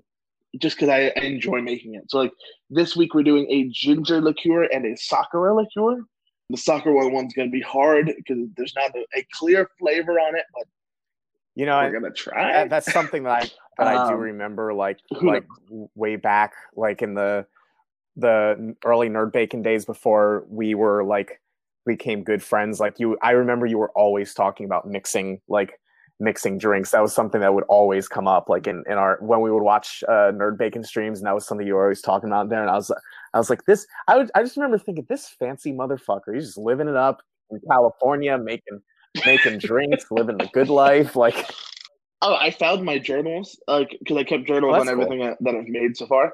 just 0.60 0.76
because 0.78 0.90
I, 0.90 1.12
I 1.18 1.22
enjoy 1.22 1.62
making 1.62 1.96
it. 1.96 2.10
So 2.10 2.20
like 2.20 2.32
this 2.70 2.96
week 2.96 3.14
we're 3.14 3.24
doing 3.24 3.48
a 3.50 3.70
ginger 3.70 4.22
liqueur 4.22 4.64
and 4.66 4.86
a 4.86 4.96
sakura 4.96 5.54
liqueur. 5.56 6.06
The 6.50 6.58
sakura 6.58 7.10
one's 7.10 7.34
going 7.34 7.48
to 7.48 7.52
be 7.52 7.62
hard 7.62 8.14
because 8.16 8.48
there's 8.56 8.76
not 8.76 8.92
a, 8.96 9.20
a 9.20 9.26
clear 9.34 9.70
flavor 9.80 10.20
on 10.20 10.36
it, 10.36 10.46
but 10.54 10.66
You 11.56 11.66
know, 11.66 11.78
we're 11.78 11.92
gonna 11.92 12.14
try. 12.14 12.52
that, 12.52 12.70
that's 12.70 12.92
something 12.92 13.24
that 13.24 13.44
I 13.44 13.52
that 13.78 13.88
I 13.88 14.08
do 14.10 14.16
Um, 14.16 14.20
remember, 14.20 14.74
like 14.74 15.00
like 15.22 15.46
way 15.96 16.16
back, 16.16 16.54
like 16.76 17.02
in 17.02 17.14
the 17.14 17.46
the 18.16 18.76
early 18.86 19.10
nerd 19.10 19.32
bacon 19.32 19.62
days 19.62 19.86
before 19.86 20.46
we 20.50 20.76
were 20.76 21.04
like 21.04 21.42
became 21.86 22.24
good 22.24 22.44
friends. 22.44 22.80
Like 22.80 23.00
you, 23.00 23.18
I 23.22 23.32
remember 23.32 23.66
you 23.66 23.78
were 23.78 23.92
always 23.92 24.34
talking 24.34 24.66
about 24.66 24.88
mixing 24.88 25.42
like 25.48 25.80
mixing 26.20 26.58
drinks. 26.58 26.92
That 26.92 27.02
was 27.02 27.14
something 27.14 27.42
that 27.42 27.54
would 27.54 27.66
always 27.66 28.08
come 28.08 28.28
up, 28.28 28.50
like 28.50 28.68
in, 28.68 28.84
in 28.88 28.94
our 28.94 29.18
when 29.22 29.42
we 29.42 29.52
would 29.52 29.64
watch 29.64 30.04
uh, 30.08 30.32
nerd 30.32 30.58
bacon 30.58 30.84
streams, 30.84 31.20
and 31.20 31.28
that 31.28 31.36
was 31.36 31.46
something 31.46 31.68
you 31.68 31.76
were 31.76 31.84
always 31.84 32.02
talking 32.02 32.30
about 32.30 32.50
there. 32.50 32.62
And 32.62 32.70
I 32.70 32.76
was 32.76 32.92
I 33.34 33.38
was 33.38 33.50
like, 33.50 33.66
this. 33.66 33.86
I 34.08 34.18
would 34.18 34.32
I 34.36 34.42
just 34.44 34.58
remember 34.58 34.78
thinking, 34.78 35.06
this 35.10 35.28
fancy 35.28 35.72
motherfucker, 35.72 36.34
he's 36.34 36.46
just 36.46 36.58
living 36.58 36.88
it 36.88 36.96
up 36.96 37.22
in 37.52 37.60
California, 37.70 38.38
making 38.38 38.82
making 39.26 39.60
drinks, 39.60 40.06
living 40.12 40.38
the 40.38 40.48
good 40.54 40.70
life. 40.70 41.16
Like, 41.16 41.36
Oh, 42.26 42.36
I 42.36 42.52
found 42.52 42.86
my 42.86 43.00
journals, 43.00 43.60
like 43.68 43.98
because 44.00 44.16
I 44.16 44.24
kept 44.24 44.46
journals 44.48 44.72
Oh, 44.76 44.80
on 44.80 44.86
that's 44.86 44.96
cool. 44.96 45.04
everything 45.04 45.26
that, 45.28 45.38
that 45.42 45.56
I've 45.56 45.68
made 45.68 45.98
so 45.98 46.08
far, 46.08 46.34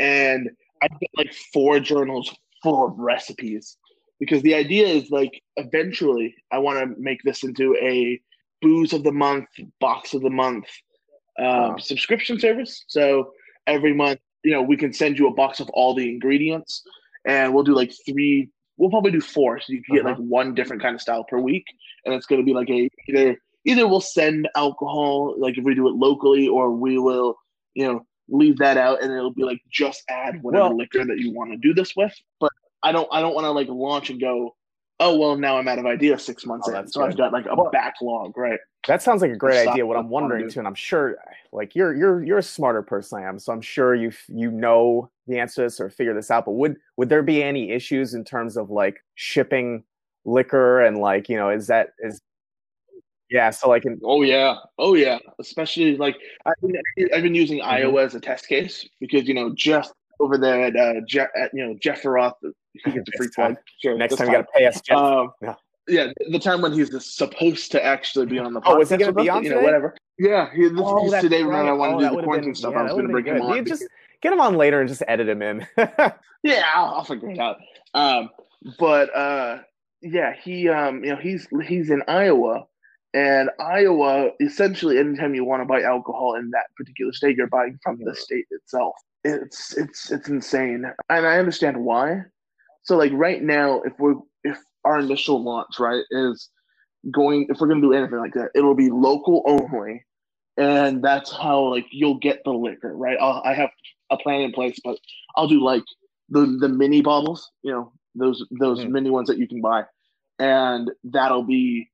and 0.00 0.48
I've 0.82 0.90
got 0.92 1.10
like 1.14 1.34
four 1.52 1.78
journals 1.78 2.34
full 2.62 2.86
of 2.86 2.98
recipes. 2.98 3.76
Because 4.18 4.40
the 4.40 4.54
idea 4.54 4.86
is 4.86 5.10
like 5.10 5.42
eventually 5.58 6.34
I 6.50 6.56
want 6.56 6.78
to 6.78 6.98
make 6.98 7.22
this 7.22 7.44
into 7.44 7.76
a 7.82 8.18
booze 8.62 8.94
of 8.94 9.02
the 9.04 9.12
month, 9.12 9.48
box 9.78 10.14
of 10.14 10.22
the 10.22 10.30
month 10.30 10.64
um, 11.38 11.44
Wow. 11.44 11.76
subscription 11.76 12.40
service. 12.40 12.86
So 12.88 13.32
every 13.66 13.92
month, 13.92 14.20
you 14.42 14.52
know, 14.52 14.62
we 14.62 14.78
can 14.78 14.94
send 14.94 15.18
you 15.18 15.26
a 15.28 15.34
box 15.34 15.60
of 15.60 15.68
all 15.74 15.94
the 15.94 16.08
ingredients, 16.08 16.82
and 17.26 17.52
we'll 17.52 17.62
do 17.64 17.74
like 17.74 17.92
three. 18.08 18.48
We'll 18.78 18.90
probably 18.90 19.10
do 19.12 19.20
four, 19.20 19.60
so 19.60 19.72
you 19.72 19.82
can 19.82 19.94
get 19.96 20.04
Uh-huh. 20.04 20.14
like 20.14 20.28
one 20.28 20.54
different 20.54 20.82
kind 20.82 20.94
of 20.94 21.00
style 21.00 21.24
per 21.24 21.38
week, 21.38 21.64
and 22.04 22.14
it's 22.14 22.26
going 22.26 22.40
to 22.40 22.44
be 22.44 22.52
like 22.54 22.68
a 22.70 22.88
either 23.08 23.36
either 23.64 23.86
we'll 23.88 24.00
send 24.00 24.48
alcohol 24.56 25.34
like 25.38 25.58
if 25.58 25.64
we 25.64 25.74
do 25.74 25.88
it 25.88 25.94
locally 25.94 26.46
or 26.48 26.70
we 26.70 26.98
will 26.98 27.36
you 27.74 27.86
know 27.86 28.00
leave 28.28 28.56
that 28.58 28.76
out 28.76 29.02
and 29.02 29.12
it'll 29.12 29.32
be 29.32 29.44
like 29.44 29.60
just 29.70 30.02
add 30.08 30.42
whatever 30.42 30.64
Well- 30.70 30.76
liquor 30.78 31.04
that 31.04 31.18
you 31.18 31.32
want 31.32 31.52
to 31.52 31.56
do 31.58 31.72
this 31.74 31.94
with 31.96 32.12
but 32.40 32.50
i 32.82 32.90
don't 32.90 33.08
i 33.12 33.20
don't 33.20 33.34
want 33.34 33.44
to 33.44 33.50
like 33.52 33.68
launch 33.68 34.10
and 34.10 34.20
go 34.20 34.55
oh 35.00 35.16
well 35.16 35.36
now 35.36 35.58
i'm 35.58 35.68
out 35.68 35.78
of 35.78 35.86
ideas 35.86 36.24
six 36.24 36.46
months 36.46 36.68
Oh, 36.70 36.76
in 36.78 36.88
so 36.88 37.04
i've 37.04 37.16
got 37.16 37.32
like 37.32 37.46
a 37.46 37.54
Well- 37.54 37.70
backlog 37.70 38.36
right 38.36 38.58
That 38.88 39.02
sounds 39.02 39.20
like 39.22 39.32
a 39.32 39.36
great 39.36 39.62
Stop 39.62 39.72
idea. 39.74 39.84
What 39.86 39.96
I'm 39.96 40.08
wondering 40.08 40.48
too, 40.48 40.60
and 40.60 40.66
I'm 40.68 40.74
sure, 40.76 41.16
like 41.52 41.74
you're 41.74 41.92
you're 41.94 42.22
you're 42.22 42.38
a 42.38 42.42
smarter 42.42 42.82
person 42.82 43.18
I 43.18 43.28
am, 43.28 43.38
so 43.40 43.52
I'm 43.52 43.60
sure 43.60 43.94
you 43.96 44.12
you 44.28 44.50
know 44.50 45.10
the 45.26 45.40
answer 45.40 45.56
to 45.56 45.62
this 45.62 45.80
or 45.80 45.90
figure 45.90 46.14
this 46.14 46.30
out. 46.30 46.44
But 46.44 46.52
would 46.52 46.76
would 46.96 47.08
there 47.08 47.24
be 47.24 47.42
any 47.42 47.72
issues 47.72 48.14
in 48.14 48.22
terms 48.24 48.56
of 48.56 48.70
like 48.70 49.02
shipping 49.16 49.82
liquor 50.24 50.82
and 50.86 50.98
like 50.98 51.28
you 51.28 51.36
know 51.36 51.50
is 51.50 51.66
that 51.66 51.88
is 51.98 52.20
yeah 53.28 53.50
so 53.50 53.68
like 53.68 53.84
in, 53.84 53.98
oh 54.04 54.22
yeah 54.22 54.54
oh 54.78 54.94
yeah 54.94 55.18
especially 55.40 55.96
like 55.96 56.16
i've 56.46 56.54
been, 56.62 56.76
I've 57.12 57.22
been 57.24 57.34
using 57.34 57.58
Mhm. 57.58 57.64
iowa 57.66 58.04
as 58.04 58.14
a 58.14 58.20
test 58.20 58.46
case 58.48 58.88
because 59.00 59.26
you 59.26 59.34
know 59.34 59.52
jeff 59.54 59.90
over 60.20 60.38
there 60.38 60.62
at 60.62 60.76
uh 60.76 61.00
jeff 61.08 61.28
at, 61.36 61.50
you 61.52 61.66
know 61.66 61.74
jeff 61.80 62.04
Roth, 62.04 62.34
he 62.84 62.92
gets 62.92 63.08
a 63.08 63.16
free 63.16 63.28
time. 63.36 63.54
plug 63.54 63.64
sure 63.82 63.96
next 63.98 64.12
that's 64.16 64.20
time 64.20 64.28
you 64.28 64.34
got 64.38 64.46
to 64.46 64.52
pay 64.58 64.66
us 64.66 64.80
Jeff. 64.80 64.96
Um, 64.98 65.30
Yeah. 65.42 65.54
yeah, 65.88 66.06
the 66.30 66.38
time 66.38 66.60
when 66.62 66.72
he's 66.72 66.88
supposed 67.14 67.70
to 67.72 67.84
actually 67.84 68.26
be 68.26 68.38
on 68.38 68.52
the 68.54 68.60
podcast. 68.60 68.72
Oh, 68.74 68.76
was 68.78 68.90
he 68.90 68.96
gonna 68.96 69.12
be 69.12 69.28
on 69.28 69.44
You 69.44 69.50
know, 69.50 69.60
whatever. 69.60 69.94
Yeah, 70.18 70.50
he, 70.54 70.62
this 70.68 70.72
Oh, 70.82 71.12
is 71.14 71.20
today. 71.22 71.42
right. 71.42 71.58
When 71.58 71.68
I 71.68 71.72
wanted 71.72 71.94
Oh, 71.94 71.98
to 71.98 72.04
that 72.04 72.10
do 72.12 72.16
the 72.16 72.22
quarantine 72.22 72.50
been- 72.50 72.54
stuff, 72.54 72.72
yeah, 72.72 72.80
I 72.80 72.82
was 72.84 72.92
going 72.92 73.06
to 73.06 73.12
bring 73.12 73.24
been 73.24 73.36
him 73.36 73.42
on. 73.42 73.56
You 73.56 73.62
just 73.64 73.84
get 74.22 74.32
him 74.32 74.40
on 74.40 74.56
later 74.56 74.80
and 74.80 74.88
just 74.88 75.02
edit 75.06 75.28
him 75.28 75.42
in. 75.42 75.66
yeah, 76.42 76.64
I'll, 76.74 76.86
I'll 76.94 77.04
figure 77.04 77.30
it 77.30 77.38
out. 77.38 77.58
Um, 77.94 78.30
but 78.78 79.14
uh, 79.14 79.58
yeah, 80.02 80.32
he 80.42 80.68
um, 80.68 81.04
you 81.04 81.10
know, 81.10 81.16
he's 81.20 81.46
he's 81.66 81.90
in 81.90 82.02
Iowa, 82.08 82.64
and 83.14 83.50
Iowa 83.60 84.30
essentially, 84.40 84.98
anytime 84.98 85.34
you 85.34 85.44
want 85.44 85.60
to 85.62 85.66
buy 85.66 85.82
alcohol 85.82 86.34
in 86.36 86.50
that 86.50 86.66
particular 86.76 87.12
state, 87.12 87.36
you're 87.36 87.46
buying 87.48 87.78
from 87.82 87.98
the 88.02 88.14
state 88.14 88.46
itself. 88.50 88.94
It's 89.24 89.76
it's 89.76 90.10
it's 90.10 90.28
insane, 90.28 90.84
and 91.10 91.26
I 91.26 91.38
understand 91.38 91.76
why. 91.76 92.22
So 92.86 92.98
like 92.98 93.12
right 93.14 93.42
now, 93.42 93.82
if 93.82 93.94
we're 94.00 94.16
if 94.44 94.58
our 94.84 95.00
initial 95.00 95.44
launch 95.44 95.80
right 95.80 96.04
is 96.12 96.50
going, 97.12 97.46
if 97.50 97.60
we're 97.60 97.68
gonna 97.68 97.82
do 97.82 97.94
anything 97.94 98.18
like 98.18 98.34
that, 98.34 98.50
it'll 98.54 98.74
be 98.76 98.90
local 98.90 99.44
only, 99.46 100.04
and 100.56 101.02
that's 101.04 101.32
how 101.32 101.70
like 101.72 101.86
you'll 101.92 102.18
get 102.18 102.40
the 102.44 102.52
liquor 102.52 102.96
right. 102.96 103.18
I'll, 103.20 103.42
I 103.44 103.54
have 103.54 103.70
a 104.10 104.18
plan 104.18 104.42
in 104.42 104.52
place, 104.52 104.78
but 104.84 104.98
I'll 105.36 105.48
do 105.48 105.62
like 105.64 105.84
the 106.30 106.58
the 106.60 106.68
mini 106.68 107.02
bottles, 107.02 107.50
you 107.62 107.72
know, 107.72 107.92
those 108.14 108.44
those 108.60 108.84
Mhm. 108.84 108.90
mini 108.90 109.10
ones 109.10 109.28
that 109.28 109.38
you 109.38 109.48
can 109.48 109.60
buy, 109.62 109.84
and 110.38 110.90
that'll 111.04 111.44
be, 111.44 111.90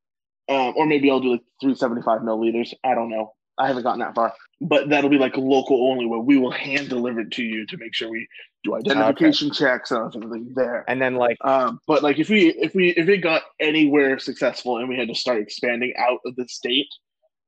um, 0.49 0.75
or 0.77 0.87
maybe 0.87 1.11
I'll 1.11 1.21
do 1.21 1.33
like 1.33 1.45
three 1.61 1.75
seventy 1.77 2.03
five 2.03 2.23
milliliters. 2.23 2.75
I 2.85 2.95
don't 2.95 3.11
know. 3.11 3.35
I 3.59 3.67
haven't 3.67 3.83
gotten 3.83 4.01
that 4.01 4.15
far, 4.15 4.33
but 4.61 4.89
that'll 4.89 5.11
be 5.11 5.19
like 5.19 5.37
local 5.37 5.91
only, 5.91 6.07
where 6.07 6.21
we 6.21 6.39
will 6.39 6.51
hand 6.51 6.89
deliver 6.89 7.21
it 7.21 7.31
to 7.33 7.43
you 7.43 7.67
to 7.67 7.77
make 7.77 7.95
sure 7.95 8.11
we 8.11 8.27
do 8.65 8.75
identification 8.77 9.53
checks 9.53 9.91
and 9.91 10.15
everything 10.15 10.53
there. 10.55 10.85
and 10.89 11.03
then 11.03 11.17
like 11.17 11.37
Um, 11.43 11.81
but 11.87 12.03
like 12.03 12.19
if 12.19 12.29
we 12.29 12.49
if 12.55 12.75
we 12.75 12.91
if 12.91 13.09
it 13.09 13.19
got 13.19 13.43
anywhere 13.61 14.19
successful 14.19 14.79
and 14.79 14.89
we 14.89 14.97
had 14.97 15.09
to 15.09 15.15
start 15.15 15.41
expanding 15.41 15.93
out 15.99 16.21
of 16.25 16.37
the 16.37 16.47
state, 16.49 16.89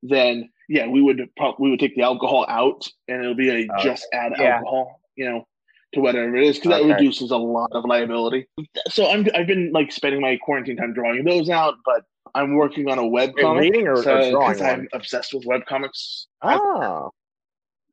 then 0.02 0.50
yeah, 0.68 0.86
we 0.86 1.00
would 1.02 1.20
prob- 1.36 1.56
we 1.58 1.70
would 1.70 1.80
take 1.80 1.94
the 1.96 2.02
alcohol 2.02 2.44
out 2.48 2.86
and 3.08 3.20
it'll 3.22 3.34
be 3.34 3.50
a 3.50 3.68
Oh, 3.72 3.82
just 3.82 4.06
add 4.12 4.32
yeah. 4.38 4.56
alcohol, 4.56 5.00
you 5.16 5.24
know, 5.28 5.46
to 5.94 6.00
whatever 6.00 6.36
it 6.36 6.44
is 6.44 6.58
because 6.58 6.70
that 6.70 6.84
reduces 6.84 7.30
a 7.30 7.36
lot 7.36 7.70
of 7.72 7.84
liability. 7.84 8.46
So 8.88 9.10
I'm 9.10 9.26
I've 9.34 9.46
been 9.46 9.72
like 9.72 9.92
spending 9.92 10.20
my 10.20 10.36
quarantine 10.36 10.76
time 10.76 10.92
drawing 10.92 11.24
those 11.24 11.48
out, 11.48 11.76
but 11.84 12.04
I'm 12.34 12.54
working 12.54 12.88
on 12.90 12.98
a 12.98 13.06
web 13.06 13.34
comic. 13.40 13.60
reading 13.60 13.86
or, 13.86 13.94
or 13.98 14.02
so, 14.02 14.30
drawing 14.30 14.52
'cause 14.58 14.60
I'm 14.60 14.88
obsessed 14.92 15.34
with 15.34 15.44
web 15.46 15.64
comics. 15.66 16.26
Oh, 16.42 17.12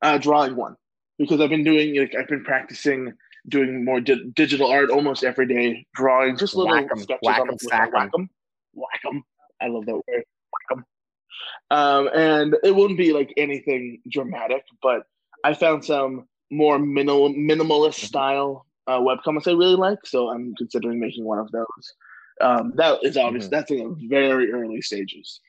uh, 0.01 0.17
drawing 0.17 0.55
one 0.55 0.75
because 1.19 1.39
I've 1.39 1.49
been 1.49 1.63
doing 1.63 1.95
like 1.95 2.15
I've 2.15 2.27
been 2.27 2.43
practicing 2.43 3.13
doing 3.47 3.83
more 3.85 3.99
di- 4.01 4.31
digital 4.35 4.67
art 4.71 4.89
almost 4.89 5.23
every 5.23 5.47
day, 5.47 5.85
drawing 5.95 6.37
just 6.37 6.55
little 6.55 6.73
Whack 6.73 6.87
'em, 6.91 6.99
sketches 6.99 7.19
whack 7.23 7.39
on 7.39 7.49
'em, 7.49 7.57
'em. 7.61 7.89
whack 7.91 8.11
'em, 8.15 8.29
whack 8.73 9.01
'em. 9.05 9.23
I 9.61 9.67
love 9.67 9.85
that 9.85 9.93
word, 9.95 10.03
whack 10.15 10.71
'em. 10.77 10.85
Um, 11.69 12.09
and 12.13 12.57
it 12.63 12.75
wouldn't 12.75 12.97
be 12.97 13.13
like 13.13 13.33
anything 13.37 14.01
dramatic, 14.09 14.63
but 14.81 15.03
I 15.43 15.53
found 15.53 15.85
some 15.85 16.27
more 16.49 16.77
minimal 16.79 17.29
minimalist 17.33 17.95
style 18.05 18.65
uh, 18.87 18.99
webcomics 18.99 19.47
I 19.47 19.51
really 19.51 19.75
like, 19.75 20.05
so 20.05 20.29
I'm 20.29 20.53
considering 20.55 20.99
making 20.99 21.23
one 21.23 21.39
of 21.39 21.49
those. 21.51 21.93
Um, 22.41 22.73
that 22.75 22.99
is 23.03 23.17
obvious. 23.17 23.47
Mhm. 23.47 23.49
That's 23.51 23.71
in 23.71 23.95
the 23.95 24.07
very 24.07 24.51
early 24.51 24.81
stages, 24.81 25.39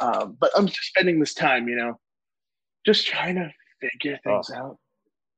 um, 0.00 0.36
but 0.40 0.50
I'm 0.56 0.66
just 0.66 0.88
spending 0.88 1.20
this 1.20 1.34
time, 1.34 1.68
you 1.68 1.76
know, 1.76 1.98
just 2.86 3.06
trying 3.06 3.36
to 3.36 3.52
figure 3.80 4.18
things 4.24 4.50
out. 4.50 4.78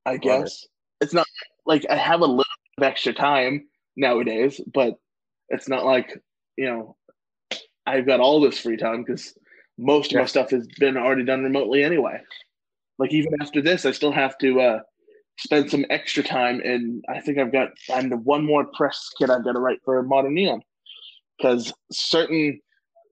I 0.06 0.14
it. 0.14 0.22
guess 0.22 0.66
it's 1.00 1.12
not 1.12 1.26
like 1.66 1.86
I 1.90 1.96
have 1.96 2.20
a 2.20 2.26
little 2.26 2.44
bit 2.76 2.84
of 2.86 2.90
extra 2.90 3.12
time 3.12 3.68
nowadays, 3.96 4.60
but 4.72 4.94
it's 5.48 5.68
not 5.68 5.84
like 5.84 6.18
you 6.56 6.66
know 6.66 6.96
I've 7.86 8.06
got 8.06 8.20
all 8.20 8.40
this 8.40 8.58
free 8.58 8.76
time 8.76 9.02
because 9.02 9.34
most 9.78 10.12
of 10.12 10.18
my 10.18 10.26
stuff 10.26 10.50
has 10.50 10.66
been 10.78 10.96
already 10.96 11.24
done 11.24 11.42
remotely 11.42 11.82
anyway. 11.82 12.20
Like 12.98 13.12
even 13.12 13.32
after 13.40 13.62
this, 13.62 13.86
I 13.86 13.92
still 13.92 14.12
have 14.12 14.36
to 14.38 14.60
uh, 14.60 14.80
spend 15.38 15.70
some 15.70 15.86
extra 15.90 16.22
time, 16.22 16.60
and 16.60 17.02
I 17.08 17.20
think 17.20 17.38
I've 17.38 17.52
got 17.52 17.70
I'm 17.92 18.10
the 18.10 18.18
one 18.18 18.44
more 18.44 18.66
press 18.76 19.10
kit 19.18 19.30
I've 19.30 19.44
got 19.44 19.52
to 19.52 19.60
write 19.60 19.80
for 19.84 20.02
Modern 20.02 20.34
Neon 20.34 20.62
because 21.40 21.72
certain 21.90 22.60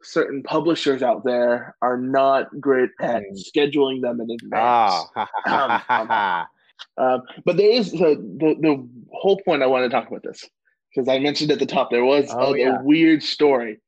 certain 0.03 0.43
publishers 0.45 1.03
out 1.03 1.25
there 1.25 1.75
are 1.83 1.97
not 1.97 2.47
great 2.61 2.91
at 3.01 3.23
Mm. 3.25 3.37
scheduling 3.55 4.01
them 4.01 4.21
in 4.21 4.31
advance. 4.31 5.07
Ah, 5.45 6.47
Um, 6.97 7.23
but 7.45 7.57
there 7.57 7.71
is 7.71 7.91
the, 7.91 8.14
the 8.38 8.55
the 8.61 8.88
whole 9.12 9.41
point 9.45 9.62
I 9.62 9.67
want 9.67 9.85
to 9.85 9.88
talk 9.88 10.07
about 10.09 10.23
this 10.23 10.49
because 10.95 11.09
I 11.09 11.19
mentioned 11.19 11.51
at 11.51 11.59
the 11.59 11.67
top 11.67 11.91
there 11.91 12.05
was 12.05 12.27
Oh, 12.31 12.55
a, 12.55 12.62
a 12.62 12.83
weird 12.83 13.23
story. 13.23 13.79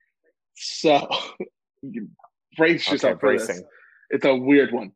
So 0.56 1.06
you 1.82 2.08
brace 2.56 2.86
okay, 2.88 2.94
yourself 2.94 3.20
for 3.20 3.32
this. 3.32 3.46
bracing. 3.46 3.64
It's 4.10 4.24
a 4.24 4.34
weird 4.34 4.72
one. 4.72 4.90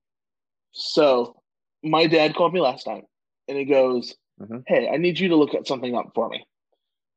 So 0.72 1.40
my 1.84 2.06
dad 2.08 2.34
called 2.34 2.52
me 2.52 2.60
last 2.60 2.86
night 2.88 3.04
and 3.46 3.56
he 3.56 3.64
goes, 3.64 4.14
Mhm. 4.40 4.64
"Hey, 4.66 4.88
I 4.92 4.96
need 4.96 5.18
you 5.20 5.28
to 5.28 5.36
look 5.36 5.54
at 5.54 5.68
something 5.68 5.94
up 5.94 6.10
for 6.16 6.28
me." 6.28 6.44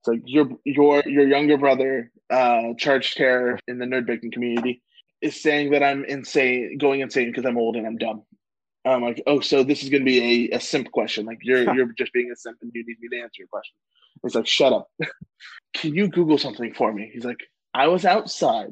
So 0.08 0.18
your 0.24 0.48
your 0.64 1.04
your 1.06 1.28
younger 1.28 1.58
brother, 1.58 2.10
uh, 2.30 2.74
charged 2.78 3.18
care 3.18 3.60
in 3.68 3.78
the 3.78 3.86
nerd 3.86 4.06
baking 4.06 4.32
community, 4.32 4.82
is 5.22 5.42
saying 5.42 5.72
that 5.72 5.84
I'm 5.84 6.06
insane, 6.06 6.78
going 6.78 7.02
insane 7.02 7.30
because 7.30 7.46
I'm 7.46 7.58
old 7.58 7.76
and 7.76 7.86
I'm 7.86 7.98
dumb. 7.98 8.24
I'm 8.86 9.02
like, 9.02 9.22
oh, 9.28 9.42
so 9.42 9.66
this 9.66 9.84
is 9.84 9.90
going 9.90 10.04
to 10.04 10.06
be 10.06 10.50
a, 10.54 10.56
a 10.56 10.60
simp 10.62 10.94
question. 10.94 11.26
Like 11.26 11.40
you're 11.42 11.74
you're 11.76 11.92
just 11.98 12.14
being 12.14 12.32
a 12.32 12.38
simp 12.38 12.58
and 12.62 12.72
you 12.74 12.86
need 12.88 12.96
me 13.02 13.10
to 13.18 13.22
answer 13.22 13.40
your 13.40 13.50
question. 13.50 13.76
He's 14.24 14.34
like, 14.34 14.48
shut 14.48 14.72
up. 14.72 14.90
Can 15.76 15.94
you 15.94 16.08
Google 16.08 16.38
something 16.38 16.74
for 16.74 16.94
me? 16.94 17.12
He's 17.14 17.26
like, 17.26 17.42
I 17.74 17.90
was 17.90 18.06
outside, 18.06 18.72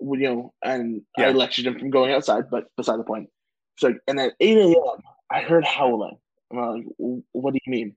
you 0.00 0.16
know, 0.18 0.52
and 0.62 1.00
I 1.16 1.30
lectured 1.30 1.64
him 1.64 1.78
from 1.78 1.88
going 1.88 2.12
outside, 2.12 2.50
but 2.50 2.66
beside 2.76 2.98
the 2.98 3.04
point. 3.04 3.30
It's 3.76 3.84
like, 3.84 3.96
and 4.06 4.20
at 4.20 4.34
8 4.38 4.58
a.m., 4.58 5.00
I 5.30 5.40
heard 5.40 5.64
howling. 5.64 6.18
I'm 6.52 6.58
like, 6.58 6.84
what 7.32 7.54
do 7.54 7.60
you 7.64 7.70
mean? 7.70 7.96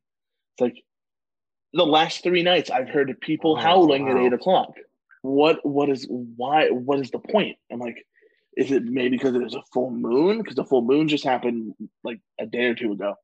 It's 0.54 0.62
like, 0.62 0.86
the 1.76 1.86
last 1.86 2.24
three 2.24 2.42
nights 2.42 2.72
I've 2.72 2.90
heard 2.90 3.16
people 3.22 3.52
Oh, 3.58 3.62
howling 3.62 4.10
at 4.10 4.18
eight 4.18 4.34
o'clock. 4.34 4.74
What 5.22 5.64
what 5.66 5.90
is 5.90 6.08
why 6.10 6.70
what 6.70 7.00
is 7.00 7.12
the 7.12 7.20
point? 7.20 7.58
I'm 7.72 7.80
like, 7.80 7.98
Is 8.58 8.72
it 8.72 8.84
maybe 8.84 9.18
because 9.18 9.34
there's 9.34 9.56
a 9.56 9.62
full 9.74 9.92
moon? 9.92 10.40
Because 10.40 10.56
the 10.56 10.66
full 10.66 10.82
moon 10.84 11.08
just 11.08 11.24
happened 11.26 11.74
like 12.04 12.20
a 12.40 12.46
day 12.46 12.66
or 12.66 12.76
two 12.76 12.94
ago. 12.94 13.16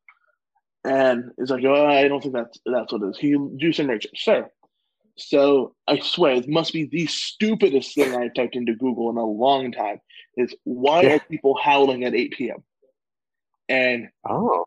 And 0.84 1.32
it's 1.38 1.52
like, 1.52 1.64
oh, 1.64 1.86
I 1.86 2.08
don't 2.08 2.22
think 2.22 2.34
that's 2.34 2.60
that's 2.66 2.91
what 2.91 3.04
it 3.04 3.10
is. 3.10 3.24
You 3.24 3.56
do 3.60 3.72
some 3.72 3.88
research? 3.88 4.08
Sure. 4.16 4.49
So 5.18 5.76
I 5.88 5.99
swear 5.99 6.34
it 6.36 6.47
must 6.49 6.74
be 6.74 6.86
the 6.86 7.06
stupidest 7.06 7.93
thing 7.95 8.16
I've 8.16 8.34
typed 8.34 8.56
into 8.56 8.74
Google 8.76 9.10
in 9.12 9.18
a 9.18 9.26
long 9.26 9.72
time 9.72 9.99
is 10.38 10.56
why 10.64 11.04
Yeah. 11.04 11.16
are 11.16 11.20
people 11.30 11.56
howling 11.62 12.04
at 12.06 12.16
8 12.16 12.32
p.m. 12.32 12.64
And 13.70 14.10
Oh, 14.28 14.66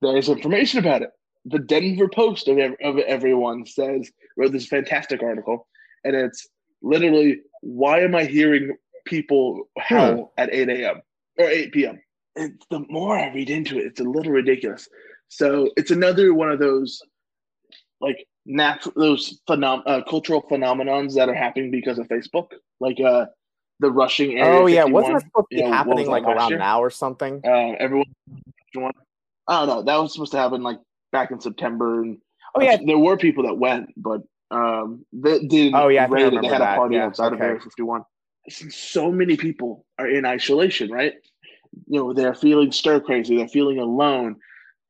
there's 0.00 0.28
information 0.28 0.78
about 0.78 1.02
it. 1.02 1.10
The 1.50 1.58
Denver 1.58 2.08
Post 2.08 2.48
of, 2.48 2.58
of 2.58 2.98
everyone 2.98 3.64
says 3.66 4.10
wrote 4.36 4.52
this 4.52 4.66
fantastic 4.66 5.22
article, 5.22 5.66
and 6.04 6.14
it's 6.14 6.46
literally 6.82 7.40
why 7.62 8.00
am 8.00 8.14
I 8.14 8.24
hearing 8.24 8.76
people 9.04 9.68
howl 9.78 10.32
at 10.36 10.52
8 10.52 10.68
a.m. 10.68 11.00
or 11.38 11.48
8 11.48 11.72
p.m. 11.72 12.00
It's 12.36 12.66
the 12.70 12.80
more 12.88 13.18
I 13.18 13.32
read 13.32 13.50
into 13.50 13.78
it, 13.78 13.86
it's 13.86 14.00
a 14.00 14.04
little 14.04 14.32
ridiculous. 14.32 14.88
So 15.28 15.70
it's 15.76 15.90
another 15.90 16.34
one 16.34 16.50
of 16.50 16.58
those 16.58 17.00
like 18.00 18.26
natural 18.46 18.94
those 18.96 19.40
phenom- 19.48 19.82
uh, 19.86 20.02
cultural 20.08 20.42
phenomenons 20.42 21.14
that 21.14 21.28
are 21.28 21.34
happening 21.34 21.70
because 21.70 21.98
of 21.98 22.06
Facebook, 22.08 22.48
like 22.80 23.00
uh 23.00 23.26
the 23.80 23.90
rushing. 23.90 24.38
Area 24.38 24.60
oh 24.60 24.66
yeah, 24.66 24.82
51. 24.82 24.92
wasn't 24.92 25.16
it 25.16 25.24
supposed 25.26 25.46
to 25.50 25.56
be 25.56 25.56
you 25.56 25.62
know, 25.68 25.72
happening 25.72 26.06
like 26.08 26.24
around 26.24 26.50
year? 26.50 26.58
now 26.58 26.80
or 26.80 26.90
something? 26.90 27.40
Uh, 27.44 27.72
everyone- 27.78 28.06
I 29.46 29.64
don't 29.64 29.68
know. 29.68 29.82
That 29.82 29.96
was 29.96 30.12
supposed 30.12 30.32
to 30.32 30.38
happen 30.38 30.62
like 30.62 30.78
back 31.12 31.30
in 31.30 31.40
September, 31.40 32.02
and 32.02 32.18
Oh 32.54 32.62
yeah, 32.62 32.78
there 32.84 32.98
were 32.98 33.16
people 33.16 33.44
that 33.44 33.54
went, 33.54 33.90
but 33.96 34.22
um, 34.50 35.04
they 35.12 35.38
didn't. 35.40 35.74
Oh, 35.74 35.88
yeah, 35.88 36.08
I 36.10 36.18
it. 36.18 36.42
They 36.42 36.48
had 36.48 36.62
a 36.62 36.74
party 36.74 36.96
Yeah, 36.96 37.06
outside 37.06 37.32
of. 37.32 37.40
Area 37.40 37.60
51. 37.60 38.02
So 38.48 39.12
many 39.12 39.36
people 39.36 39.84
are 39.98 40.08
in 40.08 40.24
isolation, 40.24 40.90
right? 40.90 41.14
You 41.86 42.00
know, 42.00 42.14
they're 42.14 42.34
feeling 42.34 42.72
stir 42.72 43.00
crazy. 43.00 43.36
They're 43.36 43.48
feeling 43.48 43.78
alone. 43.78 44.36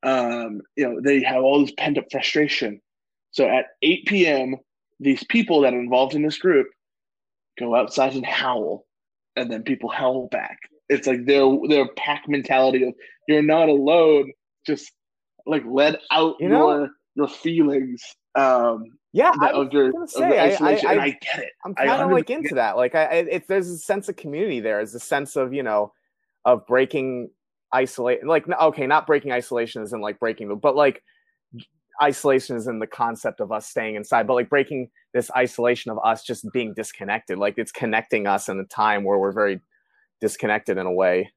Um, 0.01 0.61
you 0.77 0.87
know, 0.87 1.01
they 1.01 1.21
have 1.23 1.43
all 1.43 1.61
this 1.61 1.73
pent 1.77 1.97
up 1.97 2.05
frustration. 2.09 2.81
So 3.31 3.47
at 3.47 3.65
8 3.81 4.05
p.m., 4.05 4.55
these 4.99 5.23
people 5.25 5.61
that 5.61 5.73
are 5.73 5.79
involved 5.79 6.15
in 6.15 6.23
this 6.23 6.37
group 6.37 6.67
go 7.59 7.75
outside 7.75 8.15
and 8.15 8.25
howl, 8.25 8.85
and 9.35 9.51
then 9.51 9.63
people 9.63 9.89
howl 9.89 10.27
back. 10.31 10.57
It's 10.87 11.05
like 11.05 11.25
their 11.25 11.45
their 11.67 11.87
pack 11.95 12.23
mentality 12.27 12.83
of 12.83 12.93
you're 13.27 13.41
not 13.41 13.69
alone. 13.69 14.31
Just 14.65 14.91
like 15.49 15.63
let 15.67 15.99
out 16.11 16.35
You 16.39 16.49
know- 16.49 16.69
your 16.69 16.89
your 17.15 17.27
feelings 17.27 18.01
um, 18.35 18.85
yeah. 19.11 19.31
that- 19.41 19.55
I 19.55 19.57
was 19.57 19.69
your, 19.71 19.91
gonna 19.91 20.07
say, 20.07 20.39
I- 20.39 20.55
I-. 20.61 20.71
I- 20.75 21.03
I 21.05 21.09
get 21.09 21.39
it. 21.39 21.49
I'm 21.65 21.73
kind 21.75 22.01
of 22.03 22.11
like 22.11 22.29
into 22.29 22.55
that. 22.55 22.77
Like, 22.77 22.93
I, 22.95 23.03
I 23.03 23.13
it's 23.15 23.47
there's 23.47 23.67
a 23.69 23.77
sense 23.77 24.07
of 24.07 24.15
community 24.15 24.59
there. 24.59 24.77
There's 24.77 24.95
a 24.95 24.99
sense 24.99 25.35
of 25.35 25.51
you 25.53 25.63
know, 25.63 25.91
of 26.45 26.65
breaking 26.67 27.31
isolate. 27.73 28.25
Like, 28.25 28.47
okay, 28.47 28.87
not 28.87 29.07
breaking 29.07 29.31
isolation 29.31 29.81
isn't 29.83 29.99
like 30.01 30.19
breaking, 30.19 30.47
the- 30.49 30.55
but 30.55 30.75
like 30.75 31.03
isolation 32.01 32.55
is 32.55 32.67
in 32.67 32.79
the 32.79 32.87
concept 32.87 33.41
of 33.41 33.51
us 33.51 33.67
staying 33.67 33.95
inside. 33.95 34.25
But 34.27 34.35
like 34.35 34.49
breaking 34.49 34.89
this 35.13 35.29
isolation 35.35 35.91
of 35.91 35.97
us 36.05 36.23
just 36.23 36.45
being 36.53 36.73
disconnected. 36.73 37.37
Like 37.39 37.55
it's 37.57 37.71
connecting 37.73 38.27
us 38.27 38.47
in 38.47 38.59
a 38.59 38.63
time 38.65 39.03
where 39.03 39.17
we're 39.17 39.33
very 39.33 39.59
disconnected 40.21 40.77
in 40.77 40.85
a 40.85 40.93
way. 40.93 41.31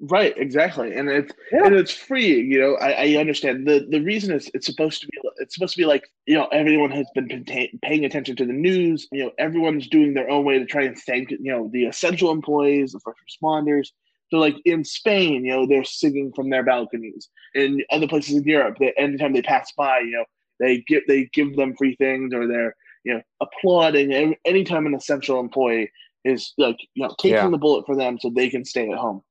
Right, 0.00 0.34
exactly, 0.36 0.92
and 0.94 1.08
it's 1.08 1.32
Yeah. 1.52 1.66
and 1.66 1.74
it's 1.76 1.92
freeing. 1.92 2.50
You 2.50 2.60
know, 2.60 2.74
I, 2.74 2.90
I 2.90 3.16
understand 3.16 3.66
the 3.66 3.86
the 3.88 4.00
reason 4.00 4.34
is 4.34 4.50
it's 4.52 4.66
supposed 4.66 5.00
to 5.02 5.06
be 5.06 5.18
it's 5.38 5.54
supposed 5.54 5.74
to 5.74 5.78
be 5.80 5.86
like 5.86 6.10
you 6.26 6.34
know 6.34 6.46
everyone 6.46 6.90
has 6.90 7.06
been 7.14 7.28
pay, 7.44 7.70
paying 7.82 8.04
attention 8.04 8.34
to 8.36 8.44
the 8.44 8.52
news. 8.52 9.06
You 9.12 9.24
know, 9.24 9.30
everyone's 9.38 9.88
doing 9.88 10.14
their 10.14 10.28
own 10.28 10.44
way 10.44 10.58
to 10.58 10.66
try 10.66 10.82
and 10.82 10.98
thank 10.98 11.30
you 11.30 11.38
know 11.40 11.70
the 11.72 11.84
essential 11.84 12.30
employees, 12.32 12.92
the 12.92 13.00
first 13.00 13.20
responders. 13.30 13.88
So 14.30 14.38
like 14.38 14.56
in 14.64 14.84
Spain, 14.84 15.44
you 15.44 15.52
know, 15.52 15.66
they're 15.66 15.84
singing 15.84 16.32
from 16.34 16.50
their 16.50 16.64
balconies. 16.64 17.28
In 17.54 17.84
other 17.90 18.08
places 18.08 18.34
in 18.36 18.42
Europe, 18.42 18.78
they, 18.80 18.92
anytime 18.98 19.32
they 19.32 19.42
pass 19.42 19.70
by, 19.76 20.00
you 20.00 20.10
know, 20.10 20.24
they 20.58 20.78
give 20.88 21.02
they 21.06 21.26
give 21.32 21.54
them 21.56 21.76
free 21.76 21.94
things 21.96 22.34
or 22.34 22.48
they're 22.48 22.74
you 23.04 23.14
know 23.14 23.22
applauding. 23.40 24.12
And 24.12 24.34
anytime 24.44 24.86
an 24.86 24.94
essential 24.94 25.38
employee 25.38 25.90
is 26.24 26.52
like 26.58 26.78
you 26.94 27.04
know 27.06 27.14
taking 27.20 27.36
Yeah. 27.36 27.48
the 27.48 27.58
bullet 27.58 27.86
for 27.86 27.94
them 27.94 28.18
so 28.20 28.28
they 28.30 28.48
can 28.48 28.64
stay 28.64 28.90
at 28.90 28.98
home. 28.98 29.22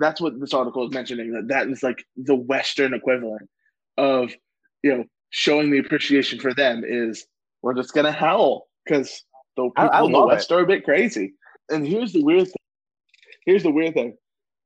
That's 0.00 0.20
what 0.20 0.38
this 0.40 0.54
article 0.54 0.86
is 0.86 0.92
mentioning. 0.92 1.32
That 1.32 1.48
that 1.48 1.68
is 1.68 1.82
like 1.82 2.04
the 2.16 2.34
Western 2.34 2.94
equivalent 2.94 3.48
of 3.98 4.32
you 4.82 4.96
know 4.96 5.04
showing 5.30 5.70
the 5.70 5.78
appreciation 5.78 6.38
for 6.40 6.52
them 6.54 6.82
is 6.86 7.26
we're 7.62 7.74
just 7.74 7.94
gonna 7.94 8.12
howl 8.12 8.68
because 8.84 9.22
the 9.56 9.62
people 9.64 9.74
I- 9.76 10.00
I 10.00 10.04
in 10.04 10.12
the 10.12 10.26
West 10.26 10.50
are 10.52 10.60
a 10.60 10.66
bit 10.66 10.84
crazy. 10.84 11.34
And 11.70 11.86
here's 11.86 12.12
the 12.12 12.22
weird 12.24 12.46
thing. 12.46 12.54
Here's 13.46 13.62
the 13.62 13.70
weird 13.70 13.94
thing. 13.94 14.16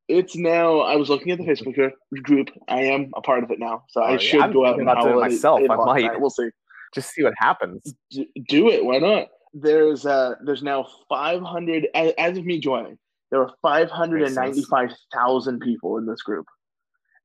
It's 0.09 0.36
now. 0.36 0.80
I 0.80 0.97
was 0.97 1.09
looking 1.09 1.32
at 1.32 1.38
the 1.38 1.44
Facebook 1.44 1.74
gr- 1.74 2.20
group. 2.22 2.49
I 2.68 2.82
am 2.84 3.11
a 3.16 3.20
part 3.20 3.42
of 3.42 3.51
it 3.51 3.59
now, 3.59 3.82
so 3.88 4.01
Oh, 4.03 4.05
I 4.05 4.12
yeah, 4.12 4.18
should 4.18 4.40
I'm 4.40 4.53
go 4.53 4.64
out 4.64 4.78
and 4.78 4.88
howl 4.88 5.18
it 5.18 5.20
myself. 5.20 5.61
I 5.68 5.76
might. 5.76 6.20
We'll 6.20 6.30
see 6.30 6.49
Just 6.94 7.11
see 7.12 7.22
what 7.24 7.34
happens. 7.38 7.94
d- 8.11 8.30
do 8.49 8.68
it. 8.70 8.84
Why 8.84 8.99
not? 8.99 9.28
There's 9.53 10.07
uh 10.07 10.34
there's 10.44 10.62
now 10.62 10.86
500 11.09 11.88
as, 11.94 12.12
as 12.18 12.38
of 12.38 12.44
me 12.44 12.61
joining. 12.61 12.99
There 13.31 13.41
are 13.41 13.53
595,000 13.62 15.61
people 15.61 15.99
in 15.99 16.07
this 16.07 16.22
group, 16.22 16.47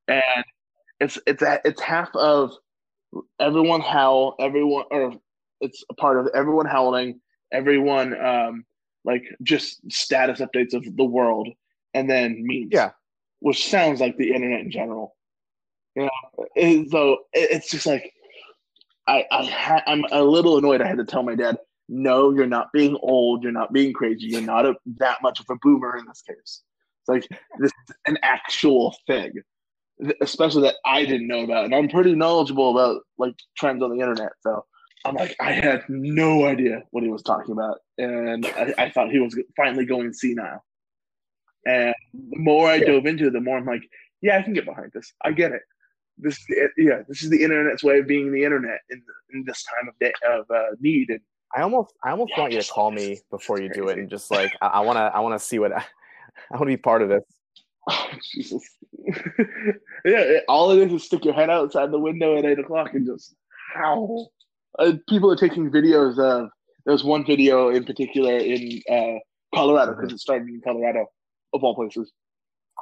and 0.08 0.43
it's 0.99 1.20
it's 1.28 1.43
it's 1.66 1.82
half 1.82 2.10
of 2.16 2.54
everyone 3.39 3.82
howl, 3.82 4.36
everyone 4.39 4.86
or 4.91 5.14
it's 5.60 5.84
a 5.89 5.93
part 5.93 6.18
of 6.20 6.28
everyone 6.34 6.66
howling, 6.66 7.22
everyone 7.52 8.20
um 8.24 8.66
like 9.04 9.24
just 9.43 9.80
status 9.91 10.39
updates 10.41 10.74
of 10.74 10.84
the 10.95 11.04
world, 11.04 11.49
and 11.93 12.10
then 12.10 12.38
memes. 12.45 12.70
Yeah. 12.72 12.91
which 13.39 13.68
sounds 13.70 13.99
like 13.99 14.18
the 14.18 14.32
internet 14.34 14.62
in 14.62 14.72
general. 14.72 15.16
You 15.95 16.10
know, 16.56 16.86
so 16.89 17.18
it's 17.34 17.70
just 17.70 17.86
like 17.86 18.14
I, 19.08 19.26
I 19.32 19.45
ha- 19.45 19.84
I'm 19.88 20.06
a 20.12 20.24
little 20.24 20.58
annoyed. 20.58 20.82
I 20.82 20.88
had 20.88 20.97
to 20.97 21.06
tell 21.06 21.24
my 21.24 21.36
dad, 21.36 21.58
"No, 21.92 22.32
you're 22.32 22.48
not 22.48 22.72
being 22.72 22.98
old. 23.02 23.44
You're 23.44 23.52
not 23.52 23.74
being 23.74 23.92
crazy. 23.94 24.28
You're 24.28 24.42
not 24.42 24.66
a, 24.66 24.76
that 24.98 25.22
much 25.22 25.39
of 25.39 25.46
a 25.50 25.56
boomer 25.62 25.98
in 25.98 26.06
this 26.08 26.22
case. 26.22 26.64
It's 27.02 27.10
like 27.10 27.28
this 27.60 27.72
is 27.89 27.96
an 28.08 28.18
actual 28.24 28.96
thing, 29.08 29.34
especially 30.22 30.64
that 30.64 30.76
I 30.86 31.04
didn't 31.06 31.28
know 31.28 31.44
about, 31.44 31.66
and 31.66 31.76
I'm 31.76 31.89
pretty 31.89 32.16
knowledgeable 32.16 32.72
about 32.72 33.02
like 33.18 33.36
trends 33.58 33.84
on 33.84 33.89
the 33.89 34.02
internet. 34.02 34.32
So 34.42 34.66
I'm 35.04 35.16
like, 35.16 35.36
I 35.39 35.52
had 35.52 35.84
no 35.89 36.46
idea 36.46 36.84
what 36.92 37.04
he 37.04 37.10
was 37.10 37.24
talking 37.24 37.52
about, 37.52 37.80
and 37.98 38.46
I, 38.46 38.74
I 38.78 38.89
thought 38.89 39.12
he 39.12 39.20
was 39.20 39.38
finally 39.58 39.86
going 39.86 40.14
senile. 40.14 40.64
And 41.66 41.94
the 42.14 42.39
more 42.39 42.70
I 42.70 42.76
Yeah. 42.76 42.86
dove 42.86 43.06
into 43.06 43.28
it, 43.28 43.34
the 43.34 43.42
more 43.42 43.58
I'm 43.58 43.66
like, 43.66 43.84
yeah, 44.22 44.38
I 44.38 44.42
can 44.42 44.54
get 44.54 44.66
behind 44.66 44.92
this. 44.94 45.14
I 45.24 45.32
get 45.32 45.52
it. 45.52 45.62
This, 46.18 46.39
yeah, 46.78 47.02
this 47.08 47.24
is 47.24 47.30
the 47.30 47.44
internet's 47.44 47.84
way 47.84 48.00
of 48.00 48.08
being 48.08 48.32
the 48.32 48.44
internet 48.44 48.80
in, 48.92 49.02
in 49.34 49.44
this 49.46 49.64
time 49.64 49.88
of 49.88 49.98
day, 50.00 50.14
of 50.28 50.46
uh, 50.52 50.76
need. 50.80 51.10
And 51.10 51.22
I 51.56 51.62
almost, 51.62 51.93
I 52.04 52.12
almost 52.12 52.32
want 52.38 52.54
you 52.54 52.62
to 52.62 52.72
call 52.72 52.91
me 52.91 53.20
before 53.30 53.60
you 53.60 53.70
do 53.74 53.89
it, 53.89 53.97
and 53.97 54.10
just 54.10 54.32
like 54.32 54.52
I, 54.62 54.68
I 54.68 54.80
wanna, 54.82 55.12
I 55.14 55.20
wanna 55.20 55.39
see 55.39 55.60
what, 55.60 55.72
I 55.74 55.84
want 56.52 56.62
to 56.64 56.66
be 56.68 56.78
part 56.78 57.02
of 57.02 57.10
this. 57.10 57.24
oh, 57.89 58.08
Jesus, 58.36 58.64
yeah, 60.06 60.20
it- 60.20 60.43
all 60.47 60.72
it 60.72 60.80
is 60.88 60.93
is 60.93 61.04
stick 61.04 61.26
your 61.26 61.34
head 61.34 61.49
outside 61.49 61.91
the 61.91 61.99
window 61.99 62.38
at 62.38 62.45
eight 62.45 62.60
o'clock 62.60 62.93
and 62.93 63.06
just 63.06 63.36
howl. 63.76 64.32
Uh, 64.80 64.93
people 65.10 65.32
are 65.32 65.36
taking 65.36 65.70
videos 65.70 66.18
of. 66.20 66.49
There's 66.86 67.04
one 67.04 67.24
video 67.26 67.70
in 67.70 67.84
particular 67.86 68.38
in 68.38 68.82
uh, 68.89 69.20
Colorado 69.54 69.93
because 69.95 70.14
it 70.14 70.20
started 70.20 70.47
in 70.47 70.62
Colorado, 70.64 71.06
of 71.54 71.64
all 71.64 71.76
places. 71.76 72.12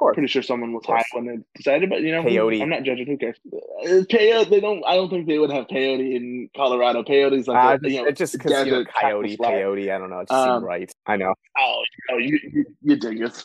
Course, 0.00 0.14
Pretty 0.14 0.28
sure 0.28 0.40
someone 0.40 0.72
was 0.72 0.86
high 0.86 1.04
when 1.12 1.26
they 1.26 1.36
decided, 1.54 1.90
but 1.90 2.00
you 2.00 2.10
know, 2.10 2.22
Peyote. 2.22 2.62
I'm 2.62 2.70
not 2.70 2.84
judging. 2.84 3.06
Who 3.06 3.18
cares? 3.18 3.36
Uh, 3.52 4.02
peyote. 4.08 4.48
They 4.48 4.58
don't. 4.58 4.82
I 4.86 4.94
don't 4.94 5.10
think 5.10 5.26
they 5.26 5.38
would 5.38 5.50
have 5.50 5.66
peyote 5.66 6.16
in 6.16 6.48
Colorado. 6.56 7.02
Peyote's 7.02 7.46
like 7.46 7.82
uh, 7.82 7.86
a, 7.86 7.90
you 7.90 8.00
know, 8.00 8.08
it 8.08 8.16
just 8.16 8.32
because 8.32 8.66
you 8.66 8.72
know, 8.72 8.84
coyote, 8.98 9.36
peyote. 9.36 9.94
I 9.94 9.98
don't 9.98 10.08
know. 10.08 10.20
It 10.20 10.28
just 10.28 10.48
Um, 10.48 10.64
right. 10.64 10.90
I 11.04 11.16
know. 11.16 11.34
oh, 11.58 11.82
you, 12.08 12.14
know, 12.14 12.18
you, 12.18 12.40
you, 12.50 12.64
you 12.80 12.96
dig 12.96 13.20
it. 13.20 13.44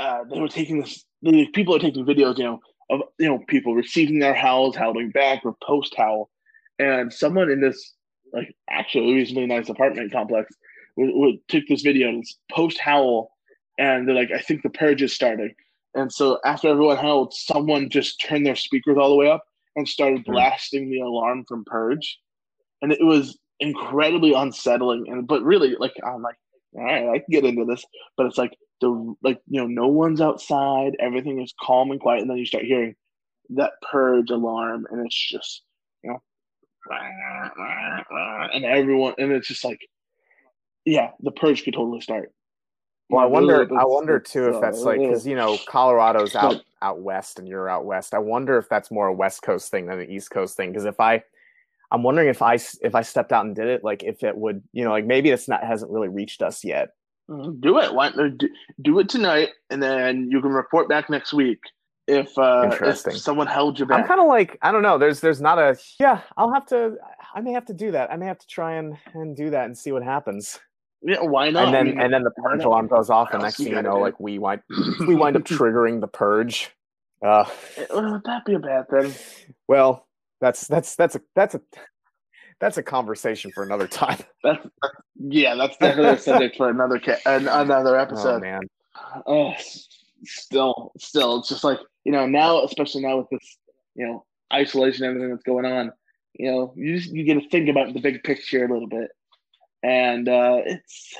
Uh, 0.00 0.24
they 0.28 0.40
were 0.40 0.48
taking 0.48 0.80
this. 0.80 1.04
The 1.22 1.46
people 1.54 1.76
are 1.76 1.78
taking 1.78 2.04
videos, 2.04 2.38
you 2.38 2.44
know, 2.44 2.60
of 2.90 3.02
you 3.20 3.28
know 3.28 3.38
people 3.46 3.76
receiving 3.76 4.18
their 4.18 4.34
howls, 4.34 4.74
howling 4.74 5.12
back, 5.12 5.42
or 5.44 5.54
post 5.62 5.94
howl, 5.96 6.28
and 6.80 7.12
someone 7.12 7.52
in 7.52 7.60
this 7.60 7.94
like 8.32 8.52
actually 8.68 9.14
reasonably 9.14 9.46
nice 9.46 9.68
apartment 9.68 10.10
complex 10.10 10.52
would, 10.96 11.10
would 11.12 11.36
took 11.46 11.62
this 11.68 11.82
video 11.82 12.08
and 12.08 12.24
post 12.50 12.80
howl, 12.80 13.30
and 13.78 14.08
they're 14.08 14.16
like, 14.16 14.32
I 14.32 14.40
think 14.40 14.64
the 14.64 14.70
purge 14.70 15.02
is 15.02 15.12
starting, 15.12 15.54
and 15.94 16.12
so 16.12 16.38
after 16.44 16.68
everyone 16.68 16.96
held, 16.96 17.32
someone 17.34 17.88
just 17.90 18.20
turned 18.20 18.46
their 18.46 18.56
speakers 18.56 18.96
all 18.98 19.10
the 19.10 19.16
way 19.16 19.28
up 19.28 19.44
and 19.76 19.88
started 19.88 20.24
Hmm. 20.26 20.32
blasting 20.32 20.90
the 20.90 21.00
alarm 21.00 21.44
from 21.46 21.64
purge, 21.64 22.18
and 22.82 22.92
it 22.92 23.04
was 23.04 23.38
incredibly 23.60 24.32
unsettling. 24.34 25.06
And 25.08 25.26
but 25.26 25.42
really, 25.42 25.76
like 25.78 25.94
I'm 26.04 26.22
like, 26.22 26.36
all 26.74 26.84
right, 26.84 27.08
I 27.08 27.18
can 27.18 27.30
get 27.30 27.44
into 27.44 27.64
this, 27.64 27.84
but 28.16 28.26
it's 28.26 28.38
like 28.38 28.56
the 28.80 29.14
like 29.22 29.40
you 29.48 29.60
know 29.60 29.66
no 29.66 29.88
one's 29.88 30.20
outside. 30.20 30.96
Everything 31.00 31.40
is 31.40 31.54
calm 31.60 31.90
and 31.90 32.00
quiet. 32.00 32.22
And 32.22 32.30
then 32.30 32.38
you 32.38 32.46
start 32.46 32.64
hearing 32.64 32.94
that 33.50 33.72
purge 33.90 34.30
alarm 34.30 34.86
and 34.90 35.04
it's 35.04 35.28
just 35.30 35.62
you 36.02 36.10
know 36.10 36.22
and 38.54 38.64
everyone 38.64 39.14
and 39.18 39.32
it's 39.32 39.48
just 39.48 39.64
like 39.64 39.80
yeah 40.84 41.10
the 41.20 41.30
purge 41.30 41.62
could 41.64 41.74
totally 41.74 42.00
start 42.00 42.32
Well, 43.10 43.22
I 43.22 43.26
wonder. 43.26 43.68
I 43.78 43.84
wonder 43.84 44.18
too 44.18 44.48
if 44.48 44.60
that's 44.60 44.80
like 44.80 44.98
because 44.98 45.26
you 45.26 45.36
know 45.36 45.58
Colorado's 45.68 46.34
out 46.34 46.62
out 46.84 47.00
west 47.00 47.38
and 47.38 47.48
you're 47.48 47.68
out 47.68 47.84
west. 47.84 48.14
I 48.14 48.18
wonder 48.18 48.58
if 48.58 48.68
that's 48.68 48.90
more 48.90 49.08
a 49.08 49.12
West 49.12 49.42
Coast 49.42 49.70
thing 49.70 49.86
than 49.86 50.00
an 50.00 50.10
East 50.10 50.30
Coast 50.30 50.56
thing. 50.56 50.70
Because 50.70 50.84
if 50.84 51.00
I, 51.00 51.22
I'm 51.90 52.02
wondering 52.02 52.28
if 52.28 52.42
I 52.42 52.54
if 52.54 52.94
I 52.94 53.02
stepped 53.02 53.32
out 53.32 53.44
and 53.44 53.54
did 53.54 53.66
it, 53.66 53.84
like 53.84 54.02
if 54.02 54.22
it 54.22 54.36
would, 54.36 54.62
you 54.72 54.84
know, 54.84 54.90
like 54.90 55.06
maybe 55.06 55.30
it's 55.30 55.48
not 55.48 55.64
hasn't 55.64 55.90
really 55.90 56.08
reached 56.08 56.42
us 56.42 56.64
yet. 56.64 56.90
Mm-hmm. 57.28 57.60
Do 57.60 57.78
it. 57.78 57.94
Why 57.94 58.10
do, 58.10 58.36
do 58.82 58.98
it 58.98 59.08
tonight, 59.08 59.50
and 59.70 59.82
then 59.82 60.28
you 60.30 60.40
can 60.42 60.50
report 60.50 60.88
back 60.88 61.08
next 61.08 61.32
week 61.32 61.58
if 62.06 62.36
uh 62.38 62.68
Interesting. 62.70 63.14
if 63.14 63.20
someone 63.20 63.46
held 63.46 63.78
you 63.78 63.86
back. 63.86 64.00
I'm 64.00 64.06
kind 64.06 64.20
of 64.20 64.26
like 64.26 64.58
I 64.62 64.70
don't 64.72 64.82
know. 64.82 64.98
There's 64.98 65.20
there's 65.20 65.40
not 65.40 65.58
a 65.58 65.76
yeah. 65.98 66.20
I'll 66.36 66.52
have 66.52 66.66
to. 66.66 66.96
I 67.34 67.40
may 67.40 67.52
have 67.52 67.64
to 67.66 67.74
do 67.74 67.92
that. 67.92 68.12
I 68.12 68.16
may 68.16 68.26
have 68.26 68.38
to 68.38 68.46
try 68.46 68.74
and 68.74 68.96
and 69.14 69.36
do 69.36 69.50
that 69.50 69.66
and 69.66 69.76
see 69.76 69.92
what 69.92 70.02
happens. 70.02 70.58
Yeah, 71.06 71.20
why 71.20 71.50
not? 71.50 71.66
And 71.66 71.74
then 71.74 71.86
I 71.86 71.90
mean, 71.90 72.00
and 72.00 72.14
then 72.14 72.22
the 72.22 72.30
purge 72.30 72.64
alarm 72.64 72.88
goes 72.88 73.10
off, 73.10 73.28
and 73.32 73.42
next 73.42 73.58
thing 73.58 73.68
you 73.68 73.82
know, 73.82 73.96
do? 73.96 74.00
like 74.00 74.18
we 74.18 74.38
wind 74.38 74.62
we 75.06 75.14
wind 75.14 75.36
up 75.36 75.42
triggering 75.44 76.00
the 76.00 76.08
purge. 76.08 76.70
Uh, 77.22 77.44
Would 77.90 78.24
that 78.24 78.44
be 78.46 78.54
a 78.54 78.58
bad 78.58 78.88
thing? 78.88 79.12
Well, 79.68 80.06
that's 80.40 80.66
that's 80.66 80.96
that's 80.96 81.14
a 81.16 81.20
that's 81.34 81.54
a 81.54 81.60
that's 82.60 82.78
a 82.78 82.82
conversation 82.82 83.50
for 83.50 83.62
another 83.62 83.86
time. 83.86 84.18
That's, 84.42 84.66
yeah, 85.16 85.54
that's 85.54 85.76
definitely 85.76 86.12
a 86.12 86.18
subject 86.18 86.56
for 86.56 86.70
another 86.70 86.98
ca- 86.98 87.18
another 87.26 87.96
oh, 87.98 88.02
episode. 88.02 88.36
Oh 88.36 88.40
man. 88.40 88.62
Oh, 89.26 89.52
still, 90.24 90.92
still, 90.98 91.40
it's 91.40 91.48
just 91.48 91.64
like 91.64 91.78
you 92.04 92.12
know 92.12 92.26
now, 92.26 92.62
especially 92.64 93.02
now 93.02 93.18
with 93.18 93.28
this, 93.30 93.58
you 93.94 94.06
know, 94.06 94.24
isolation, 94.52 95.04
and 95.04 95.10
everything 95.10 95.30
that's 95.30 95.42
going 95.42 95.64
on. 95.64 95.92
You 96.34 96.50
know, 96.50 96.74
you 96.76 96.98
just 96.98 97.12
you 97.12 97.24
get 97.24 97.34
to 97.34 97.48
think 97.48 97.68
about 97.68 97.92
the 97.92 98.00
big 98.00 98.22
picture 98.22 98.64
a 98.64 98.72
little 98.72 98.88
bit, 98.88 99.10
and 99.84 100.28
uh, 100.28 100.62
it's 100.64 101.14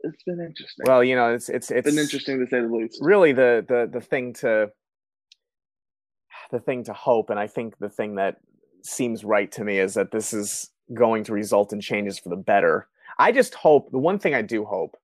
it's 0.00 0.22
been 0.24 0.40
interesting. 0.40 0.84
Well, 0.84 1.02
you 1.04 1.14
know, 1.14 1.32
it's 1.32 1.48
it's 1.48 1.70
it's 1.70 1.88
been 1.88 1.98
interesting 1.98 2.40
to 2.40 2.46
say 2.46 2.60
the 2.60 2.68
least. 2.68 2.98
Really, 3.00 3.32
the 3.32 3.64
the 3.66 3.88
the 3.90 4.00
thing 4.00 4.34
to 4.34 4.70
the 6.50 6.60
thing 6.60 6.84
to 6.84 6.92
hope, 6.92 7.30
and 7.30 7.38
I 7.38 7.46
think 7.46 7.78
the 7.78 7.88
thing 7.88 8.16
that 8.16 8.36
seems 8.82 9.24
right 9.24 9.50
to 9.52 9.64
me 9.64 9.78
is 9.78 9.94
that 9.94 10.10
this 10.10 10.32
is 10.32 10.70
going 10.94 11.24
to 11.24 11.32
result 11.32 11.72
in 11.72 11.80
changes 11.80 12.18
for 12.18 12.28
the 12.28 12.36
better. 12.36 12.88
I 13.18 13.32
just 13.32 13.54
hope 13.54 13.90
the 13.90 13.98
one 13.98 14.18
thing 14.18 14.34
I 14.34 14.42
do 14.42 14.64
hope 14.64 14.96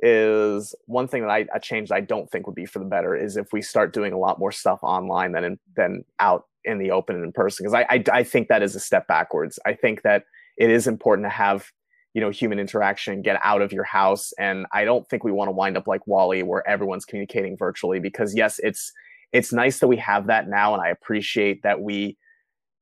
is 0.00 0.74
one 0.84 1.08
thing 1.08 1.22
that 1.22 1.30
I 1.30 1.46
a 1.54 1.60
change 1.60 1.88
that 1.88 1.94
I 1.94 2.00
don't 2.00 2.30
think 2.30 2.46
would 2.46 2.56
be 2.56 2.66
for 2.66 2.80
the 2.80 2.84
better 2.84 3.16
is 3.16 3.38
if 3.38 3.52
we 3.52 3.62
start 3.62 3.94
doing 3.94 4.12
a 4.12 4.18
lot 4.18 4.38
more 4.38 4.52
stuff 4.52 4.80
online 4.82 5.32
than 5.32 5.44
in, 5.44 5.58
than 5.74 6.04
out 6.20 6.46
in 6.64 6.78
the 6.78 6.90
open 6.90 7.16
and 7.16 7.24
in 7.24 7.32
person 7.32 7.64
because 7.64 7.74
I, 7.74 7.86
I 7.88 8.04
I 8.12 8.24
think 8.24 8.48
that 8.48 8.62
is 8.62 8.74
a 8.74 8.80
step 8.80 9.06
backwards. 9.06 9.58
I 9.64 9.72
think 9.72 10.02
that 10.02 10.24
it 10.58 10.70
is 10.70 10.86
important 10.86 11.24
to 11.26 11.30
have 11.30 11.70
you 12.16 12.22
know 12.22 12.30
human 12.30 12.58
interaction 12.58 13.20
get 13.20 13.38
out 13.42 13.60
of 13.60 13.74
your 13.74 13.84
house. 13.84 14.32
And 14.38 14.64
I 14.72 14.86
don't 14.86 15.06
think 15.06 15.22
we 15.22 15.32
want 15.32 15.48
to 15.48 15.52
wind 15.52 15.76
up 15.76 15.86
like 15.86 16.06
WALL-E 16.06 16.44
where 16.44 16.66
everyone's 16.66 17.04
communicating 17.04 17.58
virtually 17.58 18.00
because 18.00 18.34
yes 18.34 18.58
it's 18.62 18.90
it's 19.32 19.52
nice 19.52 19.80
that 19.80 19.88
we 19.88 19.98
have 19.98 20.26
that 20.28 20.48
now 20.48 20.72
and 20.72 20.82
I 20.82 20.88
appreciate 20.88 21.62
that 21.62 21.82
we 21.82 22.16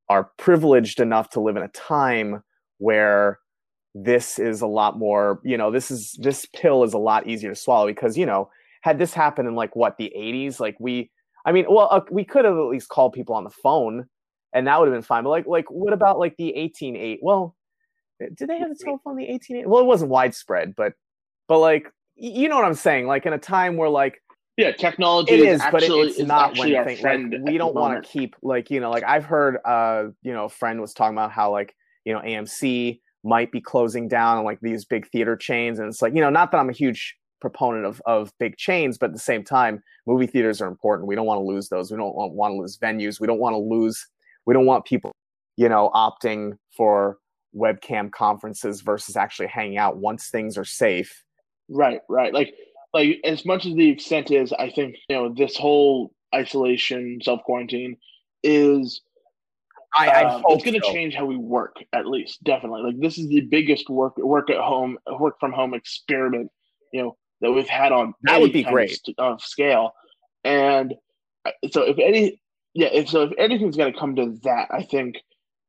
are 0.09 0.31
privileged 0.39 1.01
enough 1.01 1.31
to 1.31 1.41
live 1.41 1.57
in 1.57 1.65
a 1.65 1.69
time 1.69 2.45
where 2.79 3.41
this 3.93 4.39
is 4.39 4.61
a 4.61 4.69
lot 4.69 5.01
more 5.01 5.41
you 5.43 5.59
know 5.59 5.73
this 5.73 5.91
is 5.91 6.17
this 6.23 6.47
pill 6.55 6.85
is 6.85 6.95
a 6.95 6.99
lot 6.99 7.27
easier 7.27 7.51
to 7.51 7.57
swallow 7.57 7.89
because 7.89 8.17
you 8.17 8.27
know 8.27 8.49
had 8.83 8.99
this 9.01 9.13
happened 9.13 9.49
in 9.49 9.57
like 9.57 9.75
what 9.75 9.97
the 9.99 10.13
80s 10.17 10.61
like 10.61 10.77
we 10.79 11.11
i 11.45 11.51
mean 11.51 11.67
well 11.69 11.89
uh, 11.91 12.01
we 12.09 12.25
could 12.25 12.45
have 12.45 12.57
at 12.57 12.69
least 12.69 12.89
called 12.89 13.13
people 13.13 13.35
on 13.35 13.43
the 13.43 13.51
phone 13.51 14.07
and 14.55 14.69
that 14.69 14.79
would 14.79 14.87
have 14.87 14.95
been 14.95 15.03
fine. 15.03 15.25
But 15.25 15.31
like 15.31 15.47
like 15.47 15.71
what 15.71 15.93
about 15.93 16.19
like 16.19 16.37
the 16.39 16.53
188 16.53 17.19
well 17.21 17.57
did 18.19 18.49
they 18.49 18.59
have 18.59 18.69
the 18.69 18.77
telephone 18.77 19.17
the 19.17 19.25
188 19.25 19.69
well 19.69 19.81
it 19.81 19.87
wasn't 19.87 20.11
widespread 20.11 20.75
but 20.77 20.93
but 21.49 21.59
like 21.59 21.93
you 22.17 22.49
know 22.49 22.57
what 22.57 22.65
i'm 22.65 22.75
saying 22.75 23.07
like 23.07 23.27
in 23.27 23.33
a 23.33 23.39
time 23.39 23.77
where 23.77 23.89
like 23.89 24.21
yeah, 24.57 24.71
technology 24.71 25.33
it 25.33 25.41
is, 25.41 25.61
is 25.61 25.67
but 25.73 25.83
it, 25.83 25.91
it's 25.91 26.19
not 26.21 26.57
one 26.57 26.69
thing. 26.69 27.03
Like, 27.03 27.43
we 27.45 27.59
don't 27.59 27.75
want 27.75 28.03
to 28.03 28.09
keep 28.09 28.37
like 28.41 28.71
you 28.71 28.79
know, 28.79 28.91
like 28.91 29.03
I've 29.03 29.25
heard, 29.25 29.59
uh, 29.65 30.05
you 30.23 30.33
know, 30.33 30.45
a 30.45 30.49
friend 30.49 30.81
was 30.81 30.95
talking 30.95 31.15
about 31.15 31.33
how 31.33 31.51
like 31.51 31.75
you 32.05 32.13
know 32.13 32.21
AMC 32.21 33.01
might 33.25 33.51
be 33.51 33.61
closing 33.61 34.07
down 34.07 34.39
on 34.39 34.45
like 34.45 34.61
these 34.61 34.85
big 34.85 35.09
theater 35.09 35.37
chains, 35.37 35.81
and 35.81 35.89
it's 35.89 36.01
like 36.01 36.15
you 36.15 36.21
know, 36.21 36.31
not 36.31 36.53
that 36.53 36.59
I'm 36.59 36.71
a 36.71 36.75
huge 36.75 37.17
proponent 37.41 37.85
of 37.85 38.01
of 38.07 38.33
big 38.39 38.57
chains, 38.57 38.97
but 38.97 39.07
at 39.07 39.13
the 39.13 39.19
same 39.19 39.43
time, 39.43 39.83
movie 40.07 40.29
theaters 40.29 40.61
are 40.61 40.69
important. 40.69 41.09
We 41.09 41.17
don't 41.17 41.27
want 41.27 41.41
to 41.41 41.45
lose 41.45 41.69
those. 41.69 41.91
We 41.91 41.97
don't 41.97 42.15
want 42.15 42.53
to 42.53 42.57
lose 42.57 42.79
venues. 42.79 43.19
We 43.19 43.27
don't 43.27 43.41
want 43.41 43.55
to 43.55 43.59
lose. 43.59 44.07
We 44.47 44.55
don't 44.55 44.67
want 44.67 44.85
people, 44.85 45.11
you 45.57 45.69
know, 45.69 45.91
opting 45.95 46.59
for 46.77 47.19
webcam 47.57 48.11
conferences 48.11 48.81
versus 48.81 49.17
actually 49.17 49.49
hanging 49.49 49.79
out 49.79 49.97
once 49.97 50.29
things 50.29 50.59
are 50.59 50.65
safe. 50.65 51.25
Right, 51.69 52.01
right. 52.09 52.33
Like 52.33 52.55
like 52.93 53.21
as 53.25 53.45
much 53.45 53.67
as 53.67 53.75
the 53.75 53.89
extent 53.89 54.31
is, 54.31 54.53
I 54.53 54.71
think 54.71 54.97
you 55.09 55.17
know 55.17 55.35
this 55.35 55.57
whole 55.57 56.13
isolation, 56.35 57.19
self 57.23 57.43
quarantine 57.45 57.97
is. 58.43 59.03
I, 59.97 60.09
I 60.09 60.35
um, 60.35 60.43
it's 60.49 60.65
going 60.65 60.75
to 60.75 60.85
so. 60.85 60.93
change 60.93 61.15
how 61.15 61.25
we 61.25 61.37
work, 61.37 61.77
at 61.93 62.07
least 62.07 62.43
definitely. 62.43 62.83
Like 62.83 63.01
this 63.01 63.17
is 63.17 63.29
the 63.29 63.43
biggest 63.43 63.89
work 63.89 64.17
work 64.17 64.51
at 64.51 64.57
home, 64.57 64.99
work 65.21 65.39
from 65.39 65.53
home 65.53 65.73
experiment, 65.73 66.51
you 66.93 67.03
know, 67.03 67.17
that 67.41 67.53
we've 67.53 67.69
had 67.69 67.93
on 67.93 68.15
that 68.23 68.41
would 68.41 68.53
be 68.53 68.65
great 68.65 69.01
of, 69.19 69.41
scale. 69.41 69.93
And 70.43 70.95
uh, 71.45 71.53
so, 71.71 71.83
if 71.83 71.99
any, 71.99 72.41
yeah, 72.75 72.89
if 72.89 73.09
so, 73.09 73.23
if 73.23 73.33
anything's 73.39 73.77
going 73.77 73.93
to 73.93 73.99
come 73.99 74.17
to 74.17 74.37
that, 74.43 74.69
I 74.73 74.83
think 74.83 75.17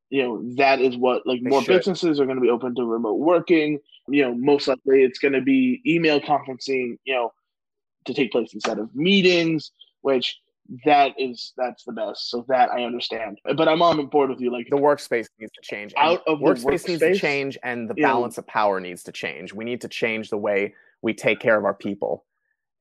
you 0.09 0.23
know 0.23 0.41
that 0.55 0.79
is 0.79 0.97
what 0.97 1.25
like 1.25 1.41
they 1.43 1.49
more 1.49 1.61
should. 1.61 1.77
businesses 1.77 2.19
are 2.19 2.25
going 2.25 2.37
to 2.37 2.41
be 2.41 2.49
open 2.49 2.75
to 2.75 2.85
remote 2.85 3.19
working. 3.19 3.79
You 4.07 4.23
know 4.23 4.35
most 4.35 4.67
likely 4.67 5.03
it's 5.03 5.19
going 5.19 5.33
to 5.33 5.41
be 5.41 5.81
email 5.85 6.19
conferencing 6.19 6.97
you 7.05 7.15
know 7.15 7.33
to 8.05 8.13
take 8.13 8.31
place 8.31 8.53
instead 8.53 8.77
of 8.77 8.95
meetings 8.95 9.71
which 10.01 10.39
that 10.83 11.13
is 11.17 11.53
that's 11.57 11.83
the 11.83 11.91
best. 11.91 12.29
So 12.29 12.45
that 12.47 12.71
i 12.71 12.83
understand. 12.83 13.39
But 13.43 13.67
i'm 13.67 13.81
on 13.81 14.05
board 14.07 14.29
with 14.29 14.39
you 14.39 14.51
like 14.51 14.67
the 14.69 14.77
workspace 14.77 15.27
needs 15.39 15.51
to 15.53 15.61
change. 15.61 15.93
Out 15.97 16.21
of 16.27 16.39
workspace, 16.39 16.63
workspace 16.63 16.87
needs 16.87 17.01
to 17.01 17.15
change 17.15 17.57
and 17.63 17.89
the 17.89 17.93
balance 17.95 18.37
know, 18.37 18.41
of 18.41 18.47
power 18.47 18.79
needs 18.79 19.03
to 19.03 19.11
change. 19.11 19.53
We 19.53 19.65
need 19.65 19.81
to 19.81 19.87
change 19.87 20.29
the 20.29 20.37
way 20.37 20.73
we 21.01 21.13
take 21.13 21.39
care 21.39 21.57
of 21.57 21.65
our 21.65 21.73
people. 21.73 22.25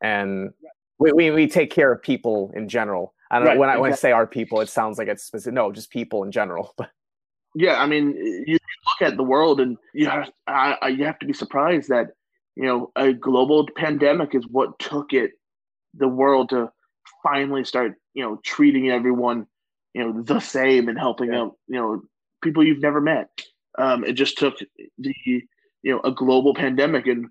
And 0.03 0.51
we, 0.99 1.13
we, 1.13 1.31
we 1.31 1.47
take 1.47 1.71
care 1.71 1.93
of 1.93 2.03
people 2.03 2.53
in 2.55 2.69
general. 2.69 3.15
I 3.31 3.39
don't 3.39 3.49
right, 3.49 3.55
know 3.55 3.61
when 3.61 3.69
I 3.71 3.79
when 3.79 3.93
I 3.93 3.97
say 3.97 4.13
our 4.13 4.27
people, 4.27 4.61
it 4.61 4.69
sounds 4.69 4.99
like 4.99 5.09
it's 5.09 5.25
specific. 5.25 5.55
No, 5.55 5.73
just 5.73 5.91
people 5.91 6.23
in 6.25 6.33
general. 6.33 6.75
But 6.79 6.91
yeah, 7.55 7.81
I 7.81 7.87
mean, 7.87 8.15
you 8.47 8.59
look 9.01 9.13
at 9.13 9.17
the 9.17 9.23
world, 9.23 9.61
and 9.61 9.77
you 9.93 10.09
have 10.09 10.31
I, 10.47 10.89
you 10.89 11.05
have 11.05 11.19
to 11.21 11.27
be 11.27 11.33
surprised 11.33 11.89
that 11.89 12.09
you 12.57 12.65
know 12.65 12.91
a 12.97 13.13
global 13.13 13.69
pandemic 13.77 14.35
is 14.35 14.47
what 14.49 14.79
took 14.79 15.13
it 15.13 15.33
the 15.95 16.09
world 16.09 16.49
to 16.51 16.71
finally 17.23 17.65
start 17.65 17.95
you 18.15 18.23
know 18.23 18.41
treating 18.45 18.91
everyone 18.91 19.47
you 19.95 20.03
know 20.05 20.23
the 20.23 20.41
same 20.41 20.89
and 20.89 20.99
helping 20.99 21.33
yeah. 21.33 21.43
out 21.43 21.57
you 21.69 21.77
know 21.77 22.03
people 22.43 22.65
you've 22.65 22.83
never 22.83 23.01
met. 23.01 23.29
Um, 23.79 24.05
it 24.05 24.13
just 24.13 24.37
took 24.37 24.57
the 24.99 25.15
you 25.25 25.43
know 25.85 26.01
a 26.03 26.11
global 26.11 26.55
pandemic 26.55 27.07
and 27.07 27.29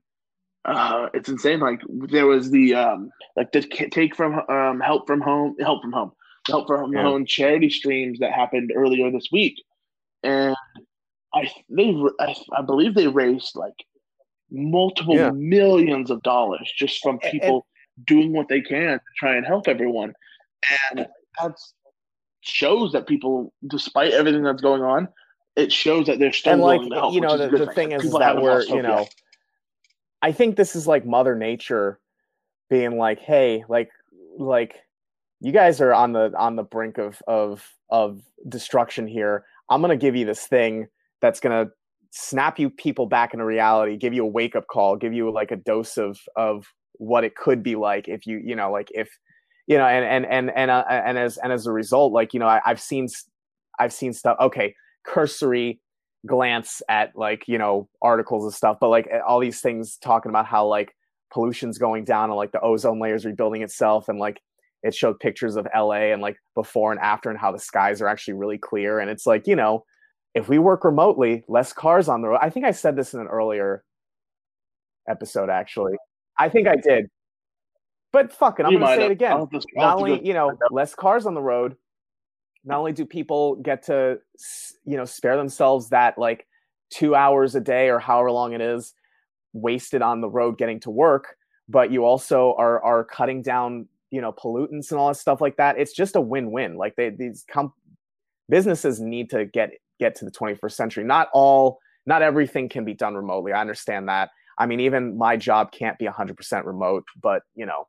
uh, 0.66 1.10
it's 1.14 1.28
insane. 1.28 1.60
Like 1.60 1.82
there 1.90 2.28
was 2.28 2.50
the 2.50 2.76
um, 2.76 3.12
like 3.36 3.52
the 3.52 3.62
take 3.62 4.16
from 4.16 4.40
um, 4.50 4.80
help 4.80 5.06
from 5.06 5.20
home, 5.20 5.58
help 5.60 5.82
from 5.82 5.92
home, 5.92 6.14
help 6.48 6.68
from 6.68 6.94
yeah. 6.94 7.02
home 7.02 7.26
charity 7.26 7.70
streams 7.70 8.20
that 8.20 8.32
happened 8.32 8.72
earlier 8.74 9.12
this 9.12 9.28
week 9.30 9.62
and 10.24 10.56
I 11.34 11.52
they 11.70 11.96
I, 12.20 12.36
I 12.56 12.62
believe 12.62 12.96
they 12.96 13.08
raised 13.08 13.56
like 13.56 13.74
multiple 14.52 15.16
yeah. 15.16 15.32
millions 15.32 16.12
of 16.12 16.22
dollars 16.24 16.72
just 16.78 17.02
from 17.02 17.20
people 17.20 17.66
and, 17.98 18.06
doing 18.06 18.34
what 18.34 18.48
they 18.48 18.62
can 18.62 19.00
to 19.00 19.02
try 19.18 19.36
and 19.36 19.46
help 19.46 19.68
everyone, 19.68 20.14
and 20.92 21.08
that 21.40 21.56
shows 22.42 22.92
that 22.92 23.08
people, 23.08 23.54
despite 23.68 24.12
everything 24.12 24.44
that's 24.44 24.62
going 24.62 24.82
on, 24.82 25.08
it 25.56 25.72
shows 25.72 26.08
that 26.08 26.20
they're 26.20 26.34
still 26.34 26.54
and 26.54 26.62
like 26.62 26.82
help, 26.92 27.14
you 27.14 27.22
know 27.22 27.38
the, 27.38 27.50
the 27.50 27.72
thing 27.74 27.92
is, 27.92 28.04
is 28.06 28.14
that 28.14 28.42
we're 28.42 28.64
you 28.64 28.82
know. 28.82 29.00
Yet. 29.00 29.16
I 30.22 30.32
think 30.32 30.56
this 30.56 30.76
is 30.76 30.88
like 30.88 31.06
Mother 31.06 31.36
Nature 31.36 32.00
being 32.70 32.98
like, 32.98 33.20
"Hey, 33.20 33.66
like, 33.68 33.92
like, 34.38 34.82
you 35.42 35.52
guys 35.52 35.82
are 35.82 35.94
on 35.94 36.14
the 36.14 36.34
on 36.38 36.56
the 36.56 36.64
brink 36.64 36.98
of 36.98 37.22
of 37.28 37.68
of 37.90 38.22
destruction 38.48 39.08
here. 39.08 39.46
I'm 39.70 39.82
going 39.82 39.98
to 39.98 40.02
give 40.02 40.16
you 40.16 40.26
this 40.26 40.46
thing 40.46 40.88
that's 41.22 41.40
going 41.40 41.66
to 41.66 41.72
snap 42.12 42.60
you 42.60 42.70
people 42.70 43.08
back 43.08 43.34
into 43.34 43.46
reality, 43.46 43.98
give 43.98 44.14
you 44.14 44.24
a 44.24 44.28
wake 44.28 44.56
up 44.56 44.68
call, 44.68 44.96
give 44.96 45.14
you 45.14 45.32
like 45.32 45.52
a 45.52 45.56
dose 45.56 45.98
of 45.98 46.20
of 46.36 46.66
what 46.98 47.24
it 47.24 47.36
could 47.36 47.64
be 47.64 47.76
like 47.76 48.08
if 48.08 48.26
you 48.26 48.40
you 48.44 48.56
know 48.56 48.72
like 48.72 48.88
if 48.92 49.10
you 49.68 49.78
know 49.78 49.86
and 49.86 50.06
and 50.06 50.26
and 50.26 50.56
and 50.56 50.72
uh, 50.72 50.86
and 50.90 51.18
as 51.18 51.38
and 51.38 51.52
as 51.52 51.66
a 51.66 51.72
result 51.72 52.14
like 52.14 52.34
you 52.34 52.40
know 52.40 52.48
I, 52.48 52.62
I've 52.66 52.80
seen 52.80 53.08
I've 53.80 53.94
seen 53.94 54.14
stuff 54.14 54.38
okay 54.40 54.76
cursory 55.06 55.82
glance 56.28 56.82
at 56.88 57.12
like 57.16 57.44
you 57.48 57.58
know 57.58 57.90
articles 58.02 58.44
and 58.46 58.54
stuff 58.54 58.78
but 58.80 58.90
like 58.90 59.10
all 59.28 59.40
these 59.40 59.60
things 59.60 59.98
talking 59.98 60.30
about 60.30 60.46
how 60.46 60.66
like 60.66 60.94
pollution's 61.34 61.78
going 61.78 62.06
down 62.06 62.30
and 62.30 62.38
like 62.38 62.52
the 62.52 62.62
ozone 62.62 63.00
layer's 63.00 63.26
rebuilding 63.26 63.62
itself 63.62 64.08
and 64.08 64.20
like 64.20 64.40
it 64.84 64.94
showed 64.94 65.20
pictures 65.20 65.56
of 65.56 65.68
LA 65.76 66.12
and 66.12 66.22
like 66.22 66.38
before 66.56 66.92
and 66.92 67.00
after 67.00 67.30
and 67.30 67.40
how 67.40 67.52
the 67.52 67.60
skies 67.60 68.02
are 68.02 68.08
actually 68.08 68.34
really 68.36 68.58
clear. 68.58 69.00
And 69.00 69.10
it's 69.10 69.26
like, 69.26 69.48
you 69.48 69.56
know, 69.56 69.86
if 70.36 70.50
we 70.50 70.60
work 70.60 70.84
remotely, 70.84 71.44
less 71.48 71.72
cars 71.74 72.10
on 72.10 72.22
the 72.22 72.28
road. 72.28 72.40
I 72.42 72.50
think 72.50 72.66
I 72.66 72.72
said 72.72 72.96
this 72.96 73.14
in 73.14 73.22
an 73.22 73.28
earlier 73.28 73.84
episode 75.08 75.50
actually. 75.50 75.94
I 76.38 76.50
think 76.50 76.68
I 76.68 76.76
did. 76.76 77.10
But 78.12 78.32
fuck 78.32 78.60
it, 78.60 78.66
I'm 78.66 78.74
You 78.74 78.80
going 78.80 78.90
to 78.90 78.96
might 78.96 79.02
say 79.02 79.06
it 79.06 79.12
again. 79.12 79.38
Have 79.38 79.50
to- 79.50 79.62
I'll 79.78 79.84
Not 79.88 79.98
only 79.98 80.26
you 80.26 80.34
know 80.34 80.58
less 80.70 80.94
cars 80.96 81.26
on 81.26 81.34
the 81.34 81.42
road, 81.42 81.76
not 82.64 82.78
only 82.78 82.92
do 82.92 83.06
people 83.06 83.56
get 83.56 83.84
to 83.84 84.20
you 84.86 84.98
know 84.98 85.06
spare 85.06 85.38
themselves 85.38 85.90
that 85.90 86.18
like 86.18 86.46
two 86.90 87.16
hours 87.16 87.56
a 87.56 87.60
day 87.60 87.90
or 87.90 88.00
however 88.00 88.32
long 88.32 88.54
it 88.54 88.62
is 88.62 88.94
wasted 89.54 90.02
on 90.02 90.22
the 90.22 90.30
road 90.30 90.58
getting 90.58 90.80
to 90.82 90.92
work, 90.92 91.36
but 91.70 91.92
you 91.92 92.06
also 92.06 92.54
are 92.58 92.84
are 92.84 93.04
cutting 93.04 93.42
down 93.42 93.88
you 94.14 94.22
know 94.22 94.32
pollutants 94.32 94.92
and 94.92 95.00
all 95.00 95.08
that 95.08 95.16
stuff 95.16 95.42
like 95.42 95.58
that. 95.58 95.80
It's 95.80 95.92
just 95.92 96.16
a 96.16 96.22
win 96.22 96.52
win. 96.52 96.78
Like 96.78 96.96
they 96.96 97.10
these 97.10 97.44
com- 97.52 97.74
businesses 98.48 99.00
need 99.02 99.32
to 99.32 99.46
get 99.46 99.72
get 100.00 100.14
to 100.16 100.26
the 100.26 100.32
21st 100.32 100.72
century. 100.72 101.04
Not 101.04 101.30
all, 101.34 101.80
not 102.06 102.22
everything 102.22 102.70
can 102.70 102.86
be 102.86 102.94
done 102.94 103.16
remotely. 103.16 103.54
I 103.54 103.60
understand 103.60 104.08
that. 104.10 104.30
I 104.60 104.68
mean, 104.68 104.80
even 104.82 105.18
my 105.18 105.36
job 105.36 105.72
can't 105.72 105.98
be 105.98 106.06
100% 106.06 106.64
remote, 106.64 107.06
but 107.24 107.42
you 107.56 107.66
know, 107.66 107.88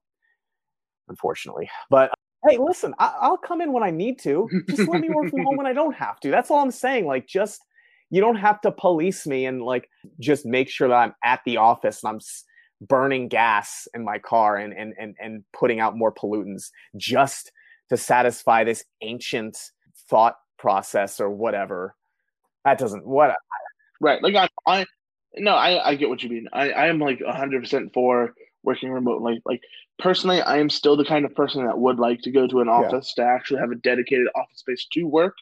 unfortunately. 1.08 1.68
But 1.90 2.10
hey, 2.48 2.56
listen, 2.56 2.94
I- 2.98 3.16
I'll 3.20 3.36
come 3.36 3.60
in 3.60 3.72
when 3.74 3.82
I 3.82 3.90
need 3.90 4.18
to. 4.20 4.48
Just 4.70 4.88
let 4.88 5.02
me 5.02 5.10
work 5.10 5.28
from 5.28 5.44
home 5.44 5.58
when 5.58 5.66
I 5.66 5.74
don't 5.74 5.94
have 5.94 6.20
to. 6.20 6.30
That's 6.30 6.50
all 6.50 6.60
I'm 6.60 6.70
saying. 6.70 7.06
Like, 7.06 7.26
just 7.26 7.60
you 8.08 8.22
don't 8.22 8.36
have 8.36 8.62
to 8.62 8.72
police 8.72 9.26
me 9.26 9.44
and 9.44 9.60
like 9.62 9.90
just 10.20 10.46
make 10.46 10.70
sure 10.70 10.88
that 10.88 10.94
I'm 10.94 11.14
at 11.22 11.40
the 11.44 11.58
office 11.58 12.02
and 12.02 12.14
I'm 12.14 12.20
burning 12.88 13.28
gas 13.28 13.88
in 13.94 14.04
my 14.04 14.18
car 14.18 14.56
and 14.56 14.72
and 14.72 14.94
and 14.98 15.14
and 15.20 15.44
putting 15.52 15.80
out 15.80 15.96
more 15.96 16.12
pollutants 16.12 16.70
just 16.96 17.52
to 17.90 17.96
satisfy 17.96 18.64
this 18.64 18.84
ancient 19.02 19.58
thought 20.08 20.36
process 20.58 21.20
or 21.20 21.30
whatever. 21.30 21.94
That 22.64 22.78
doesn't 22.78 23.06
what 23.06 23.36
Right. 24.00 24.22
Like 24.22 24.34
I, 24.34 24.48
I 24.66 24.86
no, 25.36 25.54
I, 25.54 25.90
I 25.90 25.94
get 25.94 26.08
what 26.08 26.22
you 26.22 26.30
mean. 26.30 26.48
I, 26.52 26.70
I 26.70 26.86
am 26.86 26.98
like 26.98 27.22
hundred 27.24 27.62
percent 27.62 27.92
for 27.92 28.34
working 28.62 28.90
remotely. 28.90 29.42
Like 29.44 29.62
personally, 29.98 30.40
I 30.42 30.58
am 30.58 30.70
still 30.70 30.96
the 30.96 31.04
kind 31.04 31.24
of 31.24 31.34
person 31.34 31.64
that 31.66 31.78
would 31.78 31.98
like 31.98 32.20
to 32.22 32.30
go 32.30 32.46
to 32.46 32.60
an 32.60 32.68
office 32.68 33.14
to 33.14 33.22
actually 33.22 33.60
have 33.60 33.70
a 33.70 33.76
dedicated 33.76 34.28
office 34.34 34.58
space 34.58 34.86
to 34.92 35.04
work. 35.04 35.34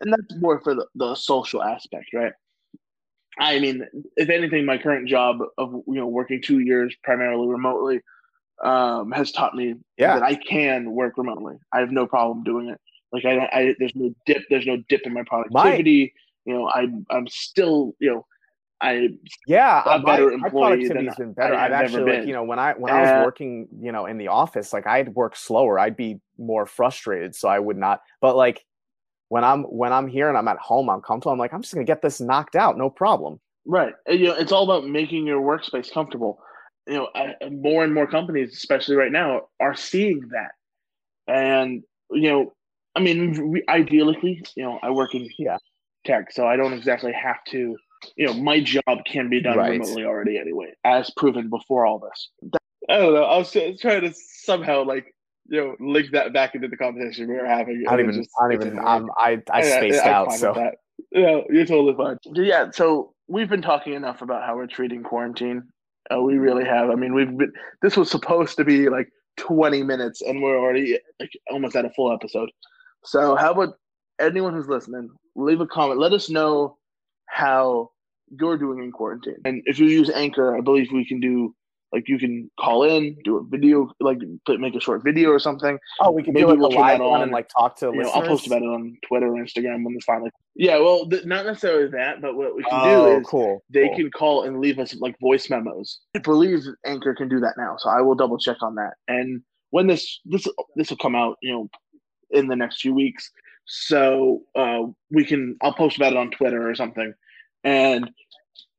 And 0.00 0.12
that's 0.12 0.40
more 0.40 0.60
for 0.60 0.74
the, 0.74 0.86
the 0.94 1.14
social 1.14 1.62
aspect, 1.62 2.12
right? 2.14 2.32
I 3.38 3.58
mean, 3.58 3.84
if 4.16 4.28
anything, 4.28 4.64
my 4.64 4.78
current 4.78 5.08
job 5.08 5.38
of 5.58 5.72
you 5.86 5.94
know 5.94 6.06
working 6.06 6.40
two 6.42 6.60
years 6.60 6.94
primarily 7.02 7.48
remotely 7.48 8.00
um, 8.62 9.10
has 9.12 9.32
taught 9.32 9.54
me 9.54 9.74
Yeah. 9.98 10.14
that 10.14 10.22
I 10.22 10.34
can 10.36 10.92
work 10.92 11.18
remotely. 11.18 11.56
I 11.72 11.80
have 11.80 11.90
no 11.90 12.06
problem 12.06 12.44
doing 12.44 12.68
it. 12.68 12.80
Like 13.12 13.24
I, 13.24 13.46
I 13.52 13.74
there's 13.78 13.94
no 13.94 14.14
dip. 14.26 14.42
There's 14.50 14.66
no 14.66 14.76
dip 14.88 15.02
in 15.04 15.12
my 15.12 15.22
productivity. 15.26 16.12
You 16.44 16.54
know, 16.54 16.70
I'm 16.74 17.06
I'm 17.10 17.26
still 17.28 17.94
you 18.00 18.10
know, 18.12 18.26
I 18.80 19.10
yeah 19.46 19.82
a 19.86 19.90
uh, 19.90 19.98
my, 19.98 20.12
better 20.12 20.28
my 20.28 20.34
employee 20.46 20.76
productivity's 20.78 21.16
than 21.16 21.26
been 21.26 21.32
better 21.34 21.54
I 21.54 21.64
i've 21.66 21.72
have 21.72 21.84
actually 21.84 22.02
like 22.04 22.18
been. 22.20 22.28
you 22.28 22.34
know 22.34 22.42
when 22.44 22.58
i 22.58 22.72
when 22.72 22.92
i 22.92 23.00
was 23.00 23.10
Uh, 23.10 23.22
working 23.22 23.68
you 23.80 23.92
know 23.92 24.06
in 24.06 24.18
the 24.18 24.28
office 24.28 24.72
like 24.72 24.86
i'd 24.86 25.08
work 25.14 25.36
slower 25.36 25.78
i'd 25.78 25.96
be 25.96 26.20
more 26.38 26.66
frustrated 26.66 27.34
so 27.34 27.48
i 27.48 27.58
would 27.58 27.76
not 27.78 28.02
but 28.20 28.36
like 28.36 28.64
when 29.28 29.44
i'm 29.44 29.62
when 29.64 29.92
i'm 29.92 30.08
here 30.08 30.28
and 30.28 30.36
i'm 30.38 30.48
at 30.48 30.58
home 30.58 30.88
i'm 30.90 31.00
comfortable 31.00 31.32
i'm 31.32 31.38
like 31.38 31.52
i'm 31.52 31.62
just 31.62 31.74
gonna 31.74 31.84
get 31.84 32.02
this 32.02 32.20
knocked 32.20 32.56
out 32.56 32.78
no 32.78 32.90
problem 32.90 33.40
Right. 33.66 33.94
You 34.06 34.26
know, 34.26 34.34
it's 34.34 34.52
all 34.52 34.64
about 34.64 34.86
making 34.88 35.26
your 35.26 35.40
workspace 35.40 35.90
comfortable. 35.90 36.38
You 36.86 36.94
know, 36.94 37.08
I, 37.14 37.34
more 37.50 37.82
and 37.82 37.94
more 37.94 38.06
companies, 38.06 38.52
especially 38.52 38.96
right 38.96 39.10
now, 39.10 39.48
are 39.58 39.74
seeing 39.74 40.20
that. 40.32 40.52
And 41.32 41.82
you 42.10 42.28
know, 42.30 42.52
I 42.94 43.00
mean, 43.00 43.52
we, 43.52 43.62
ideally, 43.68 44.42
you 44.54 44.62
know, 44.62 44.78
I 44.82 44.90
work 44.90 45.14
in 45.14 45.28
Yeah. 45.38 45.56
tech, 46.04 46.30
so 46.30 46.46
I 46.46 46.56
don't 46.56 46.74
exactly 46.74 47.12
have 47.12 47.42
to. 47.48 47.76
You 48.16 48.26
know, 48.26 48.34
my 48.34 48.60
job 48.60 48.98
can 49.06 49.30
be 49.30 49.40
done 49.40 49.56
Right. 49.56 49.80
remotely 49.80 50.04
already 50.04 50.38
anyway, 50.38 50.74
as 50.84 51.10
proven 51.16 51.48
before 51.48 51.86
all 51.86 51.98
this. 51.98 52.30
I 52.90 52.98
don't 52.98 53.14
know. 53.14 53.24
I 53.24 53.38
was 53.38 53.50
just 53.50 53.80
trying 53.80 54.02
to 54.02 54.12
somehow 54.14 54.84
like 54.84 55.06
you 55.46 55.60
know 55.60 55.76
link 55.80 56.10
that 56.12 56.32
back 56.32 56.54
into 56.54 56.68
the 56.68 56.76
conversation 56.76 57.28
we 57.28 57.34
were 57.34 57.46
having. 57.46 57.84
i 57.88 57.90
don't 57.92 58.00
even 58.00 58.14
just- 58.14 58.30
i 58.40 58.44
don't 58.44 58.52
it 58.52 58.54
even 58.56 58.68
didn't 58.76 58.86
I'm, 58.86 59.10
i 59.18 59.40
i 59.52 59.62
Yeah, 59.62 59.76
spaced 59.78 60.04
I'm 60.04 60.12
out 60.12 60.26
fine 60.28 60.38
so 60.38 60.48
with 60.52 60.56
that. 60.62 60.74
Yeah, 61.10 61.40
you're 61.50 61.66
totally 61.66 61.94
fine. 61.94 62.18
Yeah, 62.34 62.70
so 62.70 63.14
we've 63.28 63.48
been 63.48 63.62
talking 63.62 63.94
enough 63.94 64.20
about 64.22 64.44
how 64.44 64.56
we're 64.56 64.66
treating 64.66 65.02
quarantine. 65.02 65.62
Uh, 66.12 66.20
we 66.20 66.38
really 66.38 66.64
have. 66.64 66.90
I 66.90 66.94
mean, 66.96 67.14
we've 67.14 67.36
been. 67.36 67.52
This 67.82 67.96
was 67.96 68.10
supposed 68.10 68.56
to 68.56 68.64
be 68.64 68.88
like 68.88 69.08
20 69.38 69.82
minutes, 69.82 70.22
and 70.22 70.42
we're 70.42 70.58
already 70.58 70.98
like 71.20 71.30
almost 71.50 71.76
at 71.76 71.84
a 71.84 71.90
full 71.90 72.12
episode. 72.12 72.50
So, 73.04 73.36
how 73.36 73.52
about 73.52 73.74
anyone 74.20 74.54
who's 74.54 74.68
listening, 74.68 75.08
leave 75.34 75.60
a 75.60 75.66
comment. 75.66 76.00
Let 76.00 76.12
us 76.12 76.30
know 76.30 76.78
how 77.26 77.90
you're 78.28 78.58
doing 78.58 78.82
in 78.82 78.90
quarantine, 78.92 79.36
and 79.44 79.62
if 79.66 79.78
you 79.78 79.86
use 79.86 80.10
Anchor, 80.10 80.56
I 80.56 80.60
believe 80.60 80.90
we 80.92 81.06
can 81.06 81.20
do 81.20 81.54
like 81.94 82.08
you 82.08 82.18
can 82.18 82.50
call 82.58 82.82
in, 82.82 83.16
do 83.24 83.36
a 83.38 83.44
video, 83.44 83.88
like 84.00 84.18
put- 84.46 84.58
make 84.60 84.74
a 84.74 84.80
short 84.80 85.04
video 85.04 85.30
or 85.30 85.38
something. 85.38 85.78
oh 86.00 86.10
we 86.10 86.22
can 86.24 86.34
Maybe 86.34 86.44
do 86.46 86.48
like 86.50 86.58
we'll 86.58 86.76
a 86.76 86.80
live 86.80 87.00
one 87.00 87.12
on. 87.20 87.22
and 87.22 87.32
like 87.32 87.48
talk 87.48 87.78
to 87.78 87.86
You 87.86 88.02
know, 88.02 88.10
I'll 88.10 88.22
post 88.26 88.46
about 88.48 88.62
it 88.62 88.66
on 88.66 88.96
Twitter 89.06 89.28
or 89.28 89.36
Instagram 89.44 89.84
when 89.84 89.94
it's 89.94 90.04
finally. 90.04 90.30
Yeah, 90.56 90.78
well, 90.78 91.08
th- 91.08 91.24
not 91.24 91.46
necessarily 91.46 91.88
that, 91.92 92.20
but 92.20 92.34
what 92.36 92.56
we 92.56 92.62
can 92.64 92.80
oh 92.82 93.14
do 93.14 93.20
is 93.20 93.26
cool 93.26 93.62
they 93.70 93.86
cool. 93.88 93.96
can 93.96 94.10
call 94.10 94.42
and 94.44 94.60
leave 94.60 94.78
us 94.78 94.94
like 94.96 95.16
voice 95.20 95.48
memos. 95.48 96.00
I 96.16 96.18
believe 96.18 96.60
Anchor 96.84 97.14
can 97.14 97.28
do 97.28 97.38
that 97.40 97.54
now, 97.56 97.76
so 97.78 97.88
I 97.88 98.00
will 98.00 98.16
double 98.16 98.38
check 98.38 98.56
on 98.62 98.74
that. 98.74 98.94
And 99.08 99.42
when 99.70 99.86
this 99.86 100.20
this 100.24 100.46
this 100.76 100.90
will 100.90 100.96
come 100.98 101.14
out, 101.14 101.36
you 101.42 101.52
know, 101.52 101.70
in 102.30 102.48
the 102.48 102.56
next 102.56 102.80
few 102.80 102.92
weeks, 102.94 103.30
so 103.66 104.42
uh, 104.56 104.82
we 105.10 105.24
can 105.24 105.56
I'll 105.62 105.74
post 105.74 105.96
about 105.96 106.12
it 106.12 106.18
on 106.18 106.30
Twitter 106.30 106.68
or 106.68 106.74
something, 106.74 107.14
and 107.62 108.10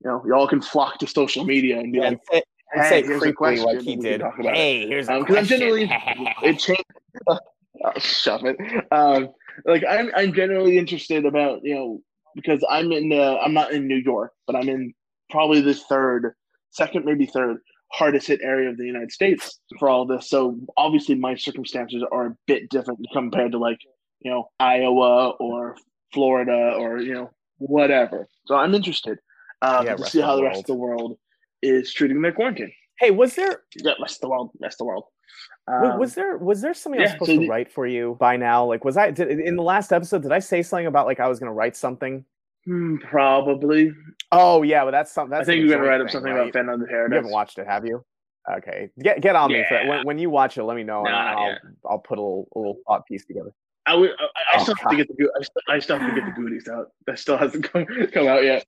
you 0.04 0.10
know, 0.12 0.24
y'all 0.28 0.48
can 0.48 0.62
flock 0.62 1.00
to 1.00 1.08
social 1.08 1.46
media 1.46 1.80
and 1.80 1.92
be 1.92 2.00
yeah, 2.00 2.10
like, 2.32 2.44
and 2.76 2.84
"Hey, 2.84 3.04
say 3.04 3.04
creepily 3.04 3.58
like 3.58 3.62
question," 3.62 3.80
he 3.82 3.96
did 3.96 4.22
hey 4.42 4.88
here's 4.88 5.08
a 5.08 5.14
Um, 5.14 5.26
'cause 5.26 5.38
I'm 5.38 5.46
generally 5.46 5.84
it 6.44 6.60
changed. 6.60 6.84
Oh, 7.84 7.92
shut 8.00 8.42
it. 8.44 8.58
Um, 8.92 9.30
like 9.66 9.84
I'm, 9.88 10.10
I'm 10.16 10.34
generally 10.34 10.78
interested 10.78 11.26
about 11.26 11.60
you 11.64 11.76
know 11.76 12.02
because 12.36 12.66
I'm 12.70 12.92
in, 12.92 13.12
uh, 13.12 13.38
I'm 13.44 13.54
not 13.54 13.72
in 13.74 13.88
New 13.88 13.98
York, 13.98 14.32
but 14.48 14.56
I'm 14.56 14.70
in 14.70 14.94
probably 15.30 15.62
the 15.62 15.74
third, 15.74 16.34
second 16.72 17.06
maybe 17.06 17.26
third 17.26 17.58
hardest 17.92 18.28
hit 18.28 18.40
area 18.42 18.70
of 18.70 18.78
the 18.78 18.86
United 18.86 19.12
States 19.12 19.60
for 19.78 19.90
all 19.90 20.06
this. 20.06 20.30
So 20.30 20.58
obviously 20.78 21.16
my 21.16 21.36
circumstances 21.36 22.04
are 22.12 22.28
a 22.28 22.38
bit 22.48 22.70
different 22.70 23.00
compared 23.14 23.52
to 23.52 23.58
like 23.58 23.80
you 24.22 24.32
know 24.32 24.50
Iowa 24.60 25.32
or 25.40 25.76
Florida 26.14 26.76
or 26.78 27.00
you 27.00 27.14
know 27.14 27.30
whatever. 27.58 28.28
So 28.48 28.56
I'm 28.56 28.74
interested 28.74 29.20
um, 29.62 29.86
Yeah, 29.86 29.96
to 29.96 30.06
see 30.06 30.22
how 30.22 30.36
the 30.36 30.42
the 30.42 30.48
rest 30.48 30.60
of 30.62 30.66
the 30.68 30.76
world 30.76 31.18
is 31.66 31.94
treating 31.94 32.22
their 32.22 32.32
quarantine. 32.32 32.72
hey 33.00 33.12
was 33.12 33.36
there 33.36 33.64
Yeah, 33.76 33.92
of 34.02 34.20
the 34.22 34.30
world, 34.30 34.52
of 34.64 34.78
the 34.78 34.86
world. 34.86 35.06
Um, 35.68 35.98
was 36.00 36.14
there 36.14 36.38
was 36.38 36.62
there 36.62 36.74
something 36.74 37.00
I 37.02 37.04
was 37.06 37.12
supposed 37.12 37.32
so 37.32 37.36
to 37.36 37.42
the- 37.42 37.50
write 37.50 37.72
for 37.72 37.88
you 37.88 38.16
by 38.20 38.38
now? 38.38 38.66
Like, 38.66 38.86
was 38.86 38.98
I 38.98 39.12
did, 39.12 39.40
in 39.40 39.56
the 39.56 39.64
last 39.64 39.92
episode? 39.92 40.22
Did 40.22 40.32
I 40.32 40.40
say 40.40 40.62
something 40.62 40.86
about 40.86 41.08
like 41.08 41.20
I 41.20 41.28
was 41.28 41.40
going 41.40 41.50
to 41.50 41.54
write 41.54 41.76
something? 41.76 42.24
Hmm, 42.66 42.98
probably. 42.98 43.92
Oh 44.32 44.62
yeah, 44.64 44.86
but 44.86 44.92
that's 44.92 45.12
something. 45.12 45.38
I 45.38 45.44
think 45.44 45.62
you're 45.62 45.76
gonna 45.76 45.88
write 45.88 45.98
joint 45.98 46.10
up 46.10 46.12
something 46.12 46.32
right? 46.34 46.42
about 46.42 46.54
Phantom 46.54 46.74
of 46.76 46.80
the 46.82 46.88
Paradise. 46.88 47.12
You 47.12 47.16
haven't 47.18 47.32
watched 47.32 47.58
it, 47.60 47.68
have 47.68 47.86
you? 47.86 48.04
Okay, 48.58 48.90
get 49.00 49.22
get 49.22 49.36
on 49.36 49.52
me 49.52 49.64
for 49.68 49.80
When, 49.88 50.06
when 50.06 50.18
you 50.20 50.30
watch 50.30 50.58
it, 50.58 50.64
let 50.64 50.76
me 50.76 50.84
know, 50.84 51.06
and 51.06 51.16
I'll 51.16 51.58
I'll, 51.90 52.00
put 52.00 52.18
a 52.18 52.22
little, 52.22 52.48
a 52.56 52.60
little 52.60 52.78
thought 52.88 53.06
piece 53.08 53.26
together. 53.26 53.52
I 53.88 53.96
would. 53.96 54.12
I, 54.20 54.24
I 54.24 54.60
Oh, 54.60 54.64
still 54.64 54.76
have 54.76 54.84
God. 54.86 54.90
to 54.92 54.98
get 54.98 55.08
the. 55.10 55.30
I 55.40 55.44
still, 55.44 55.62
I 55.70 55.80
still 55.80 56.00
have 56.00 56.10
to 56.10 56.16
get 56.22 56.26
the 56.26 56.32
Goonies 56.42 56.68
out. 56.68 56.88
That 57.08 57.18
still 57.20 57.38
hasn't 57.38 57.64
come 57.72 57.86
come 58.12 58.28
out 58.28 58.44
yet. 58.44 58.66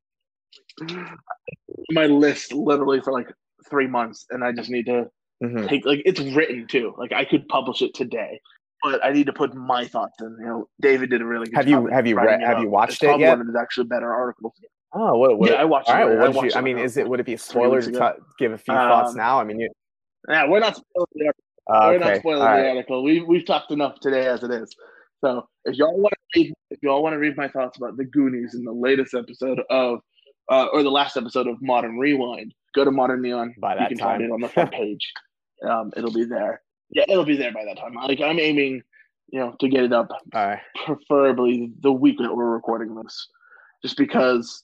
My 1.92 2.06
list 2.06 2.54
literally 2.54 3.02
for 3.02 3.12
like 3.14 3.28
three 3.70 3.88
months, 3.88 4.26
and 4.30 4.44
I 4.44 4.52
just 4.52 4.70
need 4.70 4.86
to 4.86 5.10
Mhm. 5.44 5.68
take 5.68 5.86
like 5.86 6.02
it's 6.06 6.20
written 6.20 6.68
too. 6.68 6.94
Like 6.98 7.12
I 7.14 7.26
could 7.26 7.48
publish 7.48 7.82
it 7.82 7.94
today, 7.94 8.40
but 8.84 9.04
I 9.06 9.12
need 9.12 9.26
to 9.28 9.34
put 9.34 9.54
my 9.56 9.86
thoughts 9.86 10.16
in. 10.22 10.36
You 10.40 10.46
know, 10.46 10.70
David 10.82 11.10
did 11.10 11.22
a 11.22 11.26
really 11.26 11.46
good 11.46 11.56
Have 11.56 11.68
job. 11.68 11.84
you- 11.84 11.90
have 11.90 12.08
you 12.08 12.16
read- 12.18 12.42
have 12.42 12.58
up. 12.58 12.64
you 12.64 12.70
watched 12.70 12.94
It's 12.94 13.04
it 13.04 13.20
yet? 13.20 13.38
One 13.38 13.46
his 13.48 13.56
actually 13.56 13.88
better 13.88 14.12
articles. 14.14 14.54
Oh, 14.94 15.18
what? 15.18 15.38
what 15.38 15.50
Yeah, 15.52 15.58
I 15.58 15.66
watched 15.66 15.90
All 15.90 15.96
it. 15.96 16.00
right. 16.06 16.18
Well, 16.18 16.26
I 16.26 16.30
watched 16.30 16.56
you? 16.56 16.60
I 16.60 16.62
mean, 16.62 16.78
is 16.78 16.98
it 16.98 17.08
would 17.08 17.20
it 17.20 17.26
be 17.26 17.34
a 17.34 17.38
spoiler 17.38 17.82
to 17.82 17.92
ta- 17.92 18.16
give 18.40 18.52
a 18.54 18.58
few 18.58 18.74
thoughts 18.74 19.12
Um, 19.12 19.18
now? 19.18 19.40
I 19.40 19.44
mean, 19.44 19.60
you, 19.60 19.70
Yeah, 20.30 20.48
we're 20.50 20.60
not 20.60 20.76
spoiling 20.76 21.08
the 21.16 21.34
uh, 21.70 21.90
We're 21.92 22.00
not 22.00 22.18
spoiling 22.18 22.40
the 22.40 22.70
article. 22.70 23.04
We 23.04 23.22
we've 23.22 23.46
talked 23.46 23.72
enough 23.72 24.00
today 24.00 24.26
as 24.28 24.44
it 24.44 24.52
is. 24.52 24.76
So 25.22 25.48
if 25.66 25.76
y'all 25.76 25.98
want 26.00 26.14
to 26.34 26.40
read, 26.40 26.54
if 26.72 26.80
y'all 26.82 27.04
want 27.04 27.14
to 27.14 27.20
read 27.20 27.36
my 27.38 27.48
thoughts 27.48 27.78
about 27.78 27.98
the 27.98 28.06
Goonies 28.06 28.56
in 28.56 28.64
the 28.64 28.72
latest 28.72 29.14
episode 29.14 29.62
of, 29.70 30.00
uh, 30.50 30.68
or 30.74 30.84
the 30.84 30.92
last 30.92 31.18
episode 31.18 31.48
of 31.48 31.62
Modern 31.62 31.98
Rewind, 31.98 32.54
go 32.76 32.84
to 32.84 32.92
Modern 32.92 33.22
Neon. 33.22 33.56
By 33.60 33.76
that 33.76 33.92
you 33.92 33.98
can 33.98 34.06
time. 34.06 34.20
find 34.20 34.24
it 34.24 34.32
on 34.32 34.42
the 34.42 34.50
front 34.50 34.72
page. 34.72 35.12
Um, 35.68 35.92
it'll 35.98 36.14
be 36.14 36.24
there. 36.24 36.62
Yeah, 36.92 37.06
it'll 37.10 37.26
be 37.26 37.36
there 37.36 37.52
by 37.52 37.66
that 37.66 37.80
time. 37.80 37.96
Like 37.96 38.22
I'm 38.22 38.40
aiming, 38.40 38.84
you 39.30 39.40
know, 39.40 39.56
to 39.60 39.68
get 39.68 39.84
it 39.84 39.92
up, 39.92 40.12
right. 40.32 40.60
preferably 40.86 41.72
the 41.82 41.92
week 41.92 42.20
that 42.20 42.32
we're 42.32 42.52
recording 42.52 42.94
this, 42.94 43.28
just 43.82 43.98
because 43.98 44.64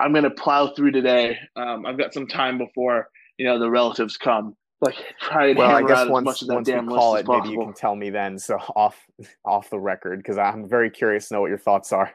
I'm 0.00 0.12
gonna 0.12 0.30
plow 0.30 0.68
through 0.68 0.92
today. 0.92 1.36
Um, 1.56 1.84
I've 1.84 1.98
got 1.98 2.14
some 2.14 2.28
time 2.28 2.58
before 2.58 3.08
you 3.38 3.46
know 3.46 3.58
the 3.58 3.68
relatives 3.68 4.16
come. 4.16 4.56
Like 4.80 4.96
try 5.20 5.48
and 5.48 5.58
Well, 5.58 5.68
I 5.68 5.74
hammer 5.74 5.88
guess 5.88 5.98
out 5.98 6.06
as 6.06 6.10
once 6.12 6.24
much 6.24 6.42
of 6.42 6.48
that 6.48 6.54
once 6.54 6.68
we 6.68 6.74
damn 6.74 6.88
call 6.88 7.12
list 7.14 7.28
it, 7.28 7.32
as 7.32 7.40
maybe 7.42 7.54
you 7.54 7.58
can 7.60 7.74
tell 7.74 7.96
me 7.96 8.10
then. 8.10 8.38
So 8.38 8.54
off 8.76 8.96
off 9.44 9.70
the 9.70 9.80
record, 9.80 10.18
because 10.18 10.38
I'm 10.38 10.68
very 10.68 10.90
curious 10.90 11.28
to 11.28 11.34
know 11.34 11.40
what 11.40 11.48
your 11.48 11.58
thoughts 11.58 11.92
are. 11.92 12.14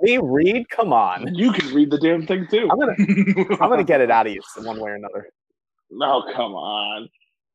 Me 0.00 0.18
read? 0.18 0.68
Come 0.68 0.92
on. 0.92 1.34
You 1.34 1.52
can 1.52 1.72
read 1.74 1.90
the 1.90 1.98
damn 1.98 2.26
thing 2.26 2.46
too. 2.50 2.68
I'm 2.70 2.78
gonna- 2.78 2.94
I'm 3.62 3.70
gonna 3.70 3.84
get 3.84 4.00
it 4.00 4.10
out 4.10 4.26
of 4.26 4.32
you 4.32 4.40
one 4.62 4.78
way 4.80 4.90
or 4.90 4.94
another. 4.94 5.28
No, 5.90 6.24
come 6.34 6.54
on. 6.54 7.08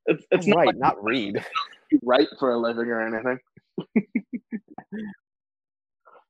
It's 0.05 0.25
it's 0.31 0.45
I'm 0.45 0.51
not 0.51 0.57
right, 0.57 0.67
like 0.67 0.77
not 0.77 1.03
read. 1.03 1.45
you 1.91 1.99
write 2.03 2.27
for 2.39 2.51
a 2.53 2.57
living 2.57 2.87
or 2.87 3.01
anything. 3.01 3.39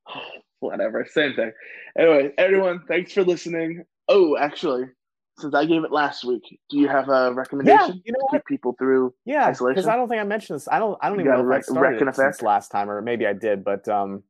Whatever, 0.60 1.06
same 1.10 1.34
thing. 1.34 1.52
Anyway, 1.98 2.32
everyone, 2.36 2.82
thanks 2.86 3.12
for 3.12 3.22
listening. 3.24 3.84
Oh, 4.08 4.36
actually, 4.36 4.84
since 5.38 5.54
I 5.54 5.64
gave 5.64 5.84
it 5.84 5.92
last 5.92 6.24
week, 6.24 6.42
do 6.68 6.78
you 6.78 6.88
have 6.88 7.08
a 7.08 7.32
recommendation 7.32 7.78
Yeah, 7.94 8.00
you 8.04 8.12
know 8.12 8.18
what? 8.20 8.32
keep 8.32 8.46
people 8.46 8.74
through? 8.78 9.14
Yeah, 9.24 9.50
because 9.50 9.86
I 9.86 9.96
don't 9.96 10.08
think 10.08 10.20
I 10.20 10.24
mentioned 10.24 10.56
this. 10.56 10.68
I 10.68 10.78
don't. 10.78 10.98
I 11.00 11.08
don't 11.08 11.18
You 11.18 11.24
even 11.26 11.46
know 11.46 11.50
if 11.52 11.58
I 11.58 11.72
started 11.72 12.06
it 12.06 12.14
since 12.14 12.42
last 12.42 12.68
time, 12.70 12.90
or 12.90 13.00
maybe 13.00 13.26
I 13.26 13.32
did. 13.32 13.64
But 13.64 13.88
um, 13.88 14.22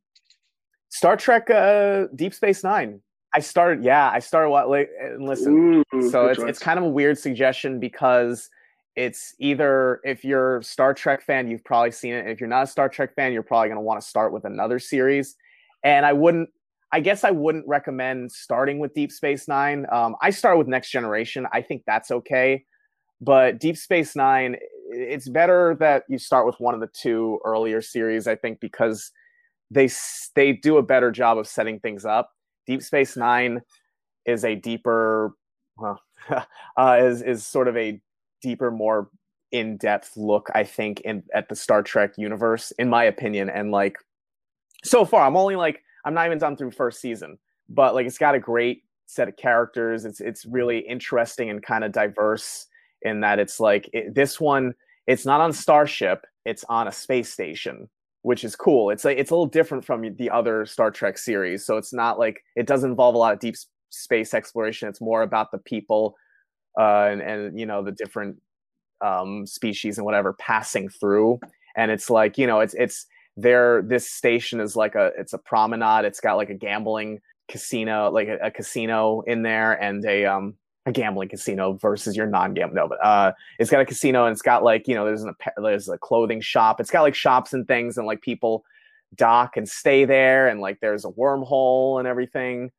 Star 1.01 1.17
Trek, 1.17 1.49
uh, 1.49 2.09
Deep 2.15 2.35
Space 2.35 2.63
Nine. 2.63 3.01
I 3.35 3.41
started. 3.41 3.83
Yeah, 3.83 4.11
I 4.11 4.19
started. 4.19 4.51
What? 4.51 4.69
Like, 4.69 4.91
and 5.01 5.27
listen. 5.27 5.83
Ooh, 5.95 6.11
so 6.11 6.27
it's 6.27 6.39
choice. 6.39 6.51
it's 6.51 6.59
kind 6.59 6.79
of 6.79 6.85
a 6.85 6.91
weird 6.91 7.17
suggestion 7.17 7.81
because 7.81 8.51
it's 8.97 9.35
either 9.39 10.03
if 10.05 10.27
you're 10.27 10.59
a 10.59 10.63
Star 10.63 10.93
Trek 10.93 11.23
fan, 11.23 11.49
you've 11.49 11.65
probably 11.65 11.91
seen 11.91 12.13
it. 12.13 12.29
If 12.29 12.39
you're 12.39 12.51
not 12.51 12.65
a 12.65 12.67
Star 12.67 12.91
Trek 12.91 13.15
fan, 13.15 13.33
you're 13.33 13.43
probably 13.43 13.69
going 13.69 13.79
to 13.79 13.83
want 13.83 13.99
to 13.99 14.07
start 14.07 14.31
with 14.31 14.45
another 14.45 14.79
series. 14.79 15.37
And 15.83 16.05
I 16.05 16.13
wouldn't. 16.13 16.51
I 16.93 17.01
guess 17.01 17.25
I 17.25 17.31
wouldn't 17.31 17.67
recommend 17.67 18.31
starting 18.31 18.79
with 18.79 18.93
Deep 18.93 19.11
Space 19.11 19.49
Nine. 19.49 19.87
Um, 19.91 20.17
I 20.21 20.29
start 20.29 20.59
with 20.59 20.69
Next 20.69 20.91
Generation. 20.91 21.47
I 21.51 21.63
think 21.63 21.83
that's 21.87 22.11
okay. 22.11 22.67
But 23.23 23.59
Deep 23.59 23.79
Space 23.79 24.15
Nine, 24.15 24.57
it's 24.91 25.31
better 25.31 25.79
that 25.81 26.05
you 26.11 26.19
start 26.19 26.45
with 26.45 26.61
one 26.61 26.75
of 26.75 26.81
the 26.81 26.91
two 26.93 27.41
earlier 27.43 27.81
series. 27.81 28.27
I 28.27 28.37
think 28.37 28.61
because 28.61 29.13
they 29.71 29.89
they 30.35 30.53
do 30.53 30.79
a 30.79 30.83
better 30.83 31.11
job 31.11 31.39
of 31.39 31.47
setting 31.47 31.79
things 31.81 32.05
up. 32.05 32.33
Deep 32.67 32.83
Space 32.83 33.17
Nine 33.17 33.63
is 34.27 34.45
a 34.45 34.55
deeper, 34.55 35.35
well, 35.77 36.01
uh, 36.77 36.99
is 37.01 37.23
is 37.23 37.47
sort 37.47 37.69
of 37.69 37.77
a 37.77 38.01
deeper, 38.43 38.71
more 38.71 39.11
in 39.53 39.77
depth 39.77 40.17
look. 40.17 40.49
I 40.55 40.65
think 40.65 41.01
in 41.01 41.23
at 41.35 41.49
the 41.49 41.57
Star 41.57 41.83
Trek 41.83 42.15
universe, 42.17 42.73
in 42.73 42.89
my 42.89 43.05
opinion, 43.05 43.49
and 43.51 43.71
like 43.71 43.99
so 44.85 45.05
far, 45.05 45.27
I'm 45.27 45.37
only 45.37 45.57
like 45.57 45.83
I'm 46.05 46.15
not 46.15 46.27
even 46.27 46.39
done 46.39 46.57
through 46.57 46.73
first 46.73 47.01
season, 47.01 47.39
but 47.69 47.95
like 47.95 48.07
it's 48.07 48.19
got 48.19 48.35
a 48.35 48.41
great 48.41 48.83
set 49.07 49.29
of 49.29 49.37
characters. 49.37 50.05
It's 50.05 50.21
it's 50.21 50.47
really 50.47 50.79
interesting 50.79 51.51
and 51.51 51.63
kind 51.63 51.85
of 51.85 51.93
diverse 51.93 52.67
in 53.03 53.21
that 53.21 53.39
it's 53.39 53.61
like 53.61 53.89
it, 53.93 54.15
this 54.15 54.41
one. 54.41 54.75
It's 55.07 55.27
not 55.27 55.41
on 55.41 55.53
Starship. 55.53 56.25
It's 56.45 56.65
on 56.69 56.87
a 56.87 56.93
space 56.93 57.33
station, 57.33 57.89
which 58.23 58.45
is 58.45 58.55
cool. 58.55 58.91
It's 58.91 59.05
like 59.05 59.19
it's 59.19 59.31
a 59.31 59.35
little 59.35 59.47
different 59.47 59.85
from 59.85 60.15
the 60.17 60.31
other 60.31 60.67
Star 60.67 60.91
Trek 60.91 61.19
series. 61.19 61.65
So 61.65 61.77
it's 61.77 61.93
not 61.93 62.19
like 62.19 62.43
it 62.57 62.67
does 62.67 62.85
involve 62.85 63.15
a 63.15 63.19
lot 63.19 63.33
of 63.33 63.41
deep 63.41 63.57
space 63.91 64.35
exploration. 64.35 64.89
It's 64.89 65.01
more 65.01 65.23
about 65.23 65.51
the 65.51 65.59
people 65.59 66.17
uh, 66.79 67.09
and 67.11 67.23
and 67.23 67.59
you 67.59 67.67
know 67.67 67.83
the 67.83 67.93
different 67.93 68.37
um, 69.01 69.47
species 69.47 69.99
and 69.99 70.05
whatever 70.05 70.35
passing 70.35 70.89
through. 70.89 71.41
And 71.77 71.91
it's 71.91 72.11
like 72.11 72.37
you 72.37 72.47
know 72.47 72.61
it's 72.61 72.75
it's 72.75 73.07
there. 73.37 73.83
This 73.83 74.09
station 74.11 74.61
is 74.61 74.77
like 74.77 74.95
a 74.95 75.13
it's 75.19 75.33
a 75.33 75.39
promenade. 75.39 76.05
It's 76.05 76.21
got 76.21 76.37
like 76.37 76.51
a 76.51 76.55
gambling 76.55 77.21
casino, 77.49 78.11
like 78.11 78.29
a, 78.29 78.39
a 78.43 78.51
casino 78.51 79.23
in 79.27 79.43
there, 79.43 79.73
and 79.73 80.05
a 80.05 80.27
um 80.27 80.55
a 80.91 80.93
gambling 80.93 81.29
casino 81.29 81.73
versus 81.73 82.15
your 82.15 82.27
non-gambling. 82.27 82.77
No, 82.77 82.89
but 82.89 83.03
uh, 83.05 83.33
it's 83.59 83.71
got 83.71 83.81
a 83.81 83.87
casino 83.87 84.27
and 84.27 84.33
it's 84.33 84.43
got 84.43 84.63
like 84.63 84.87
you 84.87 84.95
know 84.95 85.07
there's 85.07 85.23
an 85.23 85.35
there's 85.57 85.89
a 85.89 85.99
clothing 85.99 86.41
shop. 86.43 86.81
It's 86.81 86.91
got 86.91 87.03
like 87.03 87.15
shops 87.15 87.53
and 87.55 87.67
things 87.67 87.97
and 87.97 88.07
like 88.07 88.21
people 88.21 88.65
dock 89.15 89.57
and 89.57 89.69
stay 89.69 90.05
there 90.05 90.49
and 90.49 90.61
like 90.61 90.79
there's 90.81 91.05
a 91.05 91.11
wormhole 91.11 91.99
and 91.99 92.07
everything. 92.07 92.71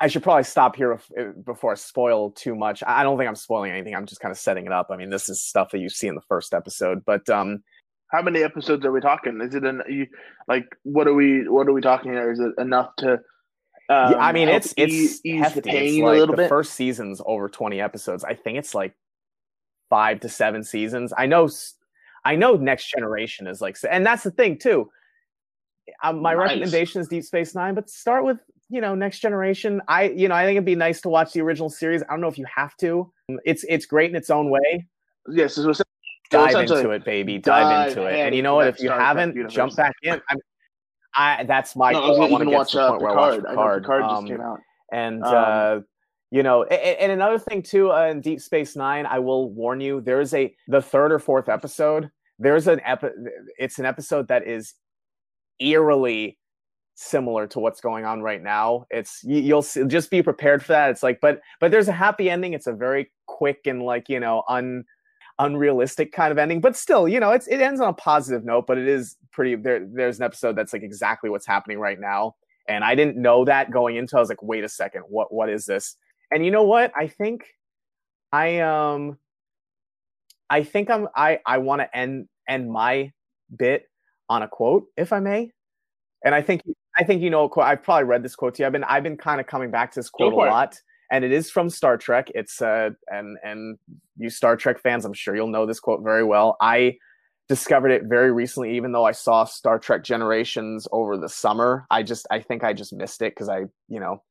I 0.00 0.08
should 0.08 0.22
probably 0.22 0.44
stop 0.44 0.74
here 0.76 0.98
before 1.44 1.72
I 1.72 1.76
spoil 1.76 2.32
too 2.32 2.54
much. 2.56 2.82
I 2.82 3.00
I 3.00 3.02
don't 3.04 3.18
think 3.18 3.28
I'm 3.28 3.36
spoiling 3.36 3.70
anything. 3.70 3.94
I'm 3.94 4.06
just 4.06 4.20
kind 4.20 4.32
of 4.32 4.38
setting 4.38 4.66
it 4.66 4.72
up. 4.72 4.88
I 4.90 4.96
mean, 4.96 5.10
this 5.10 5.28
is 5.28 5.40
stuff 5.42 5.70
that 5.70 5.78
you 5.78 5.88
see 5.88 6.08
in 6.08 6.14
the 6.16 6.20
first 6.22 6.54
episode, 6.54 7.04
but 7.04 7.28
um, 7.30 7.62
How 8.08 8.20
many 8.22 8.42
episodes 8.42 8.84
are 8.84 8.92
we 8.92 9.00
talking? 9.00 9.40
Is 9.40 9.54
it 9.54 9.64
an 9.64 9.82
you, 9.88 10.06
like 10.48 10.66
what 10.82 11.06
are 11.08 11.14
we 11.14 11.48
what 11.48 11.66
are 11.68 11.72
we 11.72 11.80
talking 11.80 12.12
here? 12.12 12.30
Is 12.30 12.40
it 12.40 12.52
enough 12.58 12.94
to? 12.98 13.20
Um, 13.92 14.12
yeah, 14.12 14.18
I 14.18 14.32
mean, 14.32 14.48
it's 14.48 14.72
it's 14.76 15.24
ease, 15.24 15.40
hefty. 15.40 15.60
the 15.60 15.68
pain 15.70 15.84
It's 15.94 16.02
a 16.02 16.04
like 16.06 16.18
little 16.18 16.34
the 16.36 16.42
bit. 16.42 16.48
first 16.48 16.74
season's 16.74 17.20
over 17.26 17.48
20 17.48 17.80
episodes. 17.80 18.24
I 18.24 18.34
think 18.34 18.58
it's 18.58 18.74
like 18.74 18.94
five 19.90 20.20
to 20.20 20.28
seven 20.28 20.62
seasons. 20.64 21.12
I 21.16 21.26
know, 21.26 21.48
I 22.24 22.36
know. 22.36 22.54
Next 22.56 22.90
Generation 22.90 23.46
is 23.46 23.60
like, 23.60 23.76
and 23.90 24.04
that's 24.06 24.22
the 24.22 24.30
thing 24.30 24.58
too. 24.58 24.90
Um, 26.02 26.22
my 26.22 26.34
Nice. 26.34 26.48
recommendation 26.48 27.00
is 27.00 27.08
Deep 27.08 27.24
Space 27.24 27.54
Nine, 27.54 27.74
but 27.74 27.90
start 27.90 28.24
with 28.24 28.38
you 28.70 28.80
know 28.80 28.94
Next 28.94 29.18
Generation. 29.20 29.82
I 29.88 30.04
you 30.10 30.28
know 30.28 30.34
I 30.34 30.44
think 30.44 30.56
it'd 30.56 30.64
be 30.64 30.76
nice 30.76 31.00
to 31.02 31.08
watch 31.08 31.32
the 31.32 31.40
original 31.40 31.68
series. 31.68 32.02
I 32.02 32.06
don't 32.06 32.20
know 32.20 32.28
if 32.28 32.38
you 32.38 32.46
have 32.54 32.76
to. 32.78 33.12
It's 33.44 33.64
it's 33.68 33.86
great 33.86 34.10
in 34.10 34.16
its 34.16 34.30
own 34.30 34.48
way. 34.50 34.86
yes, 35.28 35.56
was 35.58 35.78
So 35.78 35.84
Dive 36.30 36.54
into 36.54 36.90
it, 36.90 37.04
baby. 37.04 37.38
Dive, 37.38 37.64
dive 37.64 37.88
into 37.88 38.06
it. 38.08 38.14
And 38.20 38.34
you 38.34 38.42
know 38.42 38.54
what? 38.54 38.68
If 38.68 38.80
you 38.80 38.90
haven't, 38.90 39.34
universe. 39.34 39.52
jump 39.54 39.76
back 39.76 39.94
in. 40.02 40.20
I, 40.30 40.36
I 41.14 41.44
that's 41.44 41.76
my 41.76 41.92
no, 41.92 42.02
I 42.02 42.08
was 42.10 42.30
want 42.30 42.42
to 42.44 42.50
get 42.50 42.56
watch 42.56 42.74
uh, 42.74 42.96
where 42.96 43.10
I 43.10 43.14
watch 43.14 43.34
Picard. 43.36 43.46
I 43.46 43.50
know 43.50 43.56
Picard. 43.56 43.82
Picard 43.82 44.02
just 44.02 44.12
Um, 44.14 44.26
came 44.26 44.40
out. 44.40 44.60
and 44.92 45.22
Um, 45.24 45.34
uh, 45.34 45.80
you 46.30 46.42
know, 46.42 46.62
and, 46.64 46.98
and 46.98 47.12
another 47.12 47.38
thing 47.38 47.62
too, 47.62 47.92
uh, 47.92 48.06
in 48.06 48.20
Deep 48.22 48.40
Space 48.40 48.74
Nine, 48.76 49.04
I 49.04 49.18
will 49.18 49.50
warn 49.50 49.80
you, 49.80 50.00
there 50.00 50.20
is 50.20 50.32
a 50.32 50.54
the 50.68 50.80
third 50.80 51.12
or 51.12 51.18
fourth 51.18 51.48
episode. 51.50 52.10
There's 52.38 52.66
an 52.68 52.80
epi- 52.84 53.10
It's 53.58 53.78
an 53.78 53.84
episode 53.84 54.28
that 54.28 54.46
is 54.46 54.74
eerily 55.60 56.38
similar 56.94 57.46
to 57.48 57.58
what's 57.60 57.80
going 57.80 58.04
on 58.04 58.22
right 58.22 58.42
now. 58.42 58.86
It's 58.90 59.22
you, 59.24 59.38
you'll 59.40 59.62
see, 59.62 59.84
just 59.86 60.10
be 60.10 60.22
prepared 60.22 60.62
for 60.64 60.72
that. 60.72 60.90
It's 60.90 61.02
like, 61.02 61.20
but 61.20 61.40
but 61.60 61.70
there's 61.70 61.88
a 61.88 61.92
happy 61.92 62.30
ending. 62.30 62.52
It's 62.54 62.66
a 62.66 62.72
very 62.72 63.10
quick 63.26 63.60
and 63.66 63.82
like 63.82 64.08
you 64.08 64.20
know 64.20 64.42
un 64.48 64.84
unrealistic 65.42 66.12
kind 66.12 66.32
of 66.32 66.38
ending, 66.38 66.60
but 66.60 66.76
still, 66.76 67.08
you 67.08 67.20
know, 67.20 67.32
it's 67.32 67.46
it 67.46 67.60
ends 67.60 67.80
on 67.80 67.88
a 67.88 67.92
positive 67.92 68.44
note. 68.44 68.66
But 68.66 68.78
it 68.78 68.88
is 68.88 69.16
pretty. 69.32 69.56
There 69.56 69.86
there's 69.92 70.18
an 70.18 70.24
episode 70.24 70.56
that's 70.56 70.72
like 70.72 70.82
exactly 70.82 71.30
what's 71.30 71.46
happening 71.46 71.78
right 71.78 71.98
now, 71.98 72.36
and 72.68 72.84
I 72.84 72.94
didn't 72.94 73.16
know 73.16 73.44
that 73.44 73.70
going 73.70 73.96
into. 73.96 74.16
I 74.16 74.20
was 74.20 74.28
like, 74.28 74.42
wait 74.42 74.64
a 74.64 74.68
second, 74.68 75.02
what 75.08 75.32
what 75.32 75.48
is 75.48 75.66
this? 75.66 75.96
And 76.30 76.44
you 76.44 76.50
know 76.50 76.64
what? 76.64 76.92
I 76.96 77.08
think 77.08 77.44
I 78.32 78.60
um 78.60 79.18
I 80.48 80.62
think 80.62 80.90
I'm 80.90 81.08
I 81.14 81.40
I 81.46 81.58
want 81.58 81.82
to 81.82 81.96
end 81.96 82.28
end 82.48 82.70
my 82.70 83.12
bit 83.56 83.84
on 84.28 84.42
a 84.42 84.48
quote, 84.48 84.86
if 84.96 85.12
I 85.12 85.20
may. 85.20 85.50
And 86.24 86.34
I 86.34 86.42
think 86.42 86.62
I 86.96 87.04
think 87.04 87.22
you 87.22 87.30
know. 87.30 87.50
I've 87.58 87.82
probably 87.82 88.04
read 88.04 88.22
this 88.22 88.36
quote 88.36 88.54
to 88.54 88.62
you. 88.62 88.66
I've 88.66 88.72
been 88.72 88.84
I've 88.84 89.02
been 89.02 89.16
kind 89.16 89.40
of 89.40 89.46
coming 89.46 89.70
back 89.70 89.92
to 89.92 90.00
this 90.00 90.10
quote 90.10 90.32
a 90.32 90.36
lot. 90.36 90.74
it. 90.74 90.80
And 91.12 91.24
it 91.24 91.30
is 91.30 91.50
from 91.50 91.68
Star 91.68 91.96
Trek. 91.96 92.32
It's 92.34 92.60
uh 92.60 92.90
and 93.08 93.36
and 93.44 93.78
you 94.16 94.30
Star 94.30 94.56
Trek 94.56 94.80
fans, 94.80 95.04
I'm 95.04 95.12
sure 95.12 95.36
you'll 95.36 95.46
know 95.46 95.66
this 95.66 95.78
quote 95.78 96.02
very 96.02 96.24
well. 96.24 96.56
I 96.60 96.96
discovered 97.48 97.90
it 97.90 98.04
very 98.04 98.32
recently, 98.32 98.74
even 98.76 98.92
though 98.92 99.04
I 99.04 99.12
saw 99.12 99.44
Star 99.44 99.78
Trek 99.78 100.02
Generations 100.02 100.88
over 100.90 101.18
the 101.18 101.28
summer. 101.28 101.86
I 101.90 102.02
just 102.02 102.26
I 102.30 102.40
think 102.40 102.64
I 102.64 102.72
just 102.72 102.94
missed 102.94 103.20
it 103.20 103.32
because 103.32 103.50
I 103.50 103.66
you 103.88 104.00
know, 104.00 104.22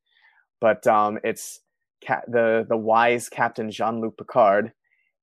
but 0.60 0.84
um, 0.88 1.18
it's 1.22 1.60
ca- 2.04 2.26
the 2.26 2.66
the 2.68 2.76
wise 2.76 3.28
Captain 3.28 3.70
Jean 3.70 4.00
Luc 4.00 4.18
Picard, 4.18 4.72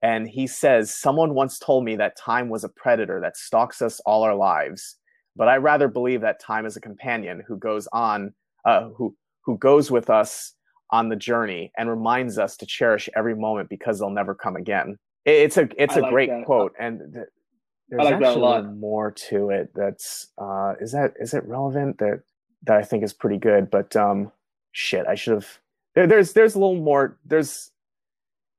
and 0.01 0.29
he 0.29 0.47
says, 0.47 0.95
"Someone 0.95 1.35
once 1.35 1.59
told 1.59 1.83
me 1.83 1.97
that 1.97 2.17
time 2.17 2.47
was 2.47 2.63
a 2.63 2.69
predator 2.69 3.19
that 3.19 3.35
stalks 3.35 3.81
us 3.81 3.99
all 4.05 4.23
our 4.23 4.35
lives, 4.35 4.95
but 5.35 5.49
I 5.49 5.57
rather 5.57 5.89
believe 5.89 6.21
that 6.21 6.39
time 6.39 6.65
is 6.65 6.77
a 6.77 6.81
companion 6.81 7.43
who 7.45 7.57
goes 7.57 7.85
on, 7.91 8.33
uh, 8.63 8.87
who 8.95 9.13
who 9.41 9.57
goes 9.57 9.91
with 9.91 10.09
us." 10.09 10.53
On 10.91 11.09
the 11.09 11.15
journey 11.15 11.71
and 11.77 11.89
reminds 11.89 12.37
us 12.37 12.57
to 12.57 12.65
cherish 12.65 13.09
every 13.15 13.35
moment 13.35 13.69
because 13.69 13.99
they'll 13.99 14.09
never 14.09 14.33
come 14.33 14.55
again. 14.55 14.97
It's 15.25 15.57
a 15.57 15.67
it's 15.77 15.95
I 15.95 15.99
a 15.99 16.01
like 16.03 16.11
great 16.11 16.29
that. 16.29 16.45
quote, 16.45 16.73
and 16.79 16.99
th- 17.13 17.25
there's 17.89 18.03
like 18.03 18.13
actually 18.15 18.41
lot. 18.41 18.75
more 18.75 19.11
to 19.11 19.49
it. 19.51 19.69
That's 19.75 20.27
uh, 20.37 20.73
is 20.79 20.91
that 20.93 21.13
is 21.19 21.33
it 21.33 21.43
relevant 21.45 21.97
that 21.99 22.21
that 22.63 22.77
I 22.77 22.83
think 22.83 23.03
is 23.03 23.13
pretty 23.13 23.37
good. 23.37 23.69
But 23.69 23.95
um, 23.95 24.31
shit, 24.71 25.05
I 25.07 25.15
should 25.15 25.33
have. 25.33 25.47
There, 25.95 26.07
there's 26.07 26.33
there's 26.33 26.55
a 26.55 26.59
little 26.59 26.81
more. 26.81 27.17
There's 27.25 27.71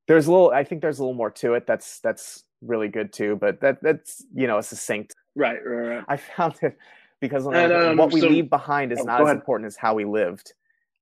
there's 0.07 0.27
a 0.27 0.33
little. 0.33 0.51
I 0.51 0.65
think 0.65 0.83
there's 0.83 0.99
a 0.99 1.03
little 1.03 1.15
more 1.15 1.31
to 1.33 1.55
it. 1.55 1.67
That's 1.67 2.01
that's 2.01 2.45
really 2.63 2.89
good 2.89 3.13
too. 3.13 3.37
But 3.41 3.61
that 3.63 3.83
that's 3.83 4.25
you 4.35 4.47
know 4.47 4.59
a 4.59 4.63
succinct. 4.63 5.15
Right, 5.35 5.59
right, 5.65 5.97
right. 5.97 6.05
I 6.09 6.17
found 6.17 6.57
it 6.63 6.77
because 7.21 7.45
when 7.45 7.57
I- 7.57 7.89
um, 7.91 7.97
what 7.97 8.13
we 8.13 8.21
so- 8.21 8.29
leave 8.29 8.51
behind 8.51 8.93
is 8.93 9.01
oh, 9.01 9.05
not 9.05 9.23
as 9.23 9.31
important 9.31 9.67
as 9.67 9.77
how 9.77 9.95
we 9.95 10.05
lived. 10.05 10.53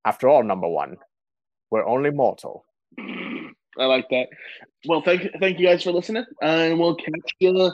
After 0.04 0.28
all, 0.28 0.42
number 0.42 0.68
one, 0.68 0.96
we're 1.70 1.86
only 1.86 2.10
mortal. 2.10 2.64
I 2.98 3.84
like 3.84 4.08
that. 4.10 4.28
Well, 4.86 5.02
thank 5.02 5.28
thank 5.40 5.58
you 5.58 5.66
guys 5.66 5.82
for 5.82 5.92
listening, 5.92 6.24
and 6.42 6.78
we'll 6.78 6.96
catch 6.96 7.32
you. 7.38 7.72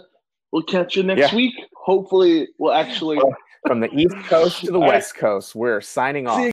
We'll 0.53 0.62
catch 0.62 0.97
you 0.97 1.03
next 1.03 1.32
Yeah. 1.32 1.36
week. 1.36 1.55
Hopefully, 1.74 2.49
we'll 2.59 2.72
actually. 2.72 3.18
From 3.66 3.80
the 3.80 3.88
East 3.95 4.14
Coast 4.28 4.61
to 4.61 4.66
the 4.66 4.74
All 4.74 4.82
right. 4.82 4.88
West 4.95 5.14
Coast, 5.14 5.55
we're 5.55 5.80
signing 5.80 6.26
off. 6.26 6.51